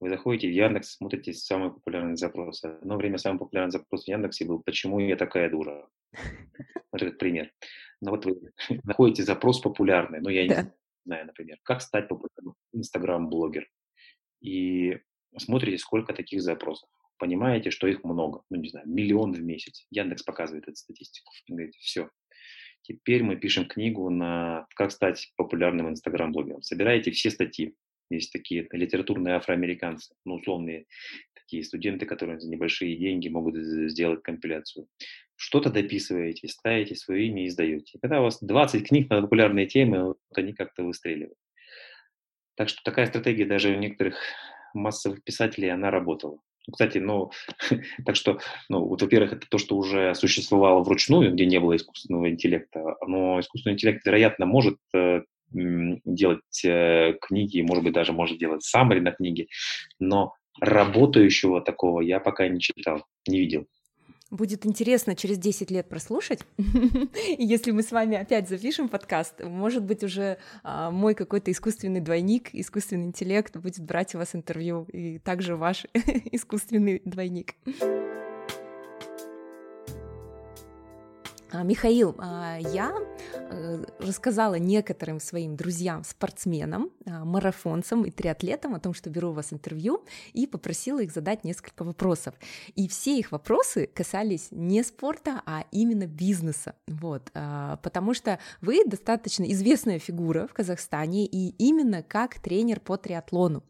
Вы 0.00 0.10
заходите 0.10 0.48
в 0.48 0.52
Яндекс, 0.52 0.96
смотрите 0.96 1.32
самые 1.32 1.72
популярные 1.72 2.16
запросы. 2.16 2.66
Одно 2.66 2.96
время 2.96 3.18
самый 3.18 3.38
популярный 3.38 3.72
запрос 3.72 4.04
в 4.04 4.08
Яндексе 4.08 4.44
был 4.44 4.62
«Почему 4.62 5.00
я 5.00 5.16
такая 5.16 5.50
дура?» 5.50 5.88
Вот 6.92 7.02
этот 7.02 7.18
пример. 7.18 7.52
Но 8.00 8.12
вот 8.12 8.24
вы 8.24 8.38
находите 8.84 9.24
запрос 9.24 9.60
популярный, 9.60 10.20
но 10.20 10.30
я 10.30 10.46
не 10.46 10.72
знаю, 11.04 11.26
например, 11.26 11.58
как 11.64 11.82
стать 11.82 12.08
популярным 12.08 12.54
Инстаграм-блогер. 12.72 13.68
И 14.40 14.98
смотрите, 15.36 15.78
сколько 15.78 16.14
таких 16.14 16.42
запросов. 16.42 16.88
Понимаете, 17.18 17.70
что 17.70 17.86
их 17.86 18.04
много. 18.04 18.42
Ну, 18.50 18.56
не 18.58 18.68
знаю, 18.68 18.88
миллион 18.88 19.32
в 19.32 19.42
месяц. 19.42 19.86
Яндекс 19.90 20.22
показывает 20.22 20.68
эту 20.68 20.76
статистику. 20.76 21.32
Говорите, 21.48 21.78
все. 21.80 22.10
Теперь 22.82 23.22
мы 23.22 23.36
пишем 23.36 23.66
книгу 23.66 24.08
на 24.08 24.66
«Как 24.74 24.92
стать 24.92 25.32
популярным 25.36 25.90
Инстаграм-блогером». 25.90 26.62
Собираете 26.62 27.10
все 27.10 27.30
статьи, 27.30 27.74
есть 28.10 28.32
такие 28.32 28.66
литературные 28.72 29.34
афроамериканцы, 29.34 30.14
ну, 30.24 30.36
условные 30.36 30.86
такие 31.34 31.62
студенты, 31.64 32.06
которые 32.06 32.40
за 32.40 32.48
небольшие 32.48 32.96
деньги 32.96 33.28
могут 33.28 33.56
сделать 33.56 34.22
компиляцию. 34.22 34.86
Что-то 35.36 35.70
дописываете, 35.70 36.48
ставите 36.48 36.94
свое 36.94 37.26
имя 37.26 37.44
и 37.44 37.48
издаете. 37.48 37.98
Когда 38.00 38.20
у 38.20 38.24
вас 38.24 38.38
20 38.42 38.88
книг 38.88 39.10
на 39.10 39.22
популярные 39.22 39.66
темы, 39.66 40.04
вот 40.04 40.18
они 40.34 40.52
как-то 40.52 40.82
выстреливают. 40.82 41.38
Так 42.56 42.68
что 42.68 42.82
такая 42.82 43.06
стратегия 43.06 43.46
даже 43.46 43.70
у 43.70 43.78
некоторых 43.78 44.18
массовых 44.74 45.22
писателей, 45.22 45.68
она 45.68 45.90
работала. 45.90 46.40
Кстати, 46.70 46.98
ну, 46.98 47.30
так 48.04 48.16
что, 48.16 48.38
ну, 48.68 48.84
вот, 48.84 49.02
во-первых, 49.02 49.32
это 49.32 49.46
то, 49.48 49.58
что 49.58 49.76
уже 49.76 50.14
существовало 50.14 50.82
вручную, 50.82 51.32
где 51.32 51.46
не 51.46 51.60
было 51.60 51.76
искусственного 51.76 52.30
интеллекта, 52.30 52.96
но 53.06 53.40
искусственный 53.40 53.74
интеллект, 53.74 54.04
вероятно, 54.04 54.46
может 54.46 54.78
э, 54.94 55.22
делать 55.52 56.64
э, 56.64 57.14
книги, 57.20 57.60
может 57.62 57.84
быть, 57.84 57.94
даже 57.94 58.12
может 58.12 58.38
делать 58.38 58.62
саммари 58.62 59.00
на 59.00 59.12
книге, 59.12 59.46
но 59.98 60.34
работающего 60.60 61.60
такого 61.60 62.00
я 62.00 62.20
пока 62.20 62.48
не 62.48 62.60
читал, 62.60 63.04
не 63.26 63.40
видел. 63.40 63.66
Будет 64.30 64.66
интересно 64.66 65.16
через 65.16 65.38
10 65.38 65.70
лет 65.70 65.88
прослушать. 65.88 66.40
Если 67.38 67.70
мы 67.70 67.82
с 67.82 67.92
вами 67.92 68.16
опять 68.18 68.48
запишем 68.48 68.90
подкаст, 68.90 69.42
может 69.42 69.84
быть, 69.84 70.04
уже 70.04 70.36
а, 70.62 70.90
мой 70.90 71.14
какой-то 71.14 71.50
искусственный 71.50 72.00
двойник, 72.00 72.50
искусственный 72.52 73.06
интеллект 73.06 73.56
будет 73.56 73.80
брать 73.80 74.14
у 74.14 74.18
вас 74.18 74.34
интервью, 74.34 74.86
и 74.92 75.18
также 75.18 75.56
ваш 75.56 75.86
искусственный 76.32 77.00
двойник. 77.06 77.54
Михаил, 81.52 82.14
а, 82.18 82.58
я 82.58 82.94
э, 83.34 83.84
рассказала 84.00 84.56
некоторым 84.56 85.18
своим 85.18 85.56
друзьям, 85.56 86.04
спортсменам, 86.04 86.90
а, 87.06 87.24
марафонцам 87.24 88.04
и 88.04 88.10
триатлетам 88.10 88.74
о 88.74 88.80
том, 88.80 88.92
что 88.92 89.08
беру 89.08 89.30
у 89.30 89.32
вас 89.32 89.52
интервью, 89.52 90.04
и 90.34 90.46
попросила 90.46 91.00
их 91.00 91.10
задать 91.10 91.44
несколько 91.44 91.84
вопросов. 91.84 92.34
И 92.74 92.86
все 92.86 93.18
их 93.18 93.32
вопросы 93.32 93.86
касались 93.86 94.48
не 94.50 94.82
спорта, 94.82 95.42
а 95.46 95.64
именно 95.70 96.06
бизнеса. 96.06 96.74
Вот, 96.86 97.30
потому 97.82 98.14
что 98.14 98.38
вы 98.60 98.84
достаточно 98.84 99.44
известная 99.50 99.98
фигура 99.98 100.46
в 100.46 100.52
Казахстане 100.52 101.26
и 101.26 101.54
именно 101.58 102.02
как 102.02 102.38
тренер 102.40 102.80
по 102.80 102.96
триатлону. 102.96 103.62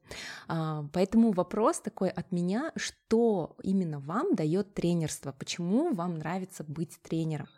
Поэтому 0.47 1.33
вопрос 1.33 1.81
такой 1.81 2.09
от 2.11 2.33
меня, 2.33 2.73
что 2.77 3.57
именно 3.63 4.01
вам 4.01 4.35
дает 4.35 4.75
тренерство, 4.75 5.33
почему 5.33 5.93
вам 5.93 6.15
нравится 6.19 6.65
быть 6.65 6.99
тренером? 7.03 7.49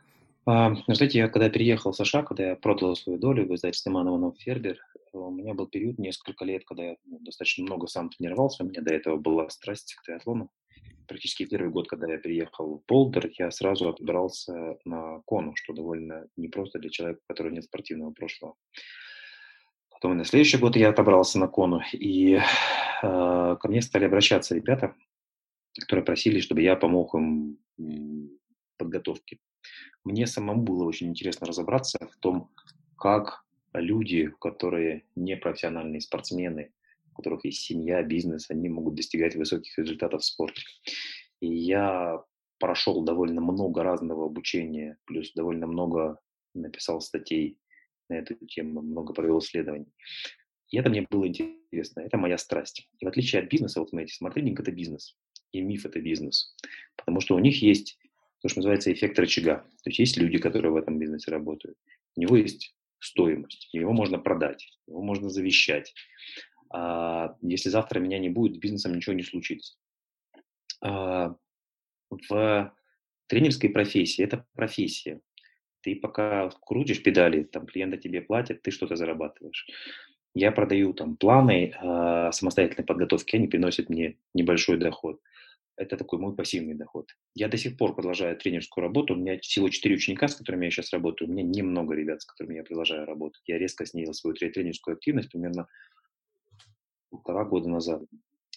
А, 0.47 0.75
знаете, 0.89 1.19
я 1.19 1.29
когда 1.29 1.51
переехал 1.51 1.93
в 1.93 1.97
США, 1.97 2.23
когда 2.23 2.49
я 2.49 2.57
продал 2.57 2.97
свою 2.97 3.19
долю 3.19 3.47
в 3.47 3.55
издательстве 3.55 3.93
Манованов 3.93 4.39
Фербер, 4.39 4.79
у 5.13 5.31
меня 5.31 5.55
был 5.55 5.67
период 5.67 5.99
несколько 5.99 6.45
лет, 6.45 6.65
когда 6.65 6.85
я 6.85 6.97
ну, 7.05 7.19
достаточно 7.21 7.65
много 7.65 7.87
сам 7.87 8.11
тренировался. 8.11 8.65
У 8.65 8.69
меня 8.69 8.81
до 8.81 8.95
этого 8.95 9.17
была 9.17 9.49
страсть 9.51 9.95
к 9.95 10.05
триатлону. 10.05 10.51
Практически 11.07 11.45
первый 11.45 11.71
год, 11.71 11.89
когда 11.89 12.11
я 12.11 12.19
переехал 12.19 12.79
в 12.79 12.87
Болдер, 12.87 13.31
я 13.39 13.51
сразу 13.51 13.89
отбрался 13.89 14.79
на 14.85 15.21
кону, 15.27 15.53
что 15.57 15.73
довольно 15.73 16.27
непросто 16.37 16.79
для 16.79 16.91
человека, 16.91 17.21
у 17.25 17.33
которого 17.33 17.53
нет 17.53 17.65
спортивного 17.65 18.13
прошлого. 18.13 18.55
Потом 19.91 20.17
на 20.17 20.25
следующий 20.25 20.59
год 20.59 20.77
я 20.77 20.91
отобрался 20.91 21.39
на 21.39 21.49
кону, 21.49 21.81
и 21.93 22.35
э, 22.35 22.41
ко 23.03 23.69
мне 23.69 23.83
стали 23.83 24.05
обращаться 24.05 24.55
ребята, 24.55 24.95
которые 25.81 26.05
просили, 26.05 26.41
чтобы 26.41 26.63
я 26.63 26.77
помог 26.77 27.15
им 27.15 27.59
подготовке 28.79 29.39
мне 30.05 30.27
самому 30.27 30.63
было 30.63 30.85
очень 30.85 31.09
интересно 31.09 31.47
разобраться 31.47 31.99
в 32.11 32.17
том, 32.17 32.51
как 32.97 33.45
люди, 33.73 34.33
которые 34.41 35.05
не 35.15 35.37
профессиональные 35.37 36.01
спортсмены, 36.01 36.73
у 37.13 37.17
которых 37.17 37.45
есть 37.45 37.63
семья, 37.63 38.03
бизнес, 38.03 38.51
они 38.51 38.69
могут 38.69 38.95
достигать 38.95 39.37
высоких 39.37 39.77
результатов 39.79 40.23
в 40.23 40.25
спорте. 40.25 40.63
И 41.41 41.47
я 41.47 42.23
прошел 42.59 43.03
довольно 43.03 43.41
много 43.41 43.83
разного 43.83 44.27
обучения, 44.27 44.99
плюс 45.07 45.33
довольно 45.33 45.67
много 45.67 46.21
написал 46.55 47.01
статей 47.01 47.59
на 48.09 48.15
эту 48.15 48.35
тему, 48.47 48.83
много 48.83 49.15
провел 49.15 49.39
исследований. 49.39 49.93
И 50.69 50.79
это 50.79 50.91
мне 50.91 51.07
было 51.09 51.27
интересно, 51.27 52.01
это 52.01 52.17
моя 52.17 52.39
страсть. 52.39 52.89
И 52.99 53.05
в 53.05 53.09
отличие 53.09 53.43
от 53.43 53.51
бизнеса, 53.51 53.81
вот 53.81 53.91
смотрите, 53.91 54.15
смартрейдинг– 54.15 54.61
это 54.61 54.71
бизнес, 54.71 55.17
и 55.53 55.61
миф– 55.61 55.85
это 55.87 56.01
бизнес. 56.01 56.55
Потому 56.97 57.21
что 57.21 57.35
у 57.35 57.39
них 57.39 57.63
есть 57.63 57.99
то, 58.41 58.49
что 58.49 58.61
называется 58.61 58.93
эффект 58.93 59.19
рычага. 59.19 59.65
То 59.83 59.91
есть 59.91 59.99
есть 59.99 60.17
люди, 60.17 60.39
которые 60.39 60.73
в 60.73 60.77
этом 60.77 60.99
бизнесе 60.99 61.31
работают. 61.31 61.77
У 62.17 62.21
него 62.21 62.37
есть 62.37 62.75
стоимость, 62.99 63.69
его 63.73 63.93
можно 63.93 64.19
продать, 64.19 64.79
его 64.87 65.03
можно 65.03 65.31
завещать. 65.31 65.95
А 66.73 67.37
если 67.43 67.69
завтра 67.69 68.01
меня 68.01 68.19
не 68.19 68.29
будет, 68.29 68.57
с 68.57 68.59
бизнесом 68.59 68.95
ничего 68.95 69.15
не 69.15 69.23
случится. 69.23 69.77
А 70.83 71.35
в 72.11 72.75
тренерской 73.27 73.71
профессии 73.71 74.25
это 74.25 74.47
профессия. 74.55 75.21
Ты 75.83 75.97
пока 75.97 76.51
крутишь 76.61 77.03
педали, 77.03 77.45
там 77.45 77.67
клиенты 77.67 77.97
тебе 77.97 78.21
платят, 78.21 78.63
ты 78.63 78.71
что-то 78.71 78.97
зарабатываешь. 78.97 79.67
Я 80.35 80.53
продаю 80.53 80.93
там 80.93 81.17
планы 81.17 81.73
э, 81.73 82.31
самостоятельной 82.33 82.85
подготовки, 82.85 83.37
они 83.37 83.49
приносят 83.49 83.89
мне 83.89 84.19
небольшой 84.35 84.79
доход 84.79 85.21
это 85.81 85.97
такой 85.97 86.19
мой 86.19 86.37
пассивный 86.37 86.75
доход. 86.75 87.07
Я 87.35 87.49
до 87.49 87.57
сих 87.57 87.79
пор 87.79 87.95
продолжаю 87.95 88.37
тренерскую 88.37 88.83
работу. 88.83 89.15
У 89.15 89.17
меня 89.17 89.39
всего 89.39 89.71
четыре 89.71 89.95
ученика, 89.95 90.29
с 90.29 90.37
которыми 90.37 90.67
я 90.67 90.71
сейчас 90.71 90.93
работаю. 90.93 91.29
У 91.29 91.33
меня 91.33 91.43
немного 91.43 91.95
ребят, 91.95 92.21
с 92.21 92.27
которыми 92.27 92.57
я 92.57 92.65
продолжаю 92.65 93.07
работать. 93.07 93.41
Я 93.47 93.59
резко 93.59 93.87
снизил 93.87 94.13
свою 94.13 94.37
тренерскую 94.37 94.95
активность 94.95 95.31
примерно 95.31 95.69
полтора 97.09 97.45
года 97.47 97.71
назад. 97.71 98.03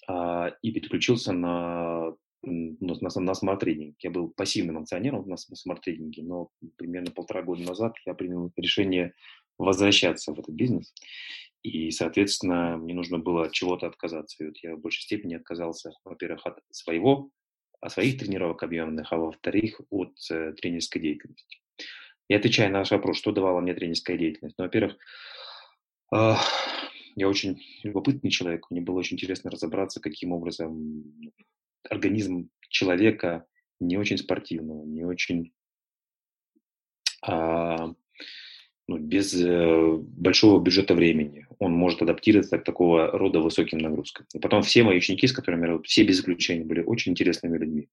А, 0.06 0.50
и 0.62 0.72
переключился 0.72 1.32
на, 1.32 2.14
на, 2.42 2.94
на, 3.00 3.22
на 3.22 3.34
Smart 3.34 3.58
Reading. 3.58 3.96
Я 4.00 4.12
был 4.12 4.30
пассивным 4.30 4.80
акционером 4.80 5.22
на, 5.22 5.38
на 5.48 5.56
Smart 5.56 5.80
Reading 5.80 6.14
е, 6.14 6.24
но 6.24 6.50
примерно 6.76 7.12
полтора 7.12 7.42
года 7.42 7.64
назад 7.64 7.94
я 8.06 8.16
принял 8.16 8.52
решение 8.58 9.14
возвращаться 9.58 10.34
в 10.34 10.40
этот 10.40 10.54
бизнес. 10.54 10.94
И, 11.64 11.92
соответственно, 11.92 12.78
мне 12.78 12.94
нужно 12.94 13.20
было 13.20 13.46
от 13.46 13.54
чего-то 13.54 13.88
отказаться. 13.88 14.44
И 14.44 14.48
вот 14.48 14.58
я 14.58 14.76
в 14.76 14.82
большей 14.82 15.04
степени 15.04 15.36
отказался, 15.36 15.94
во-первых, 16.04 16.46
от 16.46 16.60
своего, 16.72 17.30
от 17.80 17.92
своих 17.92 18.20
тренировок 18.20 18.64
объемных, 18.64 19.12
а 19.12 19.18
во-вторых, 19.18 19.80
от 19.90 20.14
э, 20.30 20.54
тренерской 20.54 21.02
деятельности. 21.02 21.62
И 22.28 22.34
отвечая 22.34 22.70
на 22.70 22.80
ваш 22.80 22.92
вопрос, 22.92 23.18
что 23.18 23.32
давала 23.32 23.62
мне 23.62 23.74
тренерская 23.74 24.18
деятельность? 24.18 24.56
Ну, 24.58 24.66
во-первых, 24.66 24.98
э, 26.14 26.34
я 27.16 27.30
очень 27.30 27.62
любопытный 27.84 28.30
человек, 28.30 28.70
мне 28.70 28.82
было 28.82 29.00
очень 29.00 29.16
интересно 29.16 29.50
разобраться, 29.50 30.02
каким 30.02 30.34
образом 30.34 31.32
организм 31.90 32.50
человека 32.70 33.46
не 33.80 33.98
очень 33.98 34.18
спортивного, 34.18 34.86
не 34.86 35.06
очень 35.06 35.54
э, 37.26 37.94
ну, 38.88 38.98
без 38.98 39.34
э, 39.34 39.98
большого 39.98 40.62
бюджета 40.62 40.94
времени. 40.94 41.48
Он 41.60 41.72
может 41.72 42.02
адаптироваться 42.02 42.58
к 42.58 42.64
такого 42.64 43.08
рода 43.12 43.40
высоким 43.40 43.78
нагрузкам. 43.78 44.26
И 44.34 44.40
потом 44.40 44.62
все 44.64 44.84
мои 44.84 44.98
ученики, 44.98 45.28
с 45.28 45.34
которыми 45.34 45.62
я 45.62 45.68
работаю, 45.68 45.88
все 45.88 46.04
без 46.04 46.20
исключения 46.20 46.66
были 46.66 46.82
очень 46.82 47.14
интересными 47.14 47.58
людьми. 47.58 47.90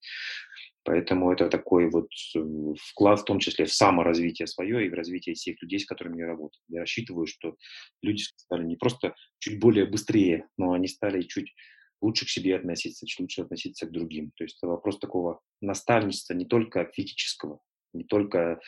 Поэтому 0.83 1.31
это 1.31 1.49
такой 1.49 1.91
вот 1.91 2.09
э, 2.35 2.41
вклад, 2.83 3.21
в 3.21 3.25
том 3.25 3.39
числе 3.39 3.67
в 3.67 3.73
саморазвитие 3.73 4.47
свое 4.47 4.87
и 4.87 4.89
в 4.89 4.95
развитие 4.95 5.35
всех 5.35 5.63
людей, 5.63 5.79
с 5.79 5.87
которыми 5.87 6.21
я 6.21 6.27
работаю. 6.27 6.63
Я 6.69 6.81
рассчитываю, 6.81 7.27
что 7.27 7.57
люди 8.03 8.23
стали 8.23 8.65
не 8.65 8.77
просто 8.77 9.15
чуть 9.39 9.61
более 9.61 9.87
быстрее, 9.87 10.49
но 10.57 10.73
они 10.73 10.89
стали 10.89 11.23
чуть 11.23 11.55
лучше 12.01 12.25
к 12.27 12.31
себе 12.31 12.57
относиться, 12.57 13.07
чуть 13.07 13.21
лучше 13.21 13.43
относиться 13.43 13.87
к 13.87 13.93
другим. 13.93 14.33
То 14.37 14.45
есть 14.45 14.57
это 14.59 14.69
вопрос 14.69 14.99
такого 14.99 15.41
наставничества 15.61 16.35
не 16.35 16.47
только 16.47 16.91
физического, 16.93 17.61
не 17.93 18.05
только 18.05 18.61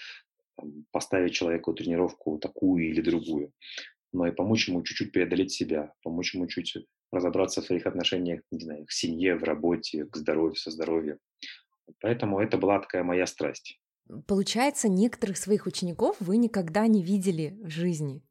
поставить 0.91 1.35
человеку 1.35 1.73
тренировку 1.75 2.39
такую 2.39 2.89
или 2.89 3.01
другую, 3.01 3.53
но 4.13 4.27
и 4.27 4.33
помочь 4.33 4.69
ему 4.69 4.83
чуть-чуть 4.83 5.13
преодолеть 5.13 5.53
себя, 5.53 5.93
помочь 6.03 6.35
ему 6.35 6.47
чуть 6.47 6.77
разобраться 7.11 7.61
в 7.61 7.67
своих 7.67 7.87
отношениях, 7.87 8.43
не 8.51 8.61
знаю, 8.61 8.87
к 8.87 8.93
семье, 8.93 9.37
в 9.37 9.45
работе, 9.45 10.05
к 10.07 10.17
здоровью, 10.17 10.57
со 10.57 10.71
здоровьем. 10.71 11.19
Поэтому 12.01 12.41
это 12.41 12.57
была 12.57 12.81
такая 12.81 13.05
моя 13.05 13.27
страсть. 13.27 13.79
Получается, 14.27 14.89
некоторых 14.89 15.37
своих 15.37 15.67
учеников 15.67 16.17
вы 16.21 16.37
никогда 16.37 16.87
не 16.87 17.03
видели 17.03 17.57
в 17.63 17.69
жизни, 17.69 18.23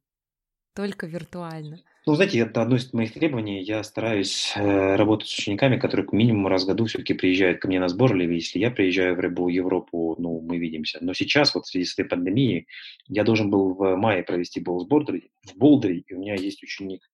только 0.75 1.07
виртуально. 1.07 1.79
Ну, 2.07 2.15
знаете, 2.15 2.39
это 2.39 2.63
одно 2.63 2.77
из 2.77 2.91
моих 2.93 3.13
требований. 3.13 3.61
Я 3.61 3.83
стараюсь 3.83 4.53
э, 4.55 4.95
работать 4.95 5.29
с 5.29 5.37
учениками, 5.37 5.77
которые 5.77 6.07
к 6.07 6.13
минимум 6.13 6.47
раз 6.47 6.63
в 6.63 6.67
году 6.67 6.85
все-таки 6.85 7.13
приезжают 7.13 7.61
ко 7.61 7.67
мне 7.67 7.79
на 7.79 7.89
сбор, 7.89 8.15
или 8.15 8.33
если 8.33 8.57
я 8.57 8.71
приезжаю 8.71 9.15
в 9.15 9.19
Рыбу, 9.19 9.49
Европу, 9.49 10.15
ну, 10.17 10.41
мы 10.41 10.57
видимся. 10.57 10.97
Но 10.99 11.13
сейчас, 11.13 11.53
вот 11.53 11.65
в 11.65 11.69
связи 11.69 11.85
с 11.85 11.93
этой 11.93 12.09
пандемией, 12.09 12.65
я 13.07 13.23
должен 13.23 13.51
был 13.51 13.75
в 13.75 13.95
мае 13.97 14.23
провести 14.23 14.59
бол 14.59 14.83
в 14.83 14.87
Болдере, 14.87 15.29
в 15.43 15.55
Болдере, 15.55 15.99
и 15.99 16.13
у 16.15 16.19
меня 16.19 16.33
есть 16.33 16.63
ученик 16.63 17.07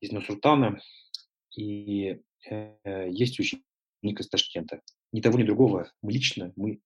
из 0.00 0.10
Нусултана, 0.10 0.80
и 1.54 2.20
э, 2.48 3.08
есть 3.10 3.38
ученик 3.38 3.62
из 4.02 4.28
Ташкента. 4.28 4.80
Ни 5.12 5.20
того, 5.20 5.38
ни 5.38 5.42
другого 5.42 5.92
мы 6.00 6.12
лично, 6.12 6.54
мы 6.56 6.80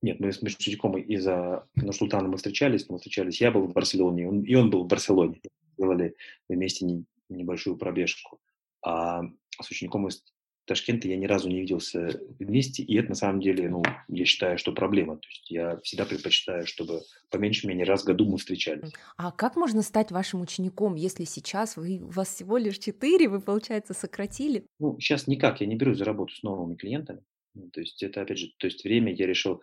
нет, 0.00 0.20
мы 0.20 0.32
с 0.32 0.40
учеником 0.40 0.96
из-за 0.96 1.66
Нурсултана 1.76 2.28
мы 2.28 2.38
встречались, 2.38 2.88
мы 2.88 2.96
встречались, 2.96 3.42
я 3.42 3.50
был 3.50 3.66
в 3.66 3.72
Барселоне, 3.72 4.26
он, 4.26 4.42
и 4.42 4.54
он 4.54 4.70
был 4.70 4.84
в 4.84 4.88
Барселоне. 4.88 5.40
Делали 5.78 6.14
вместе 6.48 6.84
не, 6.84 7.04
небольшую 7.28 7.76
пробежку. 7.76 8.40
А 8.84 9.22
с 9.60 9.70
учеником 9.70 10.08
из 10.08 10.22
Ташкента 10.64 11.08
я 11.08 11.16
ни 11.16 11.26
разу 11.26 11.48
не 11.48 11.60
виделся 11.60 12.20
вместе, 12.38 12.84
и 12.84 12.96
это 12.96 13.10
на 13.10 13.14
самом 13.16 13.40
деле, 13.40 13.68
ну, 13.68 13.82
я 14.08 14.24
считаю, 14.24 14.58
что 14.58 14.72
проблема. 14.72 15.16
То 15.16 15.28
есть 15.28 15.50
я 15.50 15.80
всегда 15.80 16.04
предпочитаю, 16.04 16.66
чтобы 16.66 17.00
по 17.30 17.36
меньшей 17.36 17.66
мере 17.66 17.82
раз 17.84 18.02
в 18.02 18.06
году 18.06 18.30
мы 18.30 18.38
встречались. 18.38 18.92
А 19.16 19.32
как 19.32 19.56
можно 19.56 19.82
стать 19.82 20.12
вашим 20.12 20.40
учеником, 20.40 20.94
если 20.94 21.24
сейчас 21.24 21.76
вы, 21.76 21.98
у 21.98 22.10
вас 22.10 22.28
всего 22.28 22.58
лишь 22.58 22.78
четыре, 22.78 23.28
вы, 23.28 23.40
получается, 23.40 23.92
сократили? 23.92 24.64
Ну, 24.78 24.98
сейчас 25.00 25.26
никак, 25.26 25.60
я 25.60 25.66
не 25.66 25.74
берусь 25.74 25.98
за 25.98 26.04
работу 26.04 26.34
с 26.34 26.42
новыми 26.44 26.76
клиентами. 26.76 27.24
Ну, 27.54 27.68
то 27.70 27.80
есть 27.80 28.02
это, 28.02 28.22
опять 28.22 28.38
же, 28.38 28.46
то 28.58 28.66
есть 28.66 28.84
время 28.84 29.12
я 29.12 29.26
решил 29.26 29.62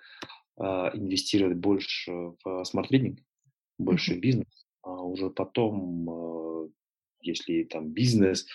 э, 0.59 0.63
инвестировать 0.63 1.57
больше 1.57 2.11
в 2.43 2.63
Smart 2.65 2.86
Reading, 2.86 3.19
больше 3.77 4.15
в 4.15 4.19
бизнес, 4.19 4.67
а 4.81 5.03
уже 5.03 5.29
потом, 5.29 6.09
э, 6.09 6.69
если 7.21 7.63
там 7.63 7.89
бизнес 7.91 8.45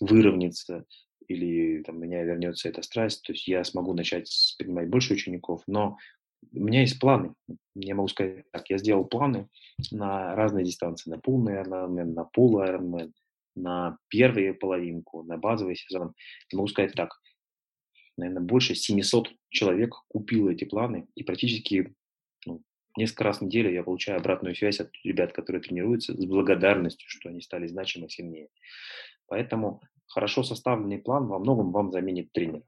выровняется 0.00 0.84
или 1.28 1.82
там, 1.82 1.96
у 1.96 2.00
меня 2.00 2.22
вернется 2.22 2.68
эта 2.68 2.82
страсть, 2.82 3.22
то 3.22 3.32
есть 3.32 3.48
я 3.48 3.64
смогу 3.64 3.94
начать 3.94 4.30
принимать 4.58 4.88
больше 4.88 5.14
учеников, 5.14 5.62
но 5.66 5.96
у 6.52 6.60
меня 6.60 6.82
есть 6.82 7.00
планы. 7.00 7.34
Я 7.74 7.94
могу 7.94 8.08
сказать 8.08 8.44
так, 8.52 8.68
я 8.70 8.78
сделал 8.78 9.04
планы 9.04 9.48
на 9.90 10.34
разные 10.34 10.64
дистанции, 10.64 11.10
на 11.10 11.18
полный 11.18 11.54
Ironman, 11.54 12.12
на 12.12 12.24
пол 12.24 12.60
Ironman, 12.62 13.12
на 13.54 13.98
первую 14.08 14.56
половинку, 14.56 15.22
на 15.22 15.38
базовый 15.38 15.76
сезон. 15.76 16.14
Я 16.52 16.58
могу 16.58 16.68
сказать 16.68 16.92
так, 16.92 17.20
наверное, 18.16 18.42
больше 18.42 18.74
700 18.74 19.30
человек 19.50 19.94
купило 20.08 20.50
эти 20.50 20.64
планы, 20.64 21.08
и 21.14 21.24
практически 21.24 21.94
несколько 22.96 23.24
раз 23.24 23.38
в 23.38 23.42
неделю 23.42 23.72
я 23.72 23.82
получаю 23.82 24.18
обратную 24.18 24.54
связь 24.54 24.80
от 24.80 24.90
ребят, 25.04 25.32
которые 25.32 25.62
тренируются, 25.62 26.14
с 26.14 26.24
благодарностью, 26.26 27.08
что 27.08 27.28
они 27.28 27.40
стали 27.40 27.66
значимо 27.66 28.08
сильнее. 28.08 28.48
Поэтому 29.28 29.82
хорошо 30.06 30.42
составленный 30.42 30.98
план 30.98 31.26
во 31.26 31.38
многом 31.38 31.72
вам 31.72 31.90
заменит 31.90 32.32
тренера. 32.32 32.62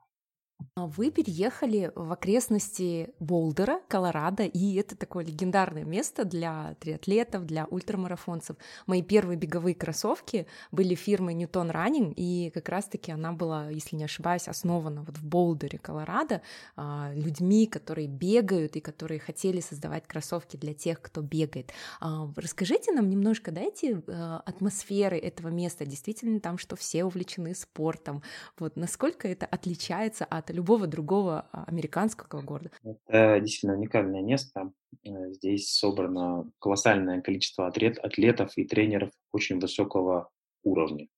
А 0.75 0.87
вы 0.87 1.11
переехали 1.11 1.93
в 1.95 2.13
окрестности 2.13 3.11
Болдера, 3.21 3.81
Колорадо, 3.89 4.45
и 4.45 4.75
это 4.75 4.97
такое 4.97 5.25
легендарное 5.25 5.85
место 5.85 6.25
для 6.25 6.75
триатлетов, 6.81 7.47
для 7.47 7.67
ультрамарафонцев. 7.67 8.57
Мои 8.87 9.03
первые 9.03 9.37
беговые 9.37 9.75
кроссовки 9.75 10.47
были 10.73 10.95
фирмы 10.95 11.33
Newton 11.35 11.73
Running, 11.73 12.13
и 12.17 12.51
как 12.51 12.69
раз-таки 12.69 13.13
она 13.13 13.33
была, 13.33 13.71
если 13.71 13.97
не 13.97 14.05
ошибаюсь, 14.05 14.49
основана 14.49 15.03
вот 15.03 15.17
в 15.19 15.25
Болдере, 15.25 15.79
Колорадо, 15.79 16.43
а, 16.77 17.13
людьми, 17.15 17.67
которые 17.67 18.09
бегают 18.09 18.77
и 18.77 18.81
которые 18.81 19.21
хотели 19.21 19.61
создавать 19.61 20.07
кроссовки 20.07 20.57
для 20.57 20.75
тех, 20.75 21.01
кто 21.01 21.23
бегает. 21.23 21.73
А, 22.01 22.29
расскажите 22.37 22.93
нам 22.93 23.11
немножко, 23.11 23.53
дайте 23.53 24.03
атмосферы 24.45 25.19
этого 25.19 25.49
места. 25.49 25.87
Действительно 25.87 26.41
там, 26.41 26.59
что 26.59 26.77
все 26.77 27.05
увлечены 27.05 27.55
спортом. 27.55 28.23
Вот 28.59 28.77
насколько 28.77 29.29
это 29.29 29.47
отличается 29.47 30.25
от 30.25 30.48
любого 30.53 30.87
другого 30.87 31.49
а, 31.53 31.65
американского 31.65 32.43
города. 32.43 32.71
Это 32.83 33.41
действительно 33.41 33.77
уникальное 33.77 34.23
место. 34.23 34.73
Э, 35.05 35.33
здесь 35.33 35.71
собрано 35.71 36.51
колоссальное 36.59 37.21
количество 37.21 37.67
атлет, 37.67 37.99
атлетов 37.99 38.57
и 38.57 38.65
тренеров 38.65 39.11
очень 39.33 39.59
высокого 39.59 40.31
уровня. 40.63 41.09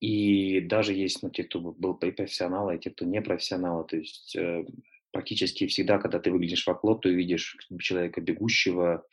И 0.00 0.60
даже 0.60 0.92
есть 0.94 1.22
ну, 1.22 1.30
те, 1.30 1.44
кто 1.44 1.60
был 1.60 1.94
профессионалы, 1.94 2.76
и 2.76 2.78
те, 2.78 2.90
кто 2.90 3.04
не 3.04 3.20
профессионалы. 3.20 3.84
То 3.84 3.96
есть 3.96 4.36
э, 4.36 4.64
практически 5.10 5.66
всегда, 5.66 5.98
когда 5.98 6.20
ты 6.20 6.30
выглядишь 6.30 6.64
в 6.64 6.70
оклот, 6.70 7.02
ты 7.02 7.12
видишь 7.12 7.56
человека 7.80 8.20
бегущего, 8.20 9.04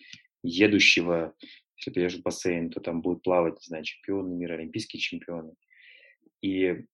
едущего. 0.43 1.33
Если 1.77 1.91
приедешь 1.91 2.19
в 2.19 2.21
бассейн, 2.21 2.69
то 2.69 2.79
там 2.79 3.01
будут 3.01 3.23
плавать, 3.23 3.55
не 3.55 3.65
знаю, 3.65 3.83
чемпионы 3.83 4.35
мира, 4.35 4.53
олимпийские 4.53 4.99
чемпионы. 4.99 5.53
И 6.41 6.85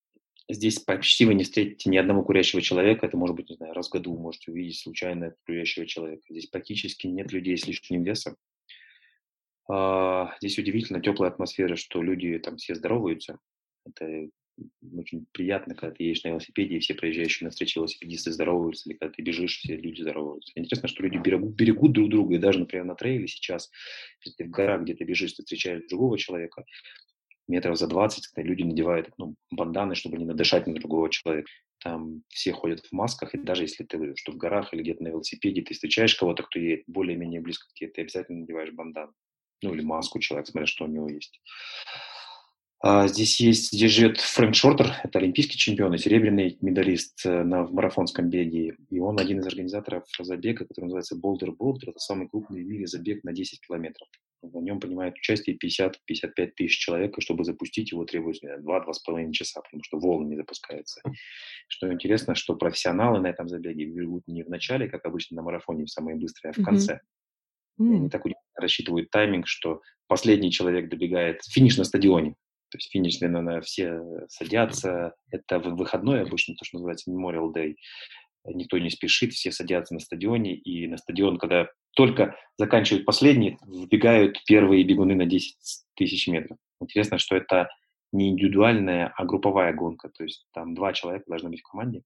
Здесь 0.49 0.79
почти 0.79 1.25
вы 1.25 1.33
не 1.33 1.43
встретите 1.43 1.89
ни 1.89 1.97
одного 1.97 2.23
курящего 2.23 2.61
человека. 2.61 3.05
Это 3.05 3.17
может 3.17 3.35
быть, 3.35 3.49
не 3.49 3.55
знаю, 3.55 3.73
раз 3.73 3.87
в 3.87 3.91
году 3.91 4.13
вы 4.13 4.21
можете 4.21 4.51
увидеть 4.51 4.79
случайно 4.79 5.33
курящего 5.45 5.85
человека. 5.85 6.23
Здесь 6.29 6.47
практически 6.47 7.07
нет 7.07 7.31
людей 7.31 7.57
с 7.57 7.67
лишним 7.67 8.03
весом. 8.03 8.35
А, 9.69 10.35
здесь 10.41 10.57
удивительно 10.57 11.01
теплая 11.01 11.31
атмосфера, 11.31 11.75
что 11.75 12.01
люди 12.01 12.37
там 12.39 12.57
все 12.57 12.75
здороваются. 12.75 13.39
Это 13.85 14.29
очень 14.95 15.25
приятно, 15.31 15.75
когда 15.75 15.95
ты 15.95 16.03
едешь 16.03 16.23
на 16.23 16.29
велосипеде, 16.29 16.75
и 16.75 16.79
все 16.79 16.93
проезжающие 16.93 17.45
на 17.45 17.51
встрече 17.51 17.79
велосипедисты 17.79 18.31
здороваются, 18.31 18.89
или 18.89 18.97
когда 18.97 19.13
ты 19.13 19.21
бежишь, 19.21 19.57
все 19.57 19.75
люди 19.77 20.01
здороваются. 20.01 20.51
Интересно, 20.55 20.87
что 20.87 21.03
люди 21.03 21.17
берегут, 21.17 21.55
берегут 21.55 21.93
друг 21.93 22.09
друга, 22.09 22.35
и 22.35 22.39
даже, 22.39 22.59
например, 22.59 22.85
на 22.85 22.95
трейле 22.95 23.27
сейчас, 23.27 23.71
если 24.23 24.35
ты 24.35 24.45
в 24.45 24.51
горах 24.51 24.83
где-то 24.83 25.05
бежишь, 25.05 25.33
ты 25.33 25.43
встречаешь 25.43 25.87
другого 25.89 26.17
человека, 26.17 26.65
метров 27.51 27.77
за 27.77 27.87
20, 27.87 28.27
когда 28.27 28.47
люди 28.47 28.63
надевают 28.63 29.09
ну, 29.17 29.35
банданы, 29.51 29.95
чтобы 29.95 30.17
не 30.17 30.25
надышать 30.25 30.67
на 30.67 30.73
другого 30.73 31.09
человека. 31.09 31.49
Там 31.83 32.23
все 32.29 32.53
ходят 32.53 32.85
в 32.85 32.91
масках, 32.91 33.33
и 33.33 33.37
даже 33.37 33.63
если 33.63 33.83
ты 33.83 34.15
что 34.15 34.31
в 34.31 34.37
горах 34.37 34.73
или 34.73 34.81
где-то 34.81 35.03
на 35.03 35.09
велосипеде, 35.09 35.61
ты 35.61 35.73
встречаешь 35.73 36.15
кого-то, 36.15 36.43
кто 36.43 36.59
едет 36.59 36.83
более-менее 36.87 37.41
близко 37.41 37.67
к 37.67 37.73
тебе, 37.73 37.89
ты 37.89 38.01
обязательно 38.01 38.39
надеваешь 38.39 38.71
бандан. 38.71 39.11
Ну, 39.63 39.73
или 39.73 39.81
маску 39.81 40.19
человек, 40.19 40.47
смотря 40.47 40.65
что 40.65 40.85
у 40.85 40.87
него 40.87 41.07
есть. 41.09 41.39
А 42.83 43.07
здесь 43.07 43.39
есть, 43.39 43.71
здесь 43.71 43.91
живет 43.91 44.19
Фрэнк 44.19 44.55
Шортер, 44.55 44.95
это 45.03 45.19
олимпийский 45.19 45.55
чемпион 45.55 45.93
и 45.93 45.99
серебряный 45.99 46.57
медалист 46.61 47.23
э, 47.27 47.43
на, 47.43 47.63
в 47.63 47.73
марафонском 47.73 48.27
беге. 48.27 48.75
И 48.89 48.99
он 48.99 49.19
один 49.19 49.39
из 49.39 49.45
организаторов 49.45 50.05
забега, 50.19 50.65
который 50.65 50.85
называется 50.85 51.15
Boulder 51.15 51.55
Boulder. 51.55 51.89
Это 51.89 51.99
самый 51.99 52.27
крупный 52.27 52.63
в 52.63 52.67
мире 52.67 52.87
забег 52.87 53.23
на 53.23 53.33
10 53.33 53.61
километров. 53.61 54.07
В 54.41 54.61
нем 54.61 54.79
принимает 54.79 55.15
участие 55.15 55.57
50-55 55.57 56.51
тысяч 56.55 56.77
человек, 56.77 57.17
и 57.17 57.21
чтобы 57.21 57.43
запустить 57.43 57.91
его 57.91 58.05
требуется 58.05 58.57
2-2,5 58.57 59.31
часа, 59.31 59.61
потому 59.61 59.83
что 59.83 59.99
волны 59.99 60.29
не 60.29 60.35
запускаются. 60.35 61.01
Что 61.67 61.91
интересно, 61.91 62.35
что 62.35 62.55
профессионалы 62.55 63.19
на 63.19 63.27
этом 63.27 63.47
забеге 63.47 63.85
бегут 63.85 64.23
не 64.27 64.43
в 64.43 64.49
начале, 64.49 64.89
как 64.89 65.05
обычно 65.05 65.37
на 65.37 65.43
марафоне, 65.43 65.87
самые 65.87 66.15
быстрые, 66.17 66.53
а 66.55 66.61
в 66.61 66.65
конце. 66.65 67.01
Mm-hmm. 67.79 67.95
они 67.95 68.09
так 68.09 68.23
рассчитывают 68.55 69.09
тайминг, 69.11 69.47
что 69.47 69.81
последний 70.07 70.51
человек 70.51 70.89
добегает 70.89 71.41
финиш 71.43 71.77
на 71.77 71.83
стадионе. 71.83 72.35
То 72.69 72.77
есть 72.77 72.91
финиш, 72.91 73.19
наверное, 73.19 73.61
все 73.61 74.01
садятся. 74.29 75.13
Это 75.29 75.59
в 75.59 75.75
выходной 75.75 76.21
обычно, 76.21 76.55
то, 76.55 76.65
что 76.65 76.77
называется 76.77 77.11
Memorial 77.11 77.53
Day 77.53 77.75
никто 78.45 78.77
не 78.77 78.89
спешит, 78.89 79.33
все 79.33 79.51
садятся 79.51 79.93
на 79.93 79.99
стадионе, 79.99 80.55
и 80.55 80.87
на 80.87 80.97
стадион, 80.97 81.37
когда 81.37 81.69
только 81.95 82.35
заканчивают 82.57 83.05
последние, 83.05 83.57
вбегают 83.65 84.43
первые 84.45 84.83
бегуны 84.83 85.15
на 85.15 85.25
10 85.25 85.55
тысяч 85.95 86.27
метров. 86.27 86.57
Интересно, 86.79 87.17
что 87.17 87.35
это 87.35 87.69
не 88.11 88.29
индивидуальная, 88.29 89.13
а 89.15 89.25
групповая 89.25 89.73
гонка, 89.73 90.09
то 90.09 90.23
есть 90.23 90.45
там 90.53 90.73
два 90.73 90.93
человека 90.93 91.25
должны 91.27 91.49
быть 91.49 91.61
в 91.61 91.69
команде. 91.69 92.03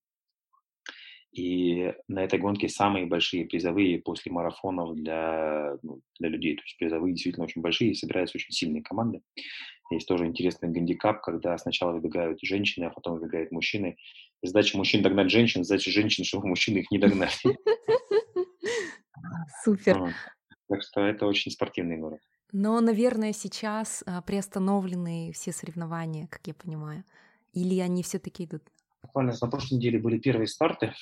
И 1.35 1.93
на 2.07 2.23
этой 2.23 2.39
гонке 2.39 2.69
самые 2.69 3.07
большие 3.07 3.45
призовые 3.45 3.99
после 3.99 4.31
марафонов 4.31 4.95
для, 4.95 5.77
ну, 5.83 5.99
для 6.17 6.29
людей. 6.29 6.55
То 6.55 6.61
есть 6.63 6.77
призовые 6.77 7.13
действительно 7.13 7.43
очень 7.43 7.61
большие, 7.61 7.93
собираются 7.93 8.37
очень 8.37 8.53
сильные 8.53 8.81
команды. 8.81 9.21
Есть 9.91 10.07
тоже 10.07 10.25
интересный 10.25 10.69
гандикап, 10.69 11.21
когда 11.21 11.57
сначала 11.57 11.91
выбегают 11.91 12.39
женщины, 12.41 12.85
а 12.85 12.89
потом 12.89 13.19
выбегают 13.19 13.51
мужчины. 13.51 13.97
И 14.41 14.47
задача 14.47 14.77
мужчин 14.77 15.01
догнать 15.01 15.29
женщин, 15.29 15.65
задача 15.65 15.91
женщин, 15.91 16.23
чтобы 16.23 16.47
мужчины 16.47 16.79
их 16.79 16.89
не 16.89 16.99
догнали. 16.99 17.31
Супер. 19.63 20.13
Так 20.67 20.81
что 20.81 21.01
это 21.01 21.25
очень 21.25 21.51
спортивный 21.51 21.97
город. 21.97 22.19
Но, 22.51 22.79
наверное, 22.79 23.33
сейчас 23.33 24.03
а, 24.05 24.21
приостановлены 24.21 25.31
все 25.33 25.51
соревнования, 25.51 26.27
как 26.27 26.47
я 26.47 26.53
понимаю. 26.53 27.03
Или 27.53 27.79
они 27.79 28.01
все-таки 28.03 28.45
идут? 28.45 28.63
Буквально 29.03 29.33
на 29.39 29.47
прошлой 29.49 29.75
неделе 29.75 29.99
были 29.99 30.17
первые 30.17 30.47
старты. 30.47 30.93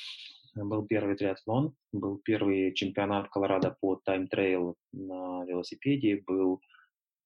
Был 0.56 0.86
первый 0.86 1.16
триатлон, 1.16 1.76
был 1.92 2.18
первый 2.18 2.74
чемпионат 2.74 3.30
Колорадо 3.30 3.76
по 3.80 3.96
time 3.96 4.31
trial 4.31 4.76
на 4.92 5.46
велосипеде, 5.46 6.24
был 6.26 6.62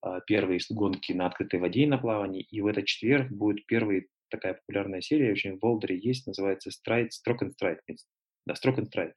а, 0.01 0.21
первые 0.21 0.59
гонки 0.69 1.13
на 1.13 1.27
открытой 1.27 1.59
воде 1.59 1.83
и 1.83 1.87
на 1.87 1.97
плавании, 1.97 2.41
и 2.41 2.61
в 2.61 2.67
этот 2.67 2.85
четверг 2.85 3.29
будет 3.29 3.65
первый 3.65 4.09
такая 4.29 4.53
популярная 4.55 5.01
серия, 5.01 5.31
очень 5.31 5.57
в 5.57 5.61
Боулдере 5.61 5.97
есть, 5.97 6.27
называется 6.27 6.69
Stride, 6.69 7.09
Stroke 7.09 7.43
and 7.43 7.51
Stride. 7.61 7.79
Да, 8.47 8.53
Stroke 8.53 8.79
and 8.79 8.87
Stride. 8.89 9.13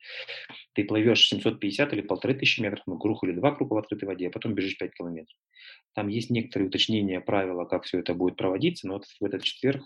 Ты 0.75 0.85
плывешь 0.85 1.27
750 1.29 1.93
или 1.93 2.01
полторы 2.01 2.35
тысячи 2.35 2.61
метров, 2.61 2.83
ну, 2.87 2.99
круг 2.99 3.25
или 3.25 3.33
два 3.33 3.55
круга 3.55 3.75
в 3.75 3.79
открытой 3.79 4.07
воде, 4.07 4.29
а 4.29 4.31
потом 4.31 4.55
бежишь 4.55 4.77
5 4.77 4.93
километров. 4.93 5.39
Там 5.95 6.09
есть 6.09 6.31
некоторые 6.31 6.69
уточнения 6.69 7.21
правила, 7.21 7.65
как 7.65 7.85
все 7.85 8.01
это 8.01 8.15
будет 8.15 8.37
проводиться, 8.37 8.87
но 8.87 8.95
вот 8.95 9.05
в 9.05 9.25
этот 9.25 9.43
четверг, 9.43 9.83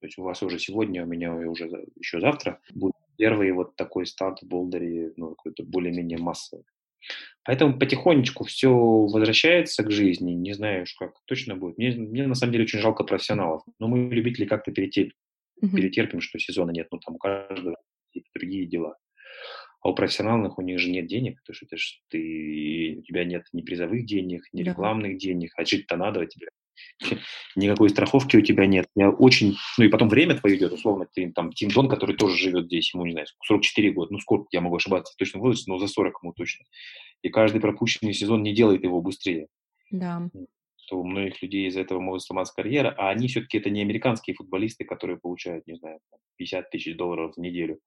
то 0.00 0.06
есть 0.06 0.18
у 0.18 0.22
вас 0.22 0.42
уже 0.42 0.58
сегодня, 0.58 1.04
у 1.04 1.06
меня 1.06 1.34
уже 1.34 1.70
еще 1.96 2.20
завтра, 2.20 2.60
будет 2.74 2.94
первый 3.16 3.52
вот 3.52 3.76
такой 3.76 4.06
старт 4.06 4.42
в 4.42 4.46
Болдере, 4.46 5.12
ну, 5.16 5.30
какой-то 5.30 5.62
более-менее 5.62 6.18
массовый. 6.18 6.64
Поэтому 7.44 7.78
потихонечку 7.78 8.44
все 8.44 8.70
возвращается 8.70 9.82
к 9.82 9.90
жизни. 9.90 10.32
Не 10.32 10.52
знаю, 10.52 10.86
как 10.98 11.14
точно 11.26 11.56
будет. 11.56 11.76
Мне, 11.78 11.90
мне 11.90 12.26
на 12.26 12.34
самом 12.34 12.52
деле 12.52 12.64
очень 12.64 12.78
жалко 12.78 13.04
профессионалов. 13.04 13.62
Но 13.80 13.88
мы, 13.88 14.08
любители, 14.14 14.46
как-то 14.46 14.70
перетерпим, 14.70 15.16
mm-hmm. 15.62 15.74
перетерпим, 15.74 16.20
что 16.20 16.38
сезона 16.38 16.70
нет. 16.70 16.86
Ну, 16.92 16.98
там 16.98 17.16
у 17.16 17.18
каждого 17.18 17.76
какие-то 18.12 18.30
другие 18.34 18.66
дела. 18.66 18.96
А 19.80 19.88
у 19.88 19.94
профессиональных 19.94 20.58
у 20.58 20.62
них 20.62 20.78
же 20.78 20.90
нет 20.90 21.06
денег, 21.06 21.40
потому 21.40 21.54
что 21.56 21.66
это 21.66 21.76
ж 21.76 22.00
ты, 22.08 22.96
у 22.98 23.02
тебя 23.02 23.24
нет 23.24 23.44
ни 23.52 23.62
призовых 23.62 24.06
денег, 24.06 24.44
ни 24.52 24.62
рекламных 24.62 25.18
денег, 25.18 25.50
а 25.56 25.64
жить-то 25.64 25.96
надо 25.96 26.20
у 26.20 26.24
тебя. 26.26 26.48
Никакой 27.56 27.90
страховки 27.90 28.36
у 28.36 28.42
тебя 28.42 28.66
нет. 28.66 28.86
Я 28.94 29.10
очень... 29.10 29.56
Ну 29.78 29.84
и 29.84 29.88
потом 29.88 30.08
время 30.08 30.38
твое 30.38 30.56
идет, 30.56 30.72
условно, 30.72 31.08
ты 31.12 31.32
там 31.32 31.52
Тим 31.52 31.70
Дон, 31.70 31.88
который 31.88 32.16
тоже 32.16 32.36
живет 32.36 32.66
здесь, 32.66 32.94
ему, 32.94 33.04
не 33.06 33.12
знаю, 33.12 33.26
44 33.44 33.90
года, 33.90 34.12
ну 34.12 34.18
сколько, 34.20 34.46
я 34.52 34.60
могу 34.60 34.76
ошибаться 34.76 35.12
в 35.12 35.16
точном 35.16 35.42
возрасте, 35.42 35.70
но 35.70 35.78
за 35.78 35.88
40 35.88 36.14
ему 36.22 36.32
точно. 36.32 36.64
И 37.22 37.28
каждый 37.28 37.60
пропущенный 37.60 38.14
сезон 38.14 38.42
не 38.42 38.54
делает 38.54 38.84
его 38.84 39.00
быстрее. 39.00 39.48
Да. 39.90 40.28
Что 40.84 40.98
у 40.98 41.04
многих 41.04 41.40
людей 41.42 41.68
из-за 41.68 41.80
этого 41.80 42.00
может 42.00 42.26
сломаться 42.26 42.54
карьера, 42.54 42.94
а 42.98 43.10
они 43.10 43.28
все-таки 43.28 43.58
это 43.58 43.70
не 43.70 43.82
американские 43.82 44.34
футболисты, 44.34 44.84
которые 44.84 45.18
получают, 45.18 45.66
не 45.66 45.76
знаю, 45.76 46.00
50 46.36 46.70
тысяч 46.70 46.96
долларов 46.96 47.34
в 47.36 47.40
неделю. 47.40 47.78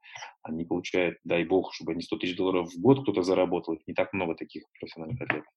Они 0.42 0.66
получают, 0.66 1.18
дай 1.24 1.44
бог, 1.44 1.74
чтобы 1.74 1.92
они 1.92 2.02
100 2.02 2.18
тысяч 2.18 2.36
долларов 2.38 2.70
в 2.72 2.80
год 2.80 3.02
кто-то 3.02 3.22
заработал. 3.22 3.74
Их 3.74 3.82
не 3.88 3.94
так 3.94 4.14
много 4.14 4.36
таких 4.36 4.64
профессиональных 4.80 5.22
атлетов. 5.22 5.52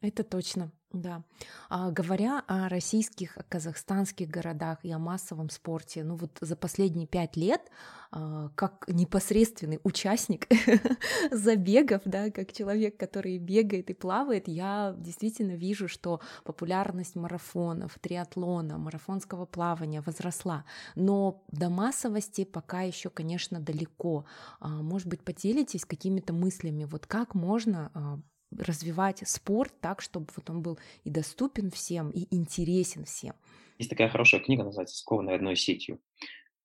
Это 0.00 0.24
точно, 0.24 0.72
да. 0.94 1.22
А, 1.68 1.90
говоря 1.90 2.42
о 2.46 2.68
российских, 2.68 3.36
казахстанских 3.48 4.28
городах 4.28 4.78
и 4.84 4.90
о 4.90 4.98
массовом 4.98 5.50
спорте, 5.50 6.04
ну 6.04 6.16
вот 6.16 6.38
за 6.40 6.56
последние 6.56 7.06
пять 7.06 7.36
лет, 7.36 7.62
а, 8.12 8.50
как 8.54 8.84
непосредственный 8.88 9.80
участник 9.82 10.46
забегов, 11.32 12.02
да, 12.04 12.30
как 12.30 12.52
человек, 12.52 12.96
который 12.96 13.38
бегает 13.38 13.90
и 13.90 13.94
плавает, 13.94 14.46
я 14.46 14.94
действительно 14.96 15.56
вижу, 15.56 15.88
что 15.88 16.20
популярность 16.44 17.16
марафонов, 17.16 17.98
триатлона, 18.00 18.78
марафонского 18.78 19.46
плавания 19.46 20.00
возросла. 20.00 20.64
Но 20.94 21.42
до 21.48 21.70
массовости 21.70 22.44
пока 22.44 22.82
еще, 22.82 23.10
конечно, 23.10 23.58
далеко. 23.58 24.26
А, 24.60 24.68
может 24.68 25.08
быть, 25.08 25.22
поделитесь 25.22 25.84
какими-то 25.84 26.32
мыслями, 26.32 26.84
вот 26.84 27.06
как 27.06 27.34
можно 27.34 27.90
а, 27.94 28.20
развивать 28.58 29.26
спорт 29.28 29.72
так, 29.80 30.00
чтобы 30.00 30.26
вот 30.36 30.50
он 30.50 30.62
был 30.62 30.78
и 31.04 31.10
доступен 31.10 31.70
всем, 31.70 32.10
и 32.10 32.26
интересен 32.34 33.04
всем. 33.04 33.34
Есть 33.78 33.90
такая 33.90 34.08
хорошая 34.08 34.40
книга, 34.40 34.64
называется 34.64 34.96
«Скованная 34.96 35.34
одной 35.34 35.56
сетью». 35.56 36.00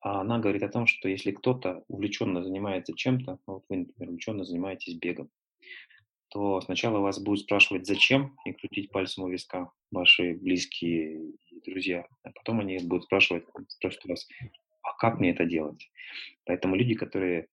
Она 0.01 0.39
говорит 0.39 0.63
о 0.63 0.69
том, 0.69 0.87
что 0.87 1.09
если 1.09 1.31
кто-то 1.31 1.83
увлеченно 1.87 2.43
занимается 2.43 2.93
чем-то, 2.93 3.39
ну 3.47 3.53
вот 3.53 3.65
вы, 3.67 3.77
например, 3.77 4.09
увлеченно 4.09 4.45
занимаетесь 4.45 4.95
бегом, 4.95 5.29
то 6.29 6.61
сначала 6.61 6.99
вас 6.99 7.19
будут 7.19 7.41
спрашивать, 7.41 7.85
зачем, 7.85 8.37
и 8.45 8.53
крутить 8.53 8.91
пальцем 8.91 9.23
у 9.23 9.29
виска 9.29 9.71
ваши 9.91 10.35
близкие 10.35 11.33
друзья. 11.65 12.05
А 12.23 12.31
потом 12.31 12.61
они 12.61 12.77
будут 12.77 13.05
спрашивать, 13.05 13.45
спрашивают 13.67 14.05
вас, 14.05 14.27
а 14.83 14.93
как 14.97 15.19
мне 15.19 15.31
это 15.31 15.45
делать? 15.45 15.91
Поэтому 16.45 16.75
люди, 16.75 16.93
которые 16.93 17.47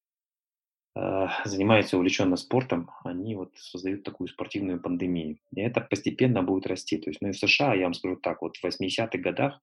занимаются 1.45 1.97
увлеченно 1.97 2.37
спортом, 2.37 2.91
они 3.05 3.35
вот 3.35 3.53
создают 3.57 4.03
такую 4.03 4.29
спортивную 4.29 4.81
пандемию. 4.81 5.39
И 5.55 5.61
это 5.61 5.81
постепенно 5.83 6.43
будет 6.43 6.67
расти. 6.67 6.97
То 6.97 7.11
есть, 7.11 7.21
ну 7.21 7.29
и 7.29 7.33
в 7.33 7.39
США, 7.39 7.75
я 7.75 7.85
вам 7.85 7.95
скажу 7.95 8.17
так, 8.17 8.41
вот 8.41 8.57
в 8.57 8.65
80-х 8.65 9.19
годах, 9.19 9.61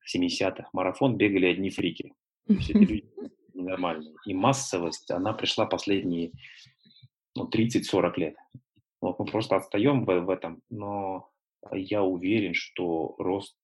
в 0.00 0.14
70-х, 0.14 0.68
марафон 0.72 1.16
бегали 1.16 1.46
одни 1.46 1.70
фрики. 1.70 2.12
То 2.46 2.52
есть 2.54 2.70
эти 2.70 2.78
люди 2.78 3.04
ненормальные. 3.54 4.14
И 4.26 4.34
массовость, 4.34 5.10
она 5.10 5.32
пришла 5.32 5.64
последние 5.64 6.32
ну, 7.34 7.48
30-40 7.48 8.12
лет. 8.16 8.36
Вот 9.00 9.18
мы 9.18 9.24
просто 9.24 9.56
отстаем 9.56 10.04
в, 10.04 10.20
в 10.20 10.28
этом, 10.28 10.60
но 10.68 11.30
я 11.72 12.02
уверен, 12.02 12.52
что 12.52 13.14
рост 13.18 13.56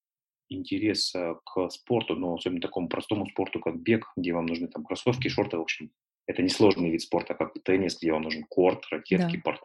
интереса 0.48 1.38
к 1.44 1.68
спорту, 1.70 2.16
но 2.16 2.34
особенно 2.34 2.60
такому 2.60 2.88
простому 2.88 3.26
спорту, 3.28 3.60
как 3.60 3.80
бег, 3.80 4.10
где 4.16 4.32
вам 4.32 4.46
нужны 4.46 4.68
там 4.68 4.84
кроссовки, 4.84 5.28
шорты, 5.28 5.58
в 5.58 5.62
общем, 5.62 5.90
это 6.26 6.42
не 6.42 6.48
сложный 6.48 6.90
вид 6.90 7.02
спорта, 7.02 7.34
как 7.34 7.52
теннис, 7.62 7.98
где 7.98 8.12
вам 8.12 8.22
нужен 8.22 8.44
корт, 8.48 8.84
ракетки, 8.90 9.36
да. 9.36 9.42
порт. 9.42 9.60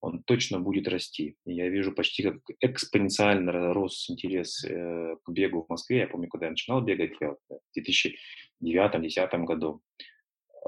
Он 0.00 0.22
точно 0.22 0.60
будет 0.60 0.88
расти. 0.88 1.36
Я 1.44 1.68
вижу 1.68 1.92
почти 1.92 2.22
как 2.22 2.38
экспоненциально 2.60 3.74
рос 3.74 4.08
интерес 4.08 4.64
э, 4.64 5.16
к 5.22 5.30
бегу 5.30 5.62
в 5.62 5.68
Москве. 5.68 5.98
Я 5.98 6.08
помню, 6.08 6.28
когда 6.28 6.46
я 6.46 6.52
начинал 6.52 6.80
бегать 6.80 7.12
я, 7.20 7.34
в 7.48 8.64
2009-2010 8.64 9.44
году, 9.44 9.82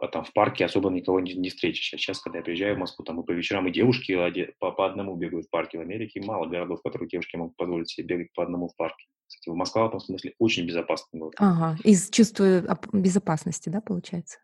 а 0.00 0.08
там 0.08 0.24
в 0.24 0.32
парке 0.34 0.66
особо 0.66 0.90
никого 0.90 1.20
не, 1.20 1.32
не 1.34 1.48
встретишь. 1.48 1.94
А 1.94 1.96
сейчас, 1.98 2.20
когда 2.20 2.38
я 2.38 2.44
приезжаю 2.44 2.76
в 2.76 2.78
Москву, 2.78 3.04
там 3.04 3.20
и 3.20 3.24
по 3.26 3.32
вечерам 3.32 3.68
и 3.68 3.72
девушки 3.72 4.52
по, 4.58 4.70
по 4.72 4.86
одному 4.86 5.16
бегают 5.16 5.46
в 5.46 5.50
парке. 5.50 5.78
В 5.78 5.80
Америке 5.82 6.20
мало 6.22 6.46
городов, 6.46 6.80
в 6.80 6.82
которых 6.82 7.08
девушки 7.08 7.36
могут 7.36 7.56
позволить 7.56 7.88
себе 7.88 8.16
бегать 8.16 8.32
по 8.34 8.42
одному 8.42 8.68
в 8.68 8.76
парке. 8.76 9.06
Кстати, 9.26 9.48
Москва 9.54 9.84
в 9.84 9.88
этом 9.88 10.00
смысле 10.00 10.34
очень 10.38 10.66
безопасный 10.66 11.20
город. 11.20 11.34
Ага, 11.38 11.78
из 11.84 12.10
чувства 12.10 12.78
безопасности, 12.92 13.70
да, 13.70 13.80
получается? 13.80 14.38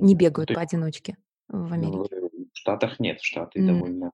Не 0.00 0.14
бегают 0.14 0.52
поодиночке 0.54 1.16
в 1.48 1.72
Америке? 1.72 2.16
В 2.52 2.58
Штатах 2.58 3.00
нет, 3.00 3.20
в 3.20 3.26
Штаты 3.26 3.60
mm. 3.60 3.66
довольно... 3.66 4.10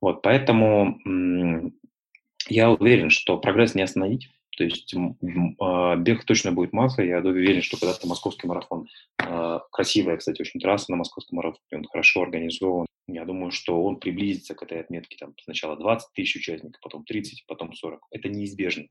Вот, 0.00 0.22
поэтому 0.22 0.98
я 2.48 2.70
уверен, 2.70 3.10
что 3.10 3.38
прогресс 3.38 3.74
не 3.74 3.82
остановить. 3.82 4.30
То 4.56 4.64
есть 4.64 4.94
а, 5.58 5.96
бег 5.96 6.24
точно 6.24 6.52
будет 6.52 6.72
масса. 6.72 7.02
Я 7.02 7.20
уверен, 7.20 7.62
что 7.62 7.78
когда-то 7.78 8.06
московский 8.06 8.46
марафон, 8.46 8.88
а, 9.18 9.60
красивая, 9.72 10.16
кстати, 10.16 10.42
очень 10.42 10.60
трасса 10.60 10.90
на 10.90 10.96
московском 10.96 11.36
марафоне, 11.36 11.60
он 11.72 11.84
хорошо 11.84 12.22
организован. 12.22 12.86
Я 13.06 13.24
думаю, 13.24 13.52
что 13.52 13.82
он 13.82 13.96
приблизится 13.98 14.54
к 14.54 14.62
этой 14.62 14.80
отметке. 14.80 15.16
Там 15.18 15.34
сначала 15.42 15.76
20 15.76 16.12
тысяч 16.12 16.36
участников, 16.36 16.80
потом 16.82 17.04
30, 17.04 17.44
потом 17.46 17.72
40. 17.72 18.00
Это 18.10 18.28
неизбежно. 18.28 18.84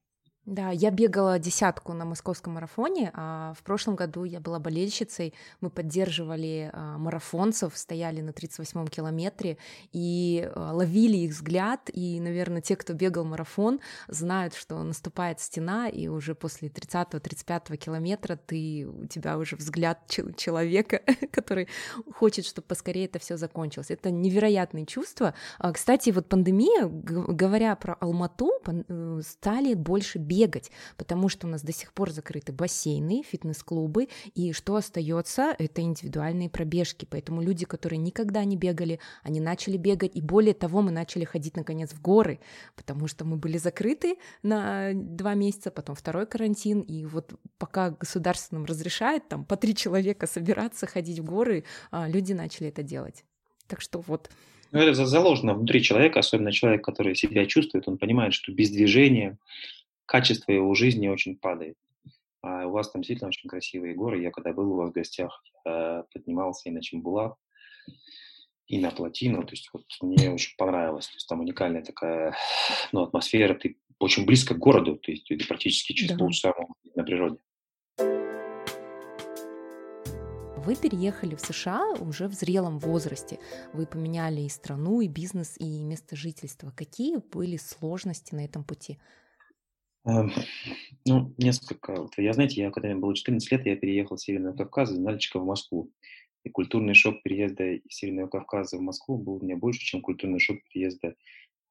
Да, 0.45 0.71
я 0.71 0.89
бегала 0.89 1.37
десятку 1.37 1.93
на 1.93 2.05
московском 2.05 2.53
марафоне, 2.53 3.11
а 3.13 3.53
в 3.53 3.61
прошлом 3.61 3.95
году 3.95 4.23
я 4.23 4.39
была 4.39 4.57
болельщицей, 4.57 5.33
мы 5.61 5.69
поддерживали 5.69 6.71
а, 6.73 6.97
марафонцев, 6.97 7.77
стояли 7.77 8.21
на 8.21 8.31
38-м 8.31 8.87
километре 8.87 9.57
и 9.91 10.49
а, 10.55 10.73
ловили 10.73 11.17
их 11.17 11.31
взгляд, 11.33 11.89
и, 11.93 12.19
наверное, 12.19 12.61
те, 12.61 12.75
кто 12.75 12.93
бегал 12.93 13.25
марафон, 13.25 13.79
знают, 14.07 14.55
что 14.55 14.81
наступает 14.81 15.39
стена, 15.39 15.87
и 15.87 16.07
уже 16.07 16.33
после 16.35 16.69
30-35 16.69 17.77
километра 17.77 18.35
ты, 18.35 18.87
у 18.87 19.05
тебя 19.05 19.37
уже 19.37 19.55
взгляд 19.55 19.99
человека, 20.35 21.01
который 21.31 21.67
хочет, 22.15 22.45
чтобы 22.45 22.65
поскорее 22.65 23.05
это 23.05 23.19
все 23.19 23.37
закончилось. 23.37 23.91
Это 23.91 24.09
невероятные 24.09 24.85
чувства. 24.85 25.35
А, 25.59 25.73
кстати, 25.73 26.09
вот 26.09 26.27
пандемия, 26.27 26.87
говоря 26.87 27.75
про 27.75 27.95
Алмату, 27.95 28.51
э, 28.65 29.21
стали 29.23 29.73
больше 29.73 30.17
бегать 30.29 30.69
потому 31.09 31.29
что 31.29 31.47
у 31.47 31.49
нас 31.49 31.63
до 31.63 31.73
сих 31.73 31.93
пор 31.93 32.11
закрыты 32.11 32.51
бассейны, 32.51 33.23
фитнес-клубы, 33.23 34.09
и 34.35 34.53
что 34.53 34.75
остается, 34.75 35.55
это 35.57 35.81
индивидуальные 35.81 36.49
пробежки. 36.49 37.07
Поэтому 37.09 37.41
люди, 37.41 37.65
которые 37.65 37.97
никогда 37.97 38.43
не 38.43 38.55
бегали, 38.57 38.99
они 39.23 39.39
начали 39.39 39.77
бегать, 39.77 40.11
и 40.15 40.21
более 40.21 40.53
того, 40.53 40.81
мы 40.81 40.91
начали 40.91 41.25
ходить 41.25 41.55
наконец 41.55 41.91
в 41.93 42.01
горы, 42.01 42.39
потому 42.75 43.07
что 43.07 43.25
мы 43.25 43.37
были 43.37 43.57
закрыты 43.57 44.17
на 44.43 44.91
два 44.93 45.33
месяца, 45.33 45.71
потом 45.71 45.95
второй 45.95 46.25
карантин, 46.25 46.81
и 46.81 47.05
вот 47.05 47.33
пока 47.57 47.91
государство 47.91 48.55
нам 48.55 48.65
разрешает 48.65 49.27
там 49.27 49.45
по 49.45 49.55
три 49.55 49.75
человека 49.75 50.27
собираться, 50.27 50.85
ходить 50.85 51.19
в 51.19 51.25
горы, 51.25 51.63
а, 51.91 52.07
люди 52.07 52.33
начали 52.33 52.69
это 52.69 52.83
делать. 52.83 53.23
Так 53.67 53.81
что 53.81 54.01
вот 54.01 54.29
ну, 54.71 54.79
это 54.79 55.05
заложено 55.05 55.55
внутри 55.55 55.81
человека, 55.81 56.19
особенно 56.19 56.51
человек, 56.51 56.83
который 56.83 57.15
себя 57.15 57.47
чувствует, 57.47 57.87
он 57.87 57.97
понимает, 57.97 58.35
что 58.35 58.51
без 58.51 58.69
движения, 58.69 59.39
качество 60.09 60.51
его 60.51 60.73
жизни 60.73 61.07
очень 61.07 61.37
падает. 61.37 61.77
А 62.41 62.65
у 62.65 62.71
вас 62.71 62.89
там 62.89 63.01
действительно 63.01 63.27
очень 63.27 63.47
красивые 63.47 63.93
горы. 63.93 64.23
Я 64.23 64.31
когда 64.31 64.53
был 64.53 64.71
у 64.71 64.75
вас 64.75 64.89
в 64.89 64.93
гостях, 64.93 65.43
поднимался 65.63 66.69
и 66.69 66.71
на 66.71 66.81
Чембулак, 66.81 67.35
и 68.65 68.79
на 68.79 68.89
Плотину. 68.89 69.43
То 69.43 69.51
есть 69.51 69.69
вот 69.71 69.85
мне 70.01 70.31
очень 70.31 70.55
понравилось. 70.57 71.07
То 71.07 71.13
есть 71.13 71.27
там 71.27 71.41
уникальная 71.41 71.83
такая 71.83 72.35
ну, 72.91 73.03
атмосфера. 73.03 73.53
Ты 73.53 73.77
очень 73.99 74.25
близко 74.25 74.55
к 74.55 74.59
городу, 74.59 74.97
то 74.97 75.11
есть 75.11 75.27
ты 75.27 75.37
практически 75.47 75.93
через 75.93 76.13
да. 76.13 76.17
полчаса 76.17 76.53
на 76.95 77.03
природе. 77.03 77.37
вы 80.57 80.75
переехали 80.75 81.33
в 81.33 81.39
США 81.39 81.93
уже 81.99 82.27
в 82.27 82.33
зрелом 82.33 82.77
возрасте. 82.77 83.39
Вы 83.73 83.87
поменяли 83.87 84.41
и 84.41 84.49
страну, 84.49 85.01
и 85.01 85.07
бизнес, 85.07 85.55
и 85.57 85.83
место 85.83 86.15
жительства. 86.15 86.71
Какие 86.75 87.17
были 87.17 87.57
сложности 87.57 88.35
на 88.35 88.45
этом 88.45 88.63
пути? 88.63 88.99
Эм, 90.05 90.31
ну, 91.05 91.33
несколько. 91.37 92.07
Я, 92.17 92.33
знаете, 92.33 92.61
я 92.61 92.71
когда 92.71 92.89
мне 92.89 92.97
было 92.97 93.15
14 93.15 93.51
лет, 93.51 93.65
я 93.65 93.75
переехал 93.75 94.17
с 94.17 94.23
Северного 94.23 94.55
Кавказа 94.55 94.93
из 94.93 94.99
Нальчика 94.99 95.39
в 95.39 95.45
Москву. 95.45 95.91
И 96.43 96.49
культурный 96.49 96.93
шок 96.93 97.21
переезда 97.21 97.73
из 97.73 97.95
Северного 97.95 98.27
Кавказа 98.27 98.77
в 98.77 98.81
Москву 98.81 99.17
был 99.17 99.35
у 99.35 99.43
меня 99.43 99.57
больше, 99.57 99.81
чем 99.81 100.01
культурный 100.01 100.39
шок 100.39 100.57
переезда 100.71 101.15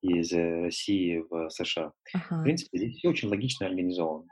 из 0.02 0.32
э, 0.32 0.60
России 0.62 1.24
в 1.28 1.48
США. 1.50 1.92
Ага. 2.12 2.40
В 2.40 2.42
принципе, 2.44 2.78
здесь 2.78 2.96
все 2.96 3.08
очень 3.08 3.28
логично 3.28 3.66
организовано. 3.66 4.28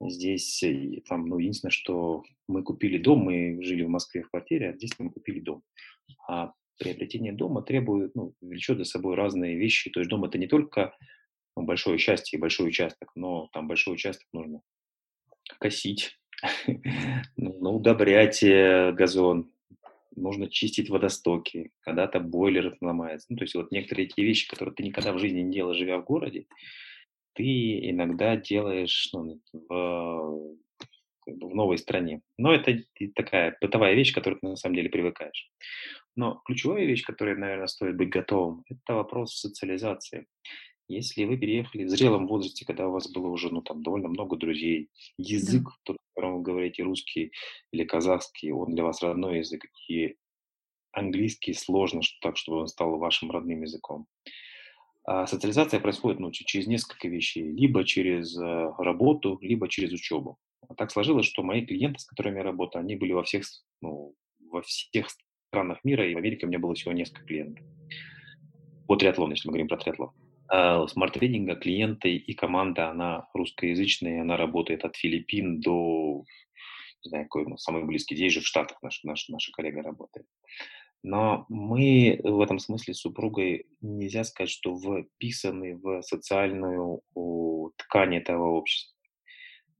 Здесь 0.00 0.62
э, 0.62 1.00
там, 1.08 1.26
ну, 1.26 1.38
единственное, 1.38 1.72
что 1.72 2.22
мы 2.48 2.62
купили 2.62 2.98
дом, 2.98 3.20
мы 3.20 3.60
жили 3.62 3.82
в 3.82 3.88
Москве 3.88 4.22
в 4.22 4.30
квартире, 4.30 4.70
а 4.70 4.76
здесь 4.76 4.92
мы 4.98 5.10
купили 5.10 5.40
дом. 5.40 5.62
А 6.28 6.52
приобретение 6.78 7.32
дома 7.32 7.62
требует, 7.62 8.14
ну, 8.14 8.34
влечет 8.40 8.78
за 8.78 8.84
собой 8.84 9.16
разные 9.16 9.56
вещи. 9.56 9.90
То 9.90 10.00
есть 10.00 10.10
дом 10.10 10.24
это 10.24 10.38
не 10.38 10.46
только 10.46 10.94
ну, 11.56 11.62
большое 11.62 11.98
счастье 11.98 12.36
и 12.36 12.40
большой 12.40 12.68
участок, 12.68 13.10
но 13.14 13.48
там 13.52 13.68
большой 13.68 13.94
участок 13.94 14.26
нужно 14.32 14.60
косить, 15.58 16.18
удобрять 17.36 18.42
э, 18.42 18.92
газон, 18.92 19.50
нужно 20.16 20.48
чистить 20.48 20.90
водостоки, 20.90 21.70
когда-то 21.80 22.20
бойлер 22.20 22.76
ломается. 22.80 23.26
Ну, 23.30 23.36
то 23.36 23.44
есть 23.44 23.54
вот 23.54 23.70
некоторые 23.70 24.06
эти 24.06 24.20
вещи, 24.20 24.48
которые 24.48 24.74
ты 24.74 24.82
никогда 24.82 25.12
в 25.12 25.18
жизни 25.18 25.40
не 25.40 25.52
делал, 25.52 25.74
живя 25.74 25.98
в 25.98 26.04
городе, 26.04 26.46
ты 27.34 27.90
иногда 27.90 28.36
делаешь 28.36 29.10
ну, 29.12 29.40
в, 29.52 30.56
в 31.26 31.54
новой 31.54 31.78
стране. 31.78 32.20
Но 32.38 32.54
это 32.54 32.78
такая 33.14 33.56
бытовая 33.60 33.94
вещь, 33.94 34.12
к 34.12 34.14
которой 34.14 34.38
ты 34.40 34.46
на 34.46 34.56
самом 34.56 34.76
деле 34.76 34.88
привыкаешь. 34.88 35.50
Но 36.16 36.40
ключевая 36.44 36.84
вещь, 36.84 37.02
которой, 37.02 37.36
наверное, 37.36 37.66
стоит 37.66 37.96
быть 37.96 38.10
готовым, 38.10 38.64
это 38.68 38.94
вопрос 38.94 39.36
социализации. 39.36 40.26
Если 40.88 41.24
вы 41.24 41.38
переехали 41.38 41.84
в 41.84 41.88
зрелом 41.88 42.26
возрасте, 42.26 42.66
когда 42.66 42.88
у 42.88 42.92
вас 42.92 43.10
было 43.10 43.28
уже 43.28 43.50
ну, 43.50 43.62
там, 43.62 43.82
довольно 43.82 44.08
много 44.08 44.36
друзей, 44.36 44.90
язык, 45.16 45.64
да. 45.86 45.94
котором 46.12 46.36
вы 46.36 46.42
говорите 46.42 46.82
русский 46.82 47.32
или 47.72 47.84
казахский, 47.84 48.50
он 48.50 48.74
для 48.74 48.84
вас 48.84 49.02
родной 49.02 49.38
язык, 49.38 49.64
и 49.88 50.16
английский 50.92 51.54
сложно 51.54 52.02
так, 52.20 52.36
чтобы 52.36 52.58
он 52.58 52.68
стал 52.68 52.98
вашим 52.98 53.30
родным 53.30 53.62
языком. 53.62 54.06
А 55.06 55.26
социализация 55.26 55.80
происходит 55.80 56.18
ну, 56.18 56.30
через 56.32 56.66
несколько 56.66 57.08
вещей. 57.08 57.50
Либо 57.52 57.84
через 57.84 58.38
э, 58.38 58.72
работу, 58.78 59.38
либо 59.42 59.68
через 59.68 59.92
учебу. 59.92 60.38
А 60.66 60.74
так 60.74 60.90
сложилось, 60.90 61.26
что 61.26 61.42
мои 61.42 61.64
клиенты, 61.64 61.98
с 61.98 62.06
которыми 62.06 62.38
я 62.38 62.42
работаю, 62.42 62.80
они 62.80 62.96
были 62.96 63.12
во 63.12 63.22
всех, 63.22 63.44
ну, 63.82 64.14
во 64.50 64.62
всех 64.62 65.08
странах 65.48 65.84
мира, 65.84 66.08
и 66.08 66.14
в 66.14 66.18
Америке 66.18 66.46
у 66.46 66.48
меня 66.48 66.58
было 66.58 66.74
всего 66.74 66.92
несколько 66.92 67.24
клиентов. 67.26 67.64
По 68.88 68.96
триатлону, 68.96 69.32
если 69.32 69.48
мы 69.48 69.52
говорим 69.52 69.68
про 69.68 69.76
триатлон. 69.76 70.10
А 70.48 70.86
Smart 70.86 71.13
Reading 71.13 71.51
а 71.51 71.56
клиенты 71.56 72.16
и 72.16 72.34
команда, 72.34 72.90
она 72.90 73.28
русскоязычная, 73.34 74.22
она 74.22 74.36
работает 74.36 74.84
от 74.84 74.96
Филиппин 74.96 75.60
до, 75.60 76.24
не 77.04 77.08
знаю, 77.08 77.24
какой 77.24 77.46
ну, 77.46 77.56
самый 77.56 77.84
близкий, 77.84 78.14
здесь 78.14 78.32
же 78.32 78.40
в 78.40 78.46
Штатах 78.46 78.82
наш, 78.82 79.02
наш, 79.04 79.28
наша 79.28 79.52
коллега 79.52 79.82
работает. 79.82 80.26
Но 81.02 81.44
мы 81.50 82.18
в 82.22 82.40
этом 82.40 82.58
смысле 82.58 82.94
с 82.94 83.00
супругой 83.00 83.66
нельзя 83.82 84.24
сказать, 84.24 84.50
что 84.50 84.74
вписаны 85.02 85.76
в 85.76 86.00
социальную 86.02 87.02
ткань 87.76 88.16
этого 88.16 88.52
общества. 88.52 88.94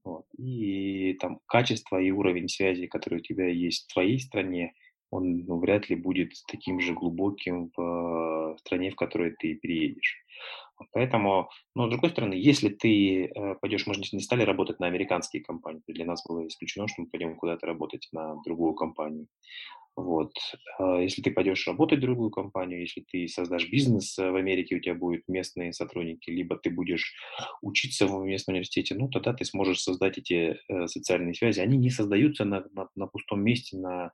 Вот. 0.03 0.25
И 0.37 1.13
там 1.19 1.39
качество 1.47 1.99
и 1.99 2.11
уровень 2.11 2.47
связи, 2.47 2.85
который 2.85 3.19
у 3.19 3.23
тебя 3.23 3.47
есть 3.47 3.85
в 3.85 3.93
твоей 3.93 4.19
стране, 4.19 4.75
он 5.15 5.45
ну, 5.45 5.59
вряд 5.59 5.89
ли 5.89 5.95
будет 5.95 6.33
таким 6.47 6.79
же 6.79 6.93
глубоким 6.93 7.71
в 7.75 8.55
стране, 8.59 8.91
в 8.91 8.95
которой 8.95 9.31
ты 9.31 9.55
переедешь. 9.55 10.25
Поэтому, 10.91 11.49
но 11.73 11.87
с 11.87 11.89
другой 11.89 12.09
стороны, 12.09 12.33
если 12.33 12.69
ты 12.69 13.25
э, 13.25 13.55
пойдешь, 13.61 13.87
мы 13.87 13.93
же 13.93 14.01
не 14.11 14.19
стали 14.19 14.43
работать 14.43 14.79
на 14.79 14.87
американские 14.87 15.41
компании, 15.41 15.81
для 15.87 16.05
нас 16.05 16.23
было 16.27 16.45
исключено, 16.47 16.87
что 16.87 17.03
мы 17.03 17.07
пойдем 17.07 17.37
куда-то 17.37 17.65
работать 17.65 18.07
на 18.11 18.35
другую 18.43 18.73
компанию. 18.73 19.27
Вот. 19.95 20.33
А 20.77 20.99
если 20.99 21.21
ты 21.21 21.31
пойдешь 21.31 21.65
работать 21.67 21.99
в 21.99 22.01
другую 22.01 22.29
компанию, 22.29 22.81
если 22.81 23.05
ты 23.09 23.27
создашь 23.29 23.69
бизнес 23.69 24.17
э, 24.19 24.29
в 24.29 24.35
Америке, 24.35 24.75
у 24.75 24.79
тебя 24.79 24.95
будут 24.95 25.23
местные 25.29 25.71
сотрудники, 25.71 26.29
либо 26.29 26.57
ты 26.57 26.69
будешь 26.69 27.13
учиться 27.61 28.05
в 28.05 28.25
местном 28.25 28.55
университете, 28.55 28.95
ну, 28.95 29.07
тогда 29.09 29.33
ты 29.33 29.45
сможешь 29.45 29.81
создать 29.81 30.17
эти 30.17 30.57
э, 30.67 30.87
социальные 30.87 31.35
связи. 31.35 31.61
Они 31.61 31.77
не 31.77 31.89
создаются 31.89 32.43
на, 32.43 32.65
на, 32.73 32.89
на 32.95 33.07
пустом 33.07 33.41
месте, 33.41 33.77
на, 33.77 34.11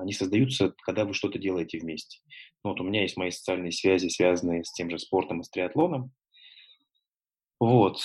они 0.00 0.12
создаются, 0.12 0.74
когда 0.82 1.04
вы 1.04 1.14
что-то 1.14 1.38
делаете 1.38 1.78
вместе. 1.78 2.20
Ну, 2.64 2.70
вот 2.70 2.80
у 2.80 2.84
меня 2.84 3.02
есть 3.02 3.16
мои 3.16 3.30
социальные 3.30 3.72
связи, 3.72 4.08
связанные 4.08 4.64
с 4.64 4.72
тем 4.72 4.90
же 4.90 4.98
спортом 4.98 5.40
и 5.40 5.44
с 5.44 5.50
триатлоном. 5.50 6.12
Вот 7.60 8.00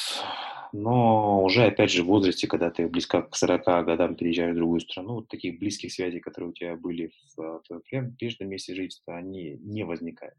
но 0.74 1.44
уже, 1.44 1.66
опять 1.66 1.92
же, 1.92 2.04
в 2.04 2.08
возрасте, 2.08 2.48
когда 2.48 2.70
ты 2.70 2.88
близко 2.88 3.22
к 3.22 3.36
40 3.36 3.86
годам 3.86 4.16
переезжаешь 4.16 4.54
в 4.54 4.58
другую 4.58 4.80
страну, 4.82 5.16
вот 5.16 5.28
таких 5.28 5.60
близких 5.60 5.92
связей, 5.92 6.20
которые 6.20 6.52
у 6.52 6.54
тебя 6.54 6.76
были 6.76 7.12
в 7.36 7.42
э, 7.42 7.80
твоем 7.90 8.16
прежнем 8.16 8.50
месте 8.50 8.76
жительства, 8.76 9.16
они 9.16 9.58
не 9.62 9.84
возникают. 9.84 10.36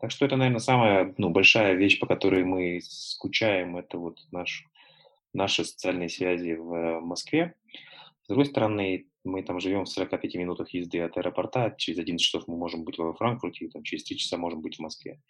Так 0.00 0.10
что 0.10 0.24
это, 0.24 0.36
наверное, 0.36 0.60
самая 0.60 1.14
ну, 1.18 1.30
большая 1.30 1.74
вещь, 1.74 1.98
по 1.98 2.06
которой 2.06 2.44
мы 2.44 2.80
скучаем, 2.82 3.76
это 3.76 3.98
вот 3.98 4.18
наш, 4.30 4.64
наши 5.34 5.64
социальные 5.64 6.08
связи 6.08 6.52
в 6.52 7.00
Москве. 7.00 7.54
С 8.22 8.28
другой 8.28 8.46
стороны, 8.46 9.07
мы 9.24 9.42
там 9.42 9.60
живем 9.60 9.84
в 9.84 9.88
45 9.88 10.34
минутах 10.36 10.70
езды 10.74 11.00
от 11.00 11.16
аэропорта, 11.16 11.74
через 11.76 11.98
11 11.98 12.24
часов 12.24 12.44
мы 12.46 12.56
можем 12.56 12.84
быть 12.84 12.98
во 12.98 13.14
Франкфурте, 13.14 13.68
там, 13.68 13.82
через 13.82 14.04
3 14.04 14.16
часа 14.16 14.36
можем 14.36 14.60
быть 14.60 14.76
в 14.76 14.80
Москве. 14.80 15.20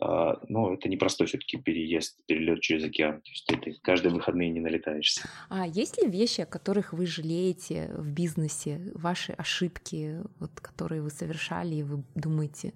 А, 0.00 0.40
но 0.48 0.74
это 0.74 0.88
непростой 0.88 1.26
все-таки 1.26 1.56
переезд, 1.56 2.18
перелет 2.26 2.60
через 2.60 2.84
океан. 2.84 3.22
То 3.22 3.30
есть 3.30 3.46
ты 3.46 3.74
каждые 3.82 4.12
выходные 4.12 4.50
не 4.50 4.60
налетаешься. 4.60 5.28
А 5.48 5.66
есть 5.66 6.02
ли 6.02 6.08
вещи, 6.08 6.42
о 6.42 6.46
которых 6.46 6.92
вы 6.92 7.06
жалеете 7.06 7.90
в 7.96 8.10
бизнесе, 8.10 8.92
ваши 8.94 9.32
ошибки, 9.32 10.18
вот, 10.40 10.50
которые 10.60 11.02
вы 11.02 11.10
совершали, 11.10 11.76
и 11.76 11.82
вы 11.82 12.02
думаете, 12.14 12.72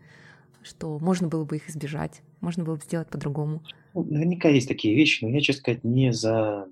что 0.62 0.98
можно 0.98 1.28
было 1.28 1.44
бы 1.44 1.56
их 1.56 1.68
избежать, 1.68 2.22
можно 2.40 2.64
было 2.64 2.76
бы 2.76 2.82
сделать 2.82 3.08
по-другому? 3.08 3.62
Ну, 3.94 4.04
наверняка 4.04 4.48
есть 4.48 4.68
такие 4.68 4.94
вещи, 4.94 5.24
но 5.24 5.30
я, 5.30 5.40
честно 5.40 5.60
сказать, 5.60 5.84
не 5.84 6.12
за 6.12 6.68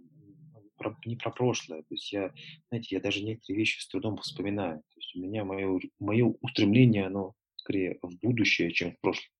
не 1.05 1.17
про 1.17 1.31
прошлое. 1.31 1.83
То 1.83 1.95
есть 1.95 2.13
я, 2.13 2.33
знаете, 2.69 2.97
я 2.97 3.01
даже 3.01 3.23
некоторые 3.23 3.59
вещи 3.59 3.81
с 3.81 3.89
трудом 3.89 4.17
вспоминаю. 4.19 4.79
То 4.79 5.01
есть 5.01 5.17
у 5.17 5.21
меня 5.21 5.45
мое, 5.45 5.81
мое 5.99 6.35
устремление, 6.41 7.07
оно 7.07 7.35
скорее 7.57 7.99
в 8.03 8.19
будущее, 8.21 8.71
чем 8.71 8.93
в 8.93 9.01
прошлое 9.01 9.31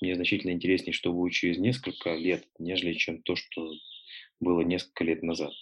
мне 0.00 0.14
значительно 0.14 0.52
интереснее, 0.52 0.92
что 0.92 1.12
будет 1.12 1.32
через 1.32 1.58
несколько 1.58 2.14
лет, 2.14 2.46
нежели 2.58 2.94
чем 2.94 3.22
то, 3.22 3.36
что 3.36 3.70
было 4.40 4.62
несколько 4.62 5.04
лет 5.04 5.22
назад. 5.22 5.52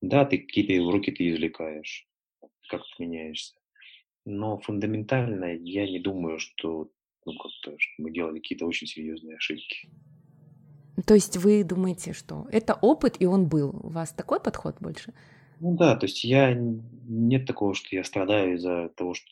Да, 0.00 0.24
ты 0.24 0.38
какие-то 0.38 0.74
уроки 0.82 1.10
ты 1.10 1.28
извлекаешь, 1.30 2.06
как 2.68 2.82
ты 2.96 3.04
меняешься. 3.04 3.58
Но 4.24 4.58
фундаментально 4.58 5.54
я 5.56 5.88
не 5.88 5.98
думаю, 5.98 6.38
что, 6.38 6.90
ну, 7.24 7.38
как-то, 7.38 7.78
что 7.78 8.02
мы 8.02 8.12
делали 8.12 8.38
какие-то 8.40 8.66
очень 8.66 8.86
серьезные 8.86 9.36
ошибки. 9.36 9.88
То 11.06 11.14
есть 11.14 11.36
вы 11.36 11.64
думаете, 11.64 12.12
что 12.12 12.46
это 12.50 12.74
опыт, 12.74 13.16
и 13.18 13.26
он 13.26 13.48
был? 13.48 13.70
У 13.82 13.88
вас 13.88 14.10
такой 14.10 14.40
подход 14.40 14.76
больше? 14.80 15.14
Ну 15.60 15.76
да, 15.76 15.96
то 15.96 16.06
есть 16.06 16.24
я 16.24 16.54
нет 16.54 17.46
такого, 17.46 17.74
что 17.74 17.88
я 17.94 18.04
страдаю 18.04 18.54
из-за 18.54 18.90
того, 18.96 19.14
что 19.14 19.26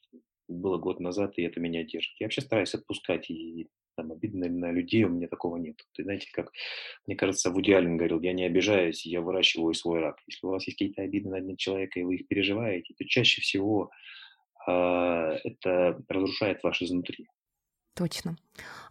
было 0.48 0.78
год 0.78 1.00
назад, 1.00 1.34
и 1.36 1.42
это 1.42 1.60
меня 1.60 1.84
держит. 1.84 2.14
Я 2.18 2.26
вообще 2.26 2.40
стараюсь 2.40 2.74
отпускать 2.74 3.30
и 3.30 3.68
там, 3.96 4.12
обидно 4.12 4.48
на 4.48 4.70
людей, 4.70 5.04
у 5.04 5.08
меня 5.08 5.26
такого 5.26 5.56
нет. 5.56 5.76
Ты 5.94 6.04
знаете, 6.04 6.28
как, 6.32 6.52
мне 7.06 7.16
кажется, 7.16 7.50
Вуди 7.50 7.72
Аллен 7.72 7.96
говорил, 7.96 8.20
я 8.20 8.32
не 8.32 8.44
обижаюсь, 8.44 9.06
я 9.06 9.20
выращиваю 9.20 9.74
свой 9.74 10.00
рак. 10.00 10.18
Если 10.26 10.46
у 10.46 10.50
вас 10.50 10.66
есть 10.66 10.78
какие-то 10.78 11.02
обиды 11.02 11.28
на 11.28 11.56
человека, 11.56 11.98
и 11.98 12.02
вы 12.02 12.16
их 12.16 12.28
переживаете, 12.28 12.94
то 12.94 13.04
чаще 13.06 13.40
всего 13.40 13.90
э, 14.68 14.70
это 14.72 16.02
разрушает 16.08 16.62
вас 16.62 16.80
изнутри. 16.82 17.26
Точно. 17.96 18.36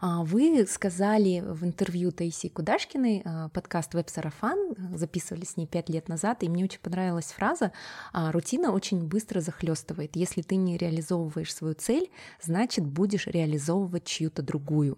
А, 0.02 0.24
вы 0.24 0.66
сказали 0.66 1.40
в 1.40 1.64
интервью 1.64 2.12
Таисии 2.12 2.48
Кудашкиной, 2.48 3.22
а, 3.24 3.50
подкаст 3.50 3.94
«Веб-сарафан», 3.94 4.76
записывали 4.96 5.46
с 5.46 5.58
ней 5.58 5.68
пять 5.68 5.90
лет 5.90 6.10
назад, 6.10 6.42
и 6.42 6.50
мне 6.50 6.64
очень 6.64 6.80
понравилась 6.80 7.32
фраза 7.32 7.72
«А, 8.14 8.32
«Рутина 8.32 8.72
очень 8.74 9.08
быстро 9.08 9.42
захлестывает. 9.42 10.16
Если 10.16 10.42
ты 10.42 10.56
не 10.56 10.76
реализовываешь 10.76 11.54
свою 11.54 11.76
цель, 11.76 12.10
значит, 12.42 12.84
будешь 12.84 13.28
реализовывать 13.28 14.06
чью-то 14.06 14.42
другую». 14.42 14.98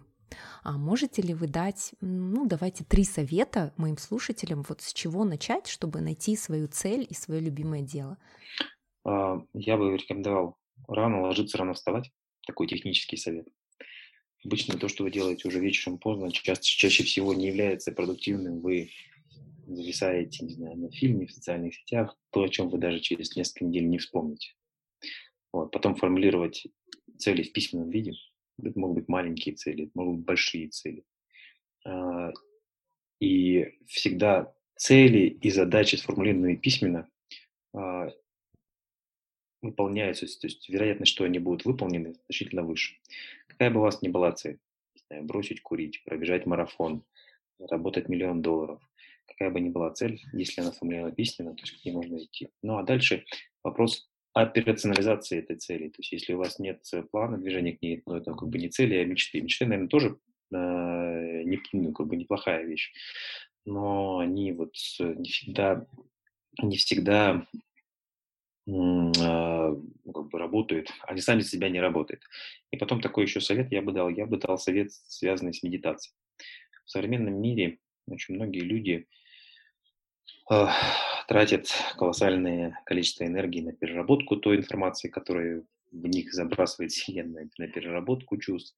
А 0.62 0.78
можете 0.78 1.20
ли 1.20 1.34
вы 1.34 1.46
дать, 1.46 1.92
ну, 2.00 2.46
давайте 2.46 2.84
три 2.84 3.04
совета 3.04 3.74
моим 3.76 3.98
слушателям, 3.98 4.64
вот 4.66 4.80
с 4.80 4.94
чего 4.94 5.24
начать, 5.24 5.66
чтобы 5.66 6.00
найти 6.00 6.34
свою 6.34 6.66
цель 6.68 7.06
и 7.08 7.12
свое 7.12 7.42
любимое 7.42 7.82
дело? 7.82 8.16
Я 9.04 9.76
бы 9.76 9.96
рекомендовал 9.96 10.56
рано 10.86 11.22
ложиться, 11.22 11.58
рано 11.58 11.74
вставать. 11.74 12.10
Такой 12.46 12.66
технический 12.66 13.18
совет. 13.18 13.48
Обычно 14.44 14.78
то, 14.78 14.88
что 14.88 15.04
вы 15.04 15.10
делаете 15.10 15.48
уже 15.48 15.58
вечером 15.58 15.98
поздно, 15.98 16.30
чаще, 16.30 16.62
чаще 16.62 17.04
всего 17.04 17.34
не 17.34 17.48
является 17.48 17.92
продуктивным. 17.92 18.60
Вы 18.60 18.90
зависаете, 19.66 20.44
не 20.44 20.54
знаю, 20.54 20.76
на 20.76 20.90
фильме, 20.90 21.26
в 21.26 21.32
социальных 21.32 21.74
сетях, 21.74 22.16
то, 22.30 22.42
о 22.42 22.48
чем 22.48 22.68
вы 22.68 22.78
даже 22.78 23.00
через 23.00 23.34
несколько 23.36 23.64
недель 23.64 23.88
не 23.88 23.98
вспомните. 23.98 24.54
Вот. 25.52 25.70
Потом 25.72 25.96
формулировать 25.96 26.66
цели 27.18 27.42
в 27.42 27.52
письменном 27.52 27.90
виде. 27.90 28.12
Это 28.62 28.78
могут 28.78 28.96
быть 28.96 29.08
маленькие 29.08 29.54
цели, 29.54 29.84
это 29.84 29.92
могут 29.94 30.16
быть 30.18 30.26
большие 30.26 30.68
цели. 30.68 31.04
А, 31.84 32.32
и 33.20 33.66
всегда 33.86 34.54
цели 34.76 35.26
и 35.40 35.50
задачи, 35.50 35.96
сформулированные 35.96 36.56
письменно, 36.56 37.08
а, 37.74 38.10
выполняются, 39.60 40.26
то 40.26 40.46
есть 40.46 40.68
вероятность, 40.68 41.12
что 41.12 41.24
они 41.24 41.38
будут 41.38 41.64
выполнены, 41.64 42.14
значительно 42.28 42.62
выше. 42.62 42.96
Какая 43.58 43.74
бы 43.74 43.80
у 43.80 43.82
вас 43.82 44.02
ни 44.02 44.08
была 44.08 44.30
цель, 44.30 44.60
бросить 45.22 45.62
курить, 45.62 46.04
пробежать 46.04 46.46
марафон, 46.46 47.02
заработать 47.58 48.08
миллион 48.08 48.40
долларов, 48.40 48.80
какая 49.26 49.50
бы 49.50 49.58
ни 49.58 49.68
была 49.68 49.90
цель, 49.90 50.20
если 50.32 50.60
она 50.60 50.70
сформулирована 50.70 51.12
письменно, 51.12 51.56
то 51.56 51.62
есть 51.62 51.82
к 51.82 51.84
ней 51.84 51.90
можно 51.90 52.18
идти. 52.18 52.50
Ну 52.62 52.78
а 52.78 52.84
дальше 52.84 53.24
вопрос 53.64 54.08
операционализации 54.32 55.40
этой 55.40 55.56
цели. 55.56 55.88
То 55.88 55.96
есть 55.98 56.12
если 56.12 56.34
у 56.34 56.38
вас 56.38 56.60
нет 56.60 56.84
плана 57.10 57.36
движения 57.36 57.76
к 57.76 57.82
ней, 57.82 58.00
ну 58.06 58.14
это 58.14 58.32
как 58.32 58.48
бы 58.48 58.58
не 58.58 58.68
цели, 58.68 58.94
а 58.94 59.04
мечты. 59.04 59.40
Мечты, 59.40 59.66
наверное, 59.66 59.88
тоже 59.88 60.18
э, 60.52 61.42
не, 61.42 61.60
ну, 61.72 61.92
как 61.92 62.06
бы 62.06 62.16
неплохая 62.16 62.64
вещь, 62.64 62.92
но 63.64 64.18
они 64.18 64.52
вот 64.52 64.74
не 65.00 65.30
всегда, 65.30 65.84
не 66.62 66.76
всегда 66.76 67.44
как 68.68 70.28
бы 70.28 70.38
работают, 70.38 70.90
они 71.06 71.20
сами 71.22 71.40
себя 71.40 71.70
не 71.70 71.80
работают. 71.80 72.22
И 72.70 72.76
потом 72.76 73.00
такой 73.00 73.24
еще 73.24 73.40
совет 73.40 73.72
я 73.72 73.80
бы 73.80 73.92
дал, 73.92 74.10
я 74.10 74.26
бы 74.26 74.36
дал 74.36 74.58
совет, 74.58 74.92
связанный 74.92 75.54
с 75.54 75.62
медитацией. 75.62 76.14
В 76.84 76.90
современном 76.90 77.40
мире 77.40 77.78
очень 78.06 78.34
многие 78.34 78.60
люди 78.60 79.06
э, 80.50 80.66
тратят 81.28 81.68
колоссальное 81.96 82.78
количество 82.84 83.24
энергии 83.24 83.62
на 83.62 83.72
переработку 83.72 84.36
той 84.36 84.56
информации, 84.56 85.08
которая 85.08 85.64
в 85.90 86.06
них 86.06 86.34
забрасывает 86.34 86.92
Вселенная, 86.92 87.48
на 87.56 87.68
переработку 87.68 88.36
чувств. 88.36 88.76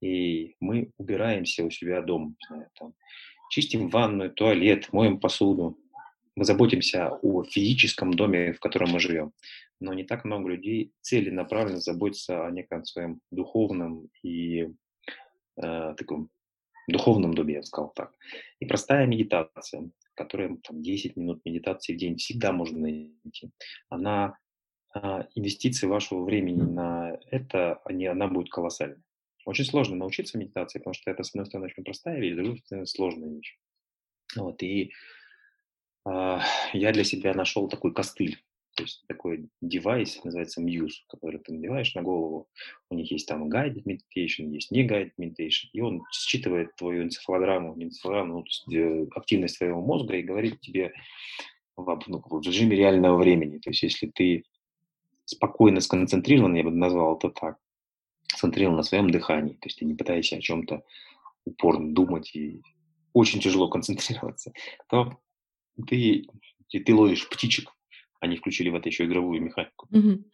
И 0.00 0.56
мы 0.60 0.92
убираемся 0.96 1.62
у 1.62 1.70
себя 1.70 2.00
дома, 2.00 2.34
там, 2.78 2.94
чистим 3.50 3.88
ванную, 3.88 4.30
туалет, 4.30 4.90
моем 4.94 5.20
посуду, 5.20 5.78
мы 6.40 6.46
заботимся 6.46 7.18
о 7.20 7.44
физическом 7.44 8.14
доме, 8.14 8.54
в 8.54 8.60
котором 8.60 8.92
мы 8.92 8.98
живем, 8.98 9.34
но 9.78 9.92
не 9.92 10.04
так 10.04 10.24
много 10.24 10.48
людей 10.48 10.90
целенаправленно 11.02 11.80
заботятся 11.80 12.46
о 12.46 12.50
неком 12.50 12.86
своем 12.86 13.20
духовном 13.30 14.08
и 14.22 14.68
э, 15.62 15.94
таком 15.98 16.30
духовном 16.88 17.34
доме, 17.34 17.54
я 17.54 17.60
бы 17.60 17.66
сказал 17.66 17.92
так. 17.94 18.14
И 18.58 18.64
простая 18.64 19.06
медитация, 19.06 19.90
которая 20.14 20.56
там, 20.66 20.80
10 20.80 21.14
минут 21.16 21.44
медитации 21.44 21.92
в 21.92 21.98
день 21.98 22.16
всегда 22.16 22.52
можно 22.52 22.78
найти, 22.78 23.50
она 23.90 24.38
э, 24.94 25.24
инвестиции 25.34 25.86
вашего 25.86 26.24
времени 26.24 26.62
на 26.62 27.18
это, 27.30 27.82
они, 27.84 28.06
она 28.06 28.28
будет 28.28 28.48
колоссальной. 28.48 29.02
Очень 29.44 29.66
сложно 29.66 29.96
научиться 29.96 30.38
медитации, 30.38 30.78
потому 30.78 30.94
что 30.94 31.10
это, 31.10 31.22
с 31.22 31.32
одной 31.32 31.44
стороны, 31.44 31.66
очень 31.66 31.84
простая 31.84 32.18
вещь, 32.18 32.32
с 32.32 32.36
другой 32.36 32.58
стороны, 32.60 32.86
сложная 32.86 33.28
вещь. 33.28 33.58
Вот, 34.36 34.62
и 34.62 34.90
я 36.04 36.92
для 36.92 37.04
себя 37.04 37.34
нашел 37.34 37.68
такой 37.68 37.92
костыль, 37.92 38.38
то 38.76 38.84
есть 38.84 39.04
такой 39.08 39.48
девайс, 39.60 40.22
называется 40.24 40.62
Muse, 40.62 41.02
который 41.08 41.40
ты 41.40 41.52
надеваешь 41.52 41.94
на 41.94 42.02
голову. 42.02 42.48
У 42.88 42.94
них 42.94 43.10
есть 43.10 43.28
там 43.28 43.50
guided 43.50 43.84
meditation, 43.84 44.46
есть 44.46 44.70
не 44.70 44.86
guided 44.86 45.12
meditation, 45.20 45.68
и 45.72 45.80
он 45.80 46.02
считывает 46.12 46.74
твою 46.76 47.02
энцефалограмму, 47.02 47.74
энцефалограмму 47.82 48.44
ну, 48.66 48.74
э, 48.74 49.06
активность 49.14 49.58
твоего 49.58 49.82
мозга 49.82 50.16
и 50.16 50.22
говорит 50.22 50.60
тебе 50.60 50.92
в, 51.76 52.00
ну, 52.06 52.22
в 52.24 52.40
режиме 52.46 52.76
реального 52.76 53.18
времени. 53.18 53.58
То 53.58 53.70
есть 53.70 53.82
если 53.82 54.06
ты 54.06 54.44
спокойно 55.24 55.80
сконцентрирован, 55.80 56.54
я 56.54 56.64
бы 56.64 56.70
назвал 56.70 57.18
это 57.18 57.30
так, 57.30 57.58
сконцентрирован 58.28 58.76
на 58.76 58.82
своем 58.82 59.10
дыхании, 59.10 59.54
то 59.54 59.66
есть 59.66 59.78
ты 59.80 59.84
не 59.84 59.94
пытаешься 59.94 60.36
о 60.36 60.40
чем-то 60.40 60.82
упорно 61.44 61.92
думать 61.92 62.34
и 62.34 62.62
очень 63.12 63.40
тяжело 63.40 63.68
концентрироваться, 63.68 64.52
то 64.88 65.18
ты, 65.82 66.26
ты 66.68 66.94
ловишь 66.94 67.28
птичек, 67.28 67.70
они 68.20 68.36
включили 68.36 68.68
в 68.70 68.74
это 68.74 68.88
еще 68.88 69.04
игровую 69.04 69.42
механику. 69.42 69.88
Mm-hmm. 69.92 70.24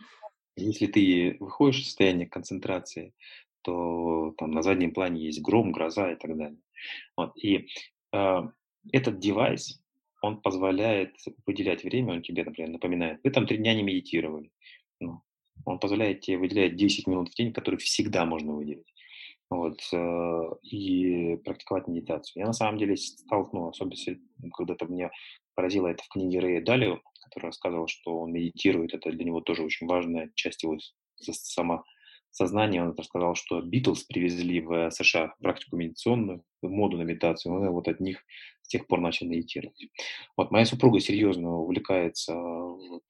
Если 0.56 0.86
ты 0.86 1.36
выходишь 1.40 1.80
из 1.80 1.86
состояния 1.86 2.26
концентрации, 2.26 3.12
то 3.62 4.34
там 4.38 4.52
на 4.52 4.62
заднем 4.62 4.92
плане 4.92 5.24
есть 5.24 5.42
гром, 5.42 5.72
гроза 5.72 6.12
и 6.12 6.16
так 6.16 6.36
далее. 6.36 6.58
Вот. 7.16 7.32
И 7.36 7.68
э, 8.12 8.38
этот 8.92 9.18
девайс, 9.18 9.82
он 10.22 10.40
позволяет 10.40 11.14
выделять 11.46 11.84
время, 11.84 12.14
он 12.14 12.22
тебе, 12.22 12.44
например, 12.44 12.70
напоминает, 12.70 13.20
вы 13.22 13.30
там 13.30 13.46
три 13.46 13.58
дня 13.58 13.74
не 13.74 13.82
медитировали. 13.82 14.50
Ну, 15.00 15.20
он 15.64 15.78
позволяет 15.78 16.20
тебе 16.20 16.38
выделять 16.38 16.76
10 16.76 17.06
минут 17.06 17.30
в 17.30 17.34
день, 17.34 17.52
которые 17.52 17.78
всегда 17.78 18.24
можно 18.24 18.54
выделить 18.54 18.92
вот, 19.50 19.78
э, 19.92 20.50
и 20.62 21.36
практиковать 21.44 21.88
медитацию. 21.88 22.42
Я 22.42 22.46
на 22.46 22.52
самом 22.52 22.78
деле 22.78 22.96
столкнулся, 22.96 23.84
особенно 23.84 24.18
когда-то 24.52 24.86
мне 24.86 25.10
поразило 25.54 25.88
это 25.88 26.02
в 26.02 26.08
книге 26.08 26.40
Рэя 26.40 26.64
Далио, 26.64 27.00
который 27.22 27.46
рассказывал, 27.46 27.86
что 27.86 28.20
он 28.20 28.32
медитирует, 28.32 28.94
это 28.94 29.10
для 29.10 29.24
него 29.24 29.40
тоже 29.40 29.62
очень 29.62 29.86
важная 29.86 30.30
часть 30.34 30.62
его 30.62 30.76
самосознания. 31.16 32.82
Он 32.82 32.94
рассказал, 32.96 33.34
что 33.34 33.60
Битлз 33.60 34.04
привезли 34.04 34.60
в 34.60 34.90
США 34.90 35.34
практику 35.40 35.76
медитационную, 35.76 36.42
моду 36.62 36.98
на 36.98 37.02
медитацию, 37.02 37.54
он 37.54 37.68
вот 37.70 37.88
от 37.88 38.00
них 38.00 38.24
с 38.62 38.68
тех 38.68 38.86
пор 38.86 39.00
начал 39.00 39.26
медитировать. 39.26 39.88
Вот 40.36 40.50
моя 40.50 40.64
супруга 40.64 40.98
серьезно 40.98 41.56
увлекается 41.58 42.34
вот, 42.34 43.04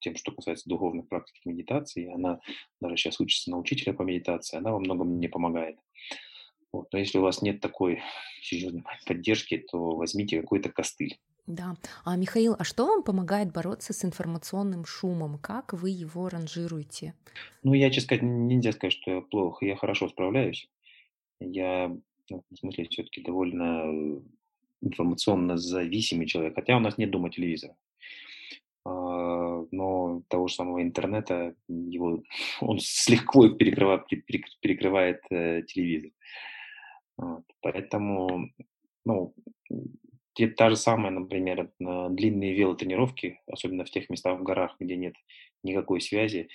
тем, 0.00 0.16
что 0.16 0.32
касается 0.32 0.68
духовных 0.68 1.08
практик 1.08 1.34
медитации. 1.44 2.12
Она 2.12 2.40
даже 2.80 2.96
сейчас 2.96 3.20
учится 3.20 3.50
на 3.50 3.58
учителя 3.58 3.92
по 3.92 4.02
медитации, 4.02 4.56
она 4.56 4.72
во 4.72 4.78
многом 4.78 5.08
мне 5.08 5.28
помогает. 5.28 5.78
Вот. 6.72 6.88
Но 6.92 6.98
если 6.98 7.18
у 7.18 7.22
вас 7.22 7.42
нет 7.42 7.60
такой 7.60 8.00
серьезной 8.42 8.84
поддержки, 9.06 9.58
то 9.58 9.96
возьмите 9.96 10.40
какой-то 10.40 10.70
костыль. 10.70 11.18
Да. 11.46 11.76
А 12.04 12.14
Михаил, 12.16 12.54
а 12.58 12.64
что 12.64 12.86
вам 12.86 13.02
помогает 13.02 13.52
бороться 13.52 13.94
с 13.94 14.04
информационным 14.04 14.84
шумом? 14.84 15.38
Как 15.38 15.72
вы 15.72 15.88
его 15.88 16.28
ранжируете? 16.28 17.14
Ну, 17.62 17.72
я, 17.72 17.88
честно 17.88 18.06
сказать, 18.06 18.22
нельзя 18.22 18.72
сказать, 18.72 18.92
что 18.92 19.10
я 19.10 19.20
плохо, 19.22 19.64
я 19.64 19.74
хорошо 19.74 20.08
справляюсь. 20.10 20.68
Я, 21.40 21.96
ну, 22.28 22.44
в 22.50 22.56
смысле, 22.56 22.86
все-таки 22.90 23.22
довольно 23.22 24.20
информационно 24.82 25.56
зависимый 25.56 26.26
человек, 26.26 26.54
хотя 26.54 26.76
у 26.76 26.80
нас 26.80 26.98
нет 26.98 27.10
дома 27.10 27.30
телевизора. 27.30 27.74
А, 28.88 29.66
но 29.70 30.22
того 30.28 30.48
же 30.48 30.54
самого 30.54 30.82
интернета 30.82 31.54
его 31.68 32.22
он 32.60 32.78
с 32.80 33.08
легко 33.08 33.48
перекрывает, 33.50 34.06
перекрывает 34.60 35.20
э, 35.30 35.62
телевизор. 35.62 36.10
Вот. 37.16 37.44
Поэтому, 37.60 38.50
ну, 39.04 39.34
та 40.56 40.70
же 40.70 40.76
самая, 40.76 41.10
например, 41.10 41.72
длинные 41.80 42.54
велотренировки, 42.54 43.40
особенно 43.48 43.84
в 43.84 43.90
тех 43.90 44.08
местах 44.08 44.38
в 44.38 44.44
горах, 44.44 44.76
где 44.78 44.96
нет 44.96 45.14
никакой 45.64 46.00
связи, 46.00 46.48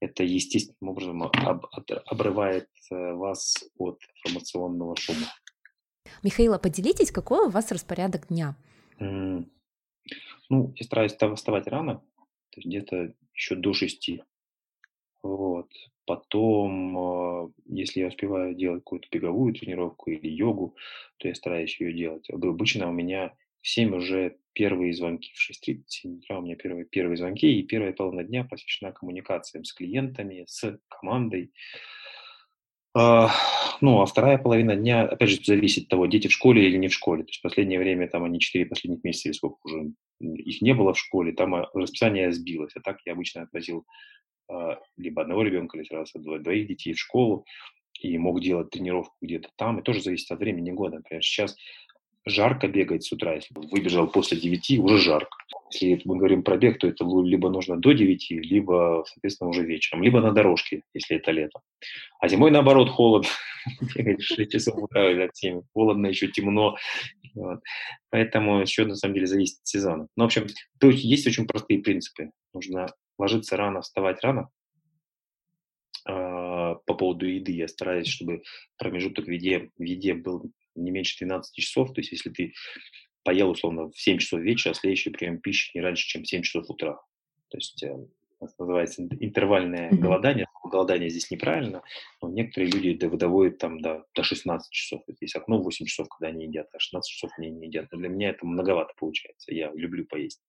это 0.00 0.22
естественным 0.22 0.92
образом 0.92 1.22
об, 1.22 1.66
обрывает 2.06 2.68
э, 2.90 3.12
вас 3.14 3.56
от 3.78 3.98
информационного 4.16 4.96
шума. 4.96 5.26
Михаила, 6.22 6.58
поделитесь, 6.58 7.10
какой 7.10 7.46
у 7.46 7.50
вас 7.50 7.72
распорядок 7.72 8.28
дня? 8.28 8.56
Ну, 10.50 10.74
я 10.76 10.84
стараюсь 10.84 11.14
вставать 11.14 11.68
рано, 11.68 12.02
то 12.50 12.56
есть 12.60 12.66
где-то 12.66 13.14
еще 13.32 13.54
до 13.54 13.72
шести. 13.72 14.24
Вот. 15.22 15.70
Потом, 16.06 16.98
а, 16.98 17.50
если 17.66 18.00
я 18.00 18.08
успеваю 18.08 18.54
делать 18.54 18.80
какую-то 18.82 19.06
беговую 19.12 19.54
тренировку 19.54 20.10
или 20.10 20.28
йогу, 20.28 20.76
то 21.18 21.28
я 21.28 21.34
стараюсь 21.36 21.80
ее 21.80 21.92
делать. 21.92 22.28
Обычно 22.30 22.88
у 22.88 22.92
меня 22.92 23.32
в 23.62 23.68
7 23.68 23.94
уже 23.94 24.38
первые 24.52 24.92
звонки, 24.92 25.30
в 25.34 25.40
6.37 25.40 26.18
утра 26.18 26.38
у 26.38 26.42
меня 26.42 26.56
первые, 26.56 26.84
первые 26.84 27.16
звонки, 27.16 27.46
и 27.60 27.62
первая 27.62 27.92
половина 27.92 28.24
дня 28.24 28.42
посвящена 28.44 28.90
коммуникациям 28.92 29.64
с 29.64 29.72
клиентами, 29.72 30.44
с 30.48 30.80
командой. 30.88 31.52
А, 32.92 33.30
ну, 33.80 34.00
а 34.00 34.06
вторая 34.06 34.38
половина 34.38 34.74
дня, 34.74 35.04
опять 35.04 35.30
же, 35.30 35.38
зависит 35.44 35.84
от 35.84 35.88
того, 35.90 36.06
дети 36.06 36.28
в 36.28 36.32
школе 36.32 36.66
или 36.66 36.76
не 36.76 36.88
в 36.88 36.94
школе. 36.94 37.22
То 37.22 37.28
есть 37.30 37.42
последнее 37.42 37.78
время, 37.78 38.08
там 38.08 38.24
они 38.24 38.40
4 38.40 38.66
последних 38.66 39.04
месяца 39.04 39.28
или 39.28 39.34
сколько 39.34 39.58
уже 39.64 39.92
их 40.20 40.60
не 40.60 40.74
было 40.74 40.92
в 40.92 40.98
школе, 40.98 41.32
там 41.32 41.54
а, 41.54 41.70
расписание 41.72 42.32
сбилось. 42.32 42.72
А 42.76 42.80
так 42.80 42.98
я 43.06 43.12
обычно 43.12 43.42
отвозил 43.42 43.86
э, 44.50 44.76
либо 44.96 45.22
одного 45.22 45.42
ребенка, 45.42 45.78
либо 45.78 46.04
сразу 46.04 46.38
двоих 46.40 46.68
детей 46.68 46.92
в 46.92 46.98
школу 46.98 47.46
и 48.00 48.18
мог 48.18 48.40
делать 48.40 48.70
тренировку 48.70 49.14
где-то 49.22 49.50
там. 49.56 49.78
И 49.78 49.82
тоже 49.82 50.02
зависит 50.02 50.30
от 50.30 50.40
времени 50.40 50.72
года. 50.72 50.96
Например, 50.96 51.22
сейчас 51.22 51.56
жарко 52.26 52.68
бегать 52.68 53.04
с 53.04 53.12
утра. 53.12 53.34
Если 53.34 53.54
выбежал 53.54 54.08
после 54.08 54.38
9, 54.38 54.78
уже 54.80 54.98
жарко. 54.98 55.36
Если 55.72 56.02
мы 56.04 56.16
говорим 56.16 56.42
про 56.42 56.56
бег, 56.56 56.78
то 56.78 56.86
это 56.86 57.04
либо 57.04 57.48
нужно 57.48 57.76
до 57.76 57.92
9, 57.92 58.30
либо, 58.30 59.04
соответственно, 59.06 59.50
уже 59.50 59.64
вечером. 59.64 60.02
Либо 60.02 60.20
на 60.20 60.32
дорожке, 60.32 60.82
если 60.94 61.16
это 61.16 61.30
лето. 61.30 61.60
А 62.20 62.28
зимой, 62.28 62.50
наоборот, 62.50 62.90
холод. 62.90 63.26
Бегать 63.94 64.22
6 64.22 64.50
часов 64.50 64.76
утра 64.76 65.10
или 65.10 65.22
от 65.22 65.36
7. 65.36 65.62
Холодно, 65.72 66.06
еще 66.06 66.28
темно. 66.28 66.76
Вот. 67.34 67.60
Поэтому 68.10 68.60
еще 68.60 68.84
на 68.84 68.96
самом 68.96 69.14
деле 69.14 69.26
зависит 69.26 69.60
от 69.60 69.66
сезона. 69.66 70.08
Ну, 70.16 70.24
в 70.24 70.26
общем, 70.26 70.46
то 70.78 70.88
есть, 70.88 71.04
есть 71.04 71.26
очень 71.26 71.46
простые 71.46 71.80
принципы. 71.80 72.30
Нужно 72.52 72.88
ложиться 73.18 73.56
рано, 73.56 73.82
вставать 73.82 74.22
рано. 74.22 74.48
А, 76.06 76.74
по 76.86 76.94
поводу 76.94 77.26
еды 77.26 77.52
я 77.52 77.68
стараюсь, 77.68 78.08
чтобы 78.08 78.42
промежуток 78.78 79.26
в 79.26 79.30
еде, 79.30 79.70
в 79.76 79.82
еде 79.82 80.14
был 80.14 80.50
не 80.80 80.90
меньше 80.90 81.16
12 81.18 81.54
часов. 81.54 81.92
То 81.92 82.00
есть 82.00 82.12
если 82.12 82.30
ты 82.30 82.52
поел 83.24 83.50
условно 83.50 83.90
в 83.90 83.98
7 83.98 84.18
часов 84.18 84.40
вечера, 84.40 84.74
следующий 84.74 85.10
прием 85.10 85.40
пищи 85.40 85.70
не 85.74 85.82
раньше, 85.82 86.06
чем 86.06 86.22
в 86.22 86.28
7 86.28 86.42
часов 86.42 86.68
утра. 86.68 87.00
То 87.48 87.58
есть 87.58 87.82
э, 87.82 87.96
это 88.40 88.52
называется 88.58 89.02
интервальное 89.02 89.90
mm-hmm. 89.90 89.98
голодание. 89.98 90.46
Голодание 90.64 91.10
здесь 91.10 91.30
неправильно, 91.30 91.82
но 92.22 92.30
некоторые 92.30 92.70
люди 92.70 92.92
доводят 92.94 93.58
там 93.58 93.80
до, 93.80 94.04
до 94.14 94.22
16 94.22 94.70
часов. 94.70 95.02
Это 95.06 95.16
есть 95.20 95.36
окно 95.36 95.60
8 95.60 95.86
часов, 95.86 96.08
когда 96.08 96.28
они 96.28 96.46
едят, 96.46 96.68
а 96.72 96.78
16 96.78 97.10
часов 97.10 97.30
они 97.38 97.50
не 97.50 97.66
едят. 97.66 97.88
Но 97.90 97.98
для 97.98 98.08
меня 98.08 98.30
это 98.30 98.46
многовато 98.46 98.94
получается. 98.98 99.52
Я 99.52 99.72
люблю 99.72 100.06
поесть. 100.06 100.40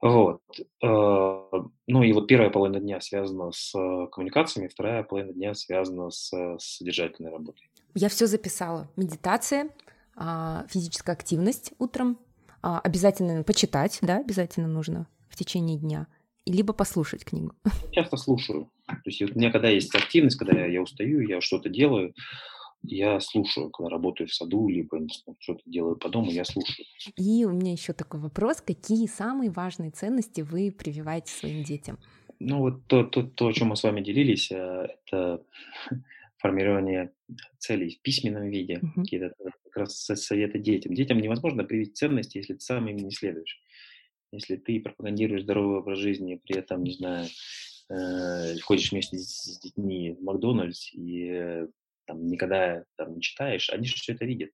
Вот. 0.00 0.42
Э, 0.82 1.50
ну 1.86 2.02
и 2.02 2.12
вот 2.12 2.26
первая 2.26 2.50
половина 2.50 2.80
дня 2.80 3.00
связана 3.00 3.50
с 3.50 3.74
э, 3.74 4.06
коммуникациями, 4.12 4.68
вторая 4.68 5.02
половина 5.02 5.32
дня 5.32 5.54
связана 5.54 6.10
с 6.10 6.30
содержательной 6.58 7.30
работой. 7.30 7.67
Я 7.94 8.08
все 8.08 8.26
записала. 8.26 8.88
Медитация, 8.96 9.70
а, 10.16 10.66
физическая 10.68 11.14
активность 11.14 11.72
утром, 11.78 12.18
а, 12.62 12.80
обязательно 12.80 13.42
почитать, 13.42 13.98
да, 14.02 14.18
обязательно 14.18 14.68
нужно 14.68 15.06
в 15.28 15.36
течение 15.36 15.78
дня– 15.78 16.06
либо 16.48 16.72
послушать 16.72 17.24
книгу? 17.24 17.52
Часто 17.92 18.16
слушаю. 18.16 18.70
То 18.86 18.96
есть 19.04 19.22
у 19.22 19.26
меня 19.26 19.50
когда 19.50 19.68
есть 19.68 19.94
активность, 19.94 20.38
когда 20.38 20.60
я, 20.60 20.66
я 20.66 20.82
устаю, 20.82 21.20
я 21.20 21.40
что-то 21.40 21.68
делаю, 21.68 22.14
я 22.82 23.20
слушаю, 23.20 23.70
когда 23.70 23.90
работаю 23.90 24.28
в 24.28 24.34
саду, 24.34 24.68
либо 24.68 25.00
что-то 25.40 25.60
делаю 25.66 25.96
по 25.96 26.08
дому, 26.08 26.30
я 26.30 26.44
слушаю. 26.44 26.86
И 27.16 27.44
у 27.44 27.50
меня 27.50 27.72
еще 27.72 27.92
такой 27.92 28.20
вопрос. 28.20 28.60
Какие 28.60 29.06
самые 29.06 29.50
важные 29.50 29.90
ценности 29.90 30.40
вы 30.40 30.72
прививаете 30.72 31.32
своим 31.32 31.64
детям? 31.64 31.98
Ну 32.40 32.58
вот 32.58 32.86
то, 32.86 33.02
то, 33.02 33.24
то 33.24 33.48
о 33.48 33.52
чем 33.52 33.68
мы 33.68 33.76
с 33.76 33.82
вами 33.82 34.00
делились, 34.00 34.52
э, 34.52 34.86
это 35.06 35.42
формирование 36.38 37.12
целей 37.58 37.96
в 37.96 38.02
письменном 38.02 38.48
виде, 38.48 38.74
uh-huh. 38.74 39.02
какие-то 39.02 39.32
как 39.64 39.76
раз 39.76 39.96
советы 39.96 40.58
детям. 40.58 40.94
Детям 40.94 41.18
невозможно 41.18 41.64
привить 41.64 41.96
ценности, 41.96 42.38
если 42.38 42.54
ты 42.54 42.60
сам 42.60 42.88
ими 42.88 43.00
не 43.00 43.10
следуешь. 43.10 43.60
Если 44.32 44.56
ты 44.56 44.80
пропагандируешь 44.80 45.42
здоровый 45.42 45.78
образ 45.78 45.98
жизни, 45.98 46.40
при 46.44 46.56
этом, 46.56 46.84
не 46.84 46.92
знаю, 46.92 47.28
э, 47.90 48.58
ходишь 48.62 48.92
вместе 48.92 49.18
с 49.18 49.58
детьми 49.60 50.12
в 50.12 50.22
Макдональдс 50.22 50.92
и 50.92 51.28
э, 51.30 51.66
там, 52.06 52.26
никогда 52.26 52.84
там, 52.96 53.14
не 53.14 53.22
читаешь, 53.22 53.70
они 53.70 53.86
же 53.86 53.96
все 53.96 54.12
это 54.12 54.24
видят. 54.24 54.50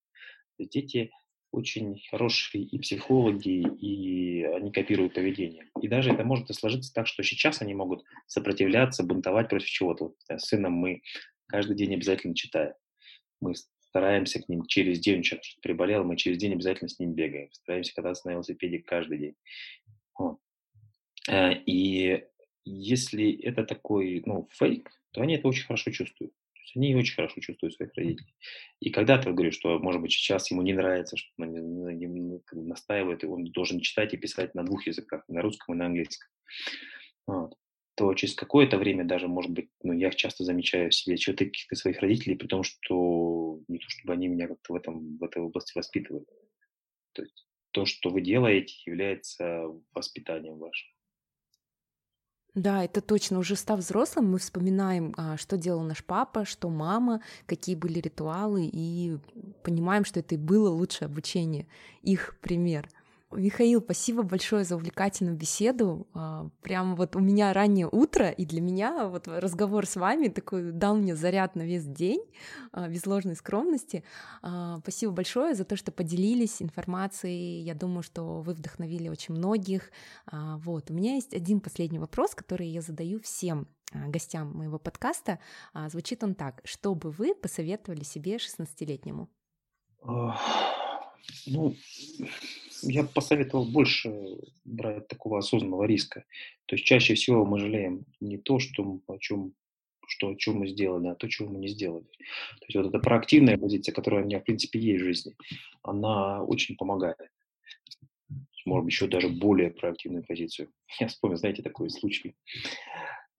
То 0.57 0.63
есть 0.63 0.73
дети 0.73 1.11
очень 1.51 2.01
хорошие 2.11 2.65
и 2.65 2.79
психологи, 2.79 3.65
и 3.79 4.43
они 4.43 4.73
копируют 4.73 5.15
поведение. 5.15 5.67
И 5.81 5.89
даже 5.89 6.13
это 6.13 6.25
может 6.25 6.53
сложиться 6.55 6.93
так, 6.93 7.07
что 7.07 7.23
сейчас 7.23 7.63
они 7.63 7.75
могут 7.75 8.05
сопротивляться, 8.27 9.05
бунтовать 9.05 9.49
против 9.49 9.69
чего-то. 9.69 10.05
Вот, 10.05 10.17
с 10.29 10.47
сыном 10.47 10.73
мы 10.73 11.03
каждый 11.47 11.77
день 11.77 11.95
обязательно 11.95 12.35
читаем. 12.35 12.75
Мы 13.41 13.55
стараемся 13.95 14.43
к 14.43 14.49
ним 14.49 14.67
через 14.67 14.99
день, 15.01 15.23
что 15.23 15.39
приболел, 15.63 16.05
мы 16.05 16.17
через 16.17 16.39
день 16.39 16.53
обязательно 16.53 16.89
с 16.89 16.99
ним 16.99 17.15
бегаем. 17.15 17.53
Стараемся 17.53 17.95
кататься 17.95 18.27
на 18.27 18.33
велосипеде 18.33 18.81
каждый 18.81 19.19
день. 19.19 19.35
Вот. 20.19 20.39
Э, 21.29 21.55
и 21.67 22.25
если 22.65 23.33
это 23.43 23.65
такой, 23.65 24.23
ну, 24.27 24.49
фейк, 24.53 24.91
то 25.13 25.23
они 25.23 25.37
это 25.37 25.47
очень 25.47 25.65
хорошо 25.65 25.91
чувствуют. 25.91 26.33
То 26.33 26.61
есть 26.61 26.77
они 26.77 26.97
очень 26.97 27.15
хорошо 27.15 27.41
чувствуют 27.41 27.75
своих 27.75 27.95
родителей. 27.95 28.35
И 28.81 28.91
когда 28.91 29.19
ты 29.19 29.31
говоришь, 29.31 29.55
что, 29.55 29.79
может 29.79 30.01
быть, 30.01 30.13
сейчас 30.13 30.51
ему 30.51 30.63
не 30.63 30.73
нравится, 30.73 31.17
что 31.17 31.31
он 31.39 32.41
настаивает, 32.53 33.23
и 33.23 33.27
он 33.27 33.45
должен 33.53 33.81
читать 33.81 34.13
и 34.15 34.17
писать 34.17 34.55
на 34.55 34.65
двух 34.65 34.87
языках, 34.87 35.25
на 35.29 35.41
русском 35.41 35.75
и 35.75 35.79
на 35.79 35.87
английском. 35.87 36.29
Вот 37.27 37.55
то 37.95 38.13
через 38.15 38.35
какое-то 38.35 38.77
время 38.77 39.05
даже, 39.05 39.29
может 39.29 39.53
быть, 39.53 39.71
ну, 39.83 39.93
я 39.93 40.11
часто 40.11 40.45
замечаю 40.45 40.91
в 40.91 40.95
себе 40.95 41.17
черты 41.17 41.47
каких-то 41.47 41.77
своих 41.77 42.01
родителей, 42.01 42.37
при 42.37 42.47
том, 42.47 42.63
что 42.63 43.61
не 43.69 43.79
то, 43.79 43.87
чтобы 43.89 44.15
они 44.15 44.29
меня 44.29 44.49
как-то 44.49 44.73
в, 44.73 44.77
этом, 44.77 45.17
в 45.19 45.23
этой 45.23 45.43
области 45.43 45.77
воспитывали. 45.77 46.25
То 47.13 47.23
есть 47.23 47.47
то, 47.71 47.87
что 47.87 48.11
вы 48.11 48.21
делаете, 48.21 48.75
является 48.87 49.65
воспитанием 49.93 50.59
вашим. 50.59 50.89
Да, 52.55 52.85
это 52.85 53.01
точно. 53.01 53.39
Уже 53.41 53.57
став 53.57 53.81
взрослым, 53.81 54.31
мы 54.31 54.39
вспоминаем, 54.39 55.13
а, 55.17 55.37
что 55.37 55.57
делал 55.57 55.83
наш 55.83 56.05
папа, 56.05 56.45
что 56.45 56.69
мама, 56.69 57.21
какие 57.47 57.75
были 57.75 57.99
ритуалы, 57.99 58.71
и 58.73 59.19
понимаем, 59.65 60.05
что 60.05 60.21
это 60.21 60.37
и 60.37 60.39
было 60.39 60.69
лучшее 60.69 61.07
обучение, 61.07 61.67
их 62.03 62.39
пример— 62.41 62.89
Михаил, 63.37 63.81
спасибо 63.81 64.23
большое 64.23 64.65
за 64.65 64.77
увлекательную 64.77 65.37
беседу. 65.37 66.07
А, 66.15 66.49
прям 66.63 66.97
вот 66.97 67.17
у 67.17 67.21
меня 67.21 67.53
раннее 67.53 67.89
утро, 67.91 68.31
и 68.31 68.45
для 68.45 68.61
меня 68.61 69.09
вот 69.09 69.29
разговор 69.29 69.87
с 69.87 69.97
вами 69.97 70.29
такой 70.29 70.73
дал 70.73 70.97
мне 70.97 71.17
заряд 71.17 71.57
на 71.57 71.63
весь 71.63 71.85
день, 71.85 72.23
а, 72.73 72.89
без 72.89 73.07
ложной 73.07 73.37
скромности. 73.37 74.05
А, 74.43 74.79
спасибо 74.81 75.13
большое 75.13 75.55
за 75.55 75.65
то, 75.65 75.77
что 75.77 75.93
поделились 75.93 76.63
информацией. 76.63 77.63
Я 77.63 77.75
думаю, 77.75 78.03
что 78.03 78.41
вы 78.41 78.55
вдохновили 78.55 79.09
очень 79.09 79.35
многих. 79.35 79.91
Вот, 80.33 80.91
у 80.91 80.95
меня 80.95 81.15
есть 81.15 81.35
один 81.35 81.61
последний 81.61 81.99
вопрос, 81.99 82.35
который 82.35 82.69
я 82.69 82.81
задаю 82.81 83.21
всем 83.21 83.69
гостям 83.93 84.57
моего 84.57 84.79
подкаста. 84.79 85.39
Звучит 85.89 86.25
он 86.25 86.35
так. 86.35 86.61
Что 86.65 86.95
бы 86.95 87.11
вы 87.11 87.35
посоветовали 87.35 88.03
себе 88.03 88.37
16-летнему? 88.37 89.29
Ну, 91.47 91.75
я 92.87 93.05
посоветовал 93.05 93.65
больше 93.65 94.39
брать 94.65 95.09
такого 95.09 95.39
осознанного 95.39 95.85
риска. 95.85 96.25
То 96.67 96.77
есть 96.77 96.87
чаще 96.87 97.15
всего 97.15 97.45
мы 97.45 97.59
жалеем 97.59 98.05
не 98.21 98.39
то, 98.39 98.59
что, 98.59 99.01
о 99.07 99.19
чем, 99.19 99.53
что, 100.07 100.31
о 100.31 100.37
чем 100.37 100.59
мы 100.59 100.69
сделали, 100.69 101.09
а 101.09 101.15
то, 101.15 101.29
чего 101.29 101.49
мы 101.51 101.59
не 101.59 101.69
сделали. 101.69 102.05
То 102.05 102.67
есть 102.69 102.77
вот 102.77 102.87
эта 102.87 102.99
проактивная 102.99 103.59
позиция, 103.59 103.93
которая 103.93 104.23
у 104.23 104.27
меня, 104.27 104.41
в 104.41 104.45
принципе, 104.45 104.79
есть 104.79 105.03
в 105.03 105.05
жизни, 105.05 105.35
она 105.83 106.43
очень 106.43 106.77
помогает. 106.77 107.19
Может 108.67 108.91
еще 108.91 109.07
даже 109.09 109.29
более 109.29 109.71
проактивную 109.71 110.25
позицию. 110.25 110.71
Я 111.01 111.09
вспомнил, 111.09 111.37
знаете, 111.37 111.63
такой 111.63 111.91
случай. 111.91 112.35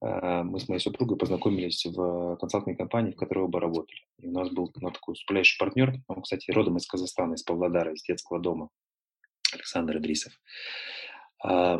А, 0.02 0.43
мы 0.43 0.60
с 0.60 0.68
моей 0.68 0.80
супругой 0.80 1.18
познакомились 1.18 1.86
в 1.86 2.38
консалтинговой 2.38 2.78
компании, 2.78 3.12
в 3.12 3.16
которой 3.16 3.46
оба 3.46 3.60
работали. 3.60 4.02
И 4.20 4.28
у 4.28 4.32
нас 4.32 4.50
был 4.50 4.72
ну, 4.76 4.91
такой 4.91 5.16
сплэш 5.16 5.58
партнер, 5.58 5.96
он, 6.08 6.22
кстати, 6.22 6.52
родом 6.52 6.78
из 6.78 6.86
Казахстана, 6.86 7.34
из 7.34 7.43
Павлодара, 7.43 7.93
из 7.93 8.04
детского 8.04 8.39
дома. 8.39 8.70
Александр 9.56 9.97
Идрисов. 9.97 10.34
А, 11.43 11.80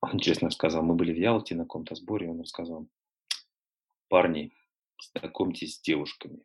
он 0.00 0.18
честно 0.18 0.50
сказал, 0.50 0.82
мы 0.82 0.94
были 0.94 1.12
в 1.12 1.18
Ялте 1.18 1.54
на 1.54 1.64
каком-то 1.64 1.94
сборе, 1.94 2.28
он 2.28 2.40
рассказал, 2.40 2.86
парни, 4.08 4.52
знакомьтесь 5.14 5.76
с 5.76 5.80
девушками. 5.80 6.40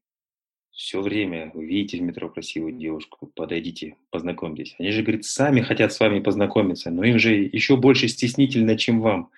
Все 0.71 1.01
время 1.01 1.51
вы 1.53 1.65
видите 1.65 1.97
в 1.97 2.01
метро 2.01 2.29
красивую 2.29 2.73
девушку, 2.73 3.27
подойдите, 3.35 3.97
познакомьтесь. 4.09 4.75
Они 4.79 4.91
же, 4.91 5.01
говорит, 5.01 5.25
сами 5.25 5.61
хотят 5.61 5.91
с 5.91 5.99
вами 5.99 6.21
познакомиться, 6.21 6.91
но 6.91 7.03
им 7.03 7.19
же 7.19 7.33
еще 7.33 7.75
больше 7.75 8.07
стеснительно, 8.07 8.77
чем 8.77 9.01
вам. 9.01 9.31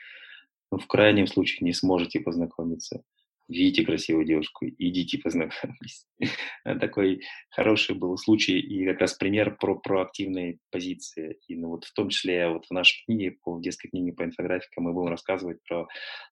Но 0.71 0.77
в 0.77 0.85
крайнем 0.87 1.27
случае 1.27 1.65
не 1.65 1.73
сможете 1.73 2.19
познакомиться 2.19 3.03
видите 3.47 3.85
красивую 3.85 4.25
девушку, 4.25 4.65
идите 4.65 5.17
познакомьтесь. 5.17 6.07
Такой 6.63 7.21
хороший 7.49 7.95
был 7.95 8.17
случай 8.17 8.59
и 8.59 8.85
как 8.85 8.99
раз 9.01 9.13
пример 9.13 9.57
про 9.57 9.75
проактивные 9.75 10.59
позиции. 10.71 11.39
И 11.47 11.55
ну, 11.55 11.69
вот 11.69 11.85
в 11.85 11.93
том 11.93 12.09
числе 12.09 12.49
вот 12.49 12.65
в 12.65 12.71
нашей 12.71 13.03
книге, 13.05 13.37
по, 13.43 13.55
в 13.55 13.61
детской 13.61 13.89
книге 13.89 14.13
по 14.13 14.23
инфографикам 14.23 14.85
мы 14.85 14.93
будем 14.93 15.09
рассказывать 15.09 15.61
про 15.63 15.87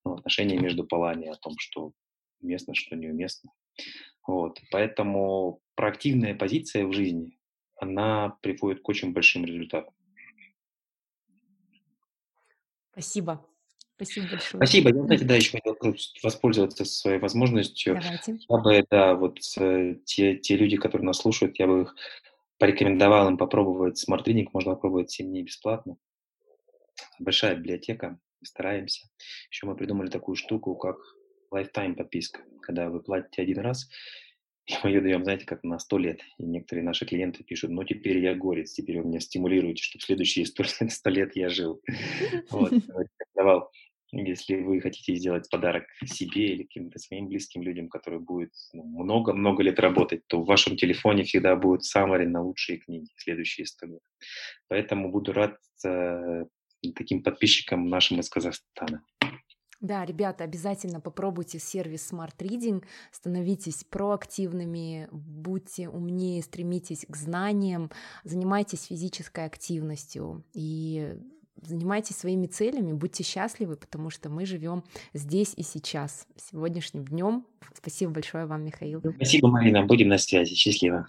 ну, 0.05 0.15
отношения 0.15 0.57
между 0.57 0.85
полами, 0.85 1.27
о 1.27 1.35
том, 1.35 1.53
что 1.59 1.91
уместно, 2.41 2.73
что 2.73 2.95
неуместно. 2.95 3.51
Вот. 4.27 4.59
Поэтому 4.71 5.61
проактивная 5.75 6.35
позиция 6.35 6.85
в 6.85 6.93
жизни, 6.93 7.37
она 7.75 8.37
приводит 8.41 8.81
к 8.81 8.89
очень 8.89 9.13
большим 9.13 9.45
результатам. 9.45 9.93
Спасибо. 12.91 13.45
Спасибо 14.01 14.27
большое. 14.31 14.59
Спасибо. 14.65 14.89
Я, 14.89 15.03
знаете, 15.03 15.25
да, 15.25 15.35
еще 15.35 15.51
хотел 15.51 15.77
воспользоваться 16.23 16.85
своей 16.85 17.19
возможностью. 17.19 17.99
Давайте. 18.01 18.37
Я 18.49 18.57
бы, 18.57 18.87
да, 18.89 19.15
вот 19.15 19.37
э, 19.57 19.95
те, 20.05 20.37
те 20.37 20.57
люди, 20.57 20.75
которые 20.77 21.05
нас 21.05 21.19
слушают, 21.19 21.59
я 21.59 21.67
бы 21.67 21.83
их 21.83 21.95
порекомендовал 22.57 23.29
им 23.29 23.37
попробовать 23.37 24.03
Smart 24.03 24.25
Reading, 24.25 24.47
можно 24.53 24.73
попробовать 24.73 25.11
7 25.11 25.27
дней 25.27 25.43
бесплатно. 25.43 25.97
Большая 27.19 27.55
библиотека, 27.55 28.19
стараемся. 28.43 29.07
Еще 29.51 29.67
мы 29.67 29.75
придумали 29.75 30.09
такую 30.09 30.35
штуку, 30.35 30.75
как 30.75 30.97
lifetime 31.53 31.93
подписка, 31.93 32.41
когда 32.61 32.89
вы 32.89 33.03
платите 33.03 33.43
один 33.43 33.59
раз, 33.59 33.87
и 34.65 34.73
мы 34.83 34.89
ее 34.89 35.01
даем, 35.01 35.23
знаете, 35.23 35.45
как 35.45 35.63
на 35.63 35.77
100 35.77 35.97
лет. 35.99 36.21
И 36.39 36.43
некоторые 36.43 36.83
наши 36.83 37.05
клиенты 37.05 37.43
пишут, 37.43 37.69
ну 37.69 37.83
теперь 37.83 38.17
я 38.17 38.33
горец, 38.33 38.73
теперь 38.73 38.99
вы 38.99 39.09
меня 39.09 39.19
стимулируете, 39.19 39.83
чтобы 39.83 40.03
следующие 40.03 40.47
100, 40.47 40.63
100 40.89 41.09
лет 41.11 41.35
я 41.35 41.49
жил. 41.49 41.81
Вот, 42.49 42.73
давал 43.35 43.69
если 44.11 44.61
вы 44.61 44.81
хотите 44.81 45.15
сделать 45.15 45.49
подарок 45.49 45.85
себе 46.05 46.53
или 46.53 46.63
каким-то 46.63 46.99
своим 46.99 47.27
близким 47.27 47.63
людям, 47.63 47.87
которые 47.87 48.19
будут 48.19 48.51
ну, 48.73 48.83
много-много 48.83 49.63
лет 49.63 49.79
работать, 49.79 50.27
то 50.27 50.41
в 50.41 50.45
вашем 50.45 50.75
телефоне 50.75 51.23
всегда 51.23 51.55
будет 51.55 51.81
summary 51.81 52.25
на 52.25 52.41
лучшие 52.41 52.79
книги, 52.79 53.09
следующие 53.15 53.65
100 53.65 53.85
лет. 53.87 54.01
Поэтому 54.67 55.11
буду 55.11 55.31
рад 55.33 55.57
э, 55.85 56.45
таким 56.95 57.23
подписчикам 57.23 57.87
нашим 57.87 58.19
из 58.19 58.29
Казахстана. 58.29 59.03
Да, 59.81 60.05
ребята, 60.05 60.43
обязательно 60.43 61.01
попробуйте 61.01 61.57
сервис 61.57 62.11
Smart 62.11 62.37
Reading, 62.37 62.83
становитесь 63.11 63.83
проактивными, 63.83 65.07
будьте 65.11 65.89
умнее, 65.89 66.43
стремитесь 66.43 67.03
к 67.09 67.15
знаниям, 67.15 67.89
занимайтесь 68.23 68.85
физической 68.85 69.45
активностью 69.45 70.43
и 70.53 71.17
занимайтесь 71.61 72.17
своими 72.17 72.47
целями, 72.47 72.93
будьте 72.93 73.23
счастливы, 73.23 73.75
потому 73.75 74.09
что 74.09 74.29
мы 74.29 74.45
живем 74.45 74.83
здесь 75.13 75.53
и 75.55 75.63
сейчас, 75.63 76.27
сегодняшним 76.35 77.05
днем. 77.05 77.45
Спасибо 77.73 78.11
большое 78.11 78.45
вам, 78.45 78.63
Михаил. 78.63 79.01
Спасибо, 79.15 79.49
Марина. 79.49 79.85
Будем 79.85 80.09
на 80.09 80.17
связи. 80.17 80.55
Счастливо. 80.55 81.07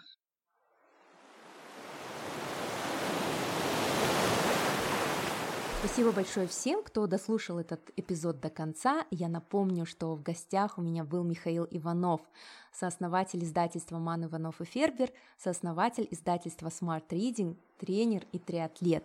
Спасибо 5.84 6.12
большое 6.12 6.46
всем, 6.46 6.82
кто 6.84 7.08
дослушал 7.08 7.58
этот 7.58 7.80
эпизод 7.96 8.40
до 8.40 8.50
конца. 8.50 9.04
Я 9.10 9.28
напомню, 9.28 9.84
что 9.84 10.14
в 10.14 10.22
гостях 10.22 10.78
у 10.78 10.80
меня 10.80 11.02
был 11.02 11.24
Михаил 11.24 11.66
Иванов, 11.70 12.20
сооснователь 12.72 13.42
издательства 13.42 13.98
Ман 13.98 14.24
Иванов 14.24 14.60
и 14.60 14.64
Фербер, 14.64 15.10
сооснователь 15.36 16.06
издательства 16.10 16.68
Smart 16.68 17.08
Reading, 17.10 17.56
тренер 17.82 18.24
и 18.30 18.38
триатлет. 18.38 19.04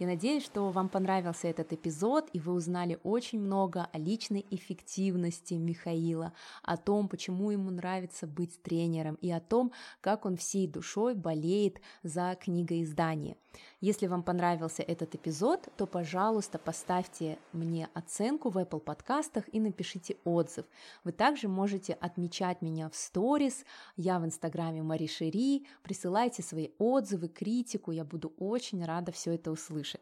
Я 0.00 0.08
надеюсь, 0.08 0.44
что 0.44 0.70
вам 0.70 0.88
понравился 0.88 1.46
этот 1.46 1.72
эпизод, 1.72 2.28
и 2.32 2.40
вы 2.40 2.54
узнали 2.54 2.98
очень 3.04 3.38
много 3.38 3.88
о 3.92 3.98
личной 3.98 4.44
эффективности 4.50 5.54
Михаила, 5.54 6.32
о 6.64 6.76
том, 6.76 7.06
почему 7.06 7.50
ему 7.52 7.70
нравится 7.70 8.26
быть 8.26 8.60
тренером, 8.62 9.16
и 9.20 9.30
о 9.30 9.40
том, 9.40 9.70
как 10.00 10.24
он 10.24 10.36
всей 10.36 10.66
душой 10.66 11.14
болеет 11.14 11.80
за 12.02 12.36
книгоиздание. 12.40 13.36
Если 13.80 14.08
вам 14.08 14.24
понравился 14.24 14.82
этот 14.82 15.14
эпизод, 15.14 15.68
то, 15.76 15.86
пожалуйста, 15.86 16.58
поставьте 16.58 17.38
мне 17.52 17.88
оценку 17.94 18.50
в 18.50 18.56
Apple 18.58 18.80
подкастах 18.80 19.44
и 19.52 19.60
напишите 19.60 20.16
отзыв. 20.24 20.66
Вы 21.04 21.12
также 21.12 21.46
можете 21.46 21.92
отмечать 21.92 22.62
меня 22.62 22.88
в 22.88 22.96
сторис, 22.96 23.64
я 23.96 24.18
в 24.18 24.24
инстаграме 24.24 24.82
Мари 24.82 25.06
Шери, 25.06 25.66
присылайте 25.84 26.42
свои 26.42 26.70
отзывы, 26.78 27.28
критику, 27.28 27.92
я 27.92 28.04
буду 28.14 28.32
очень 28.38 28.84
рада 28.84 29.10
все 29.10 29.34
это 29.34 29.50
услышать. 29.50 30.00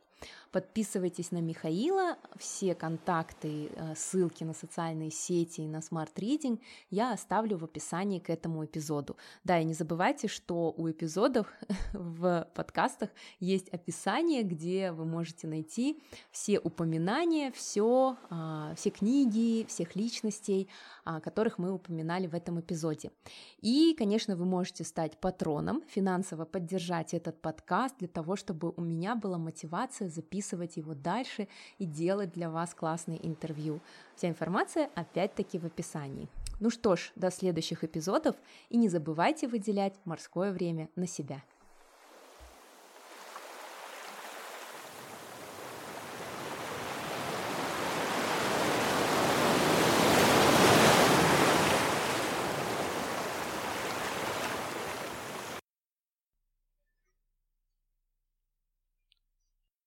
Подписывайтесь 0.51 1.31
на 1.33 1.39
Михаила, 1.41 2.17
все 2.37 2.75
контакты, 2.75 3.71
э, 3.75 3.95
ссылки 3.97 4.45
на 4.45 4.53
социальные 4.53 5.11
сети 5.11 5.63
и 5.63 5.67
на 5.67 5.79
Reading 5.79 6.61
я 6.91 7.13
оставлю 7.13 7.57
в 7.57 7.65
описании 7.65 8.19
к 8.19 8.31
этому 8.31 8.65
эпизоду. 8.65 9.17
Да, 9.45 9.59
и 9.59 9.65
не 9.65 9.75
забывайте, 9.75 10.29
что 10.29 10.75
у 10.77 10.91
эпизодов 10.91 11.47
в 11.93 12.47
подкастах 12.55 13.11
есть 13.41 13.69
описание, 13.71 14.43
где 14.43 14.93
вы 14.93 15.07
можете 15.07 15.47
найти 15.47 16.03
все 16.31 16.59
упоминания, 16.59 17.51
все, 17.51 18.17
а, 18.29 18.75
все 18.77 18.91
книги, 18.91 19.65
всех 19.69 19.97
личностей, 19.97 20.69
которых 21.05 21.59
мы 21.59 21.73
упоминали 21.73 22.27
в 22.27 22.35
этом 22.35 22.61
эпизоде. 22.61 23.11
И, 23.61 23.95
конечно, 23.99 24.37
вы 24.37 24.45
можете 24.45 24.85
стать 24.85 25.19
патроном, 25.19 25.83
финансово 25.89 26.45
поддержать 26.45 27.15
этот 27.15 27.41
подкаст 27.41 27.97
для 27.99 28.09
того, 28.09 28.37
чтобы 28.37 28.73
у 28.77 28.81
меня 28.81 29.15
была 29.15 29.39
мотивация 29.39 30.09
записывать 30.09 30.77
его 30.77 30.95
дальше 30.95 31.49
и 31.79 31.85
делать 31.85 32.33
для 32.33 32.51
вас 32.51 32.75
классные 32.75 33.25
интервью. 33.27 33.81
Вся 34.17 34.29
информация 34.29 34.91
опять-таки 34.95 35.59
в 35.59 35.65
описании. 35.65 36.29
Ну 36.61 36.71
что 36.71 36.97
ж, 36.97 37.13
до 37.17 37.31
следующих 37.31 37.83
эпизодов 37.83 38.37
и 38.71 38.77
не 38.77 38.89
забывайте 38.89 39.49
выделять 39.49 39.95
морское 40.05 40.53
время 40.53 40.89
на 40.95 41.07
себя. 41.07 41.43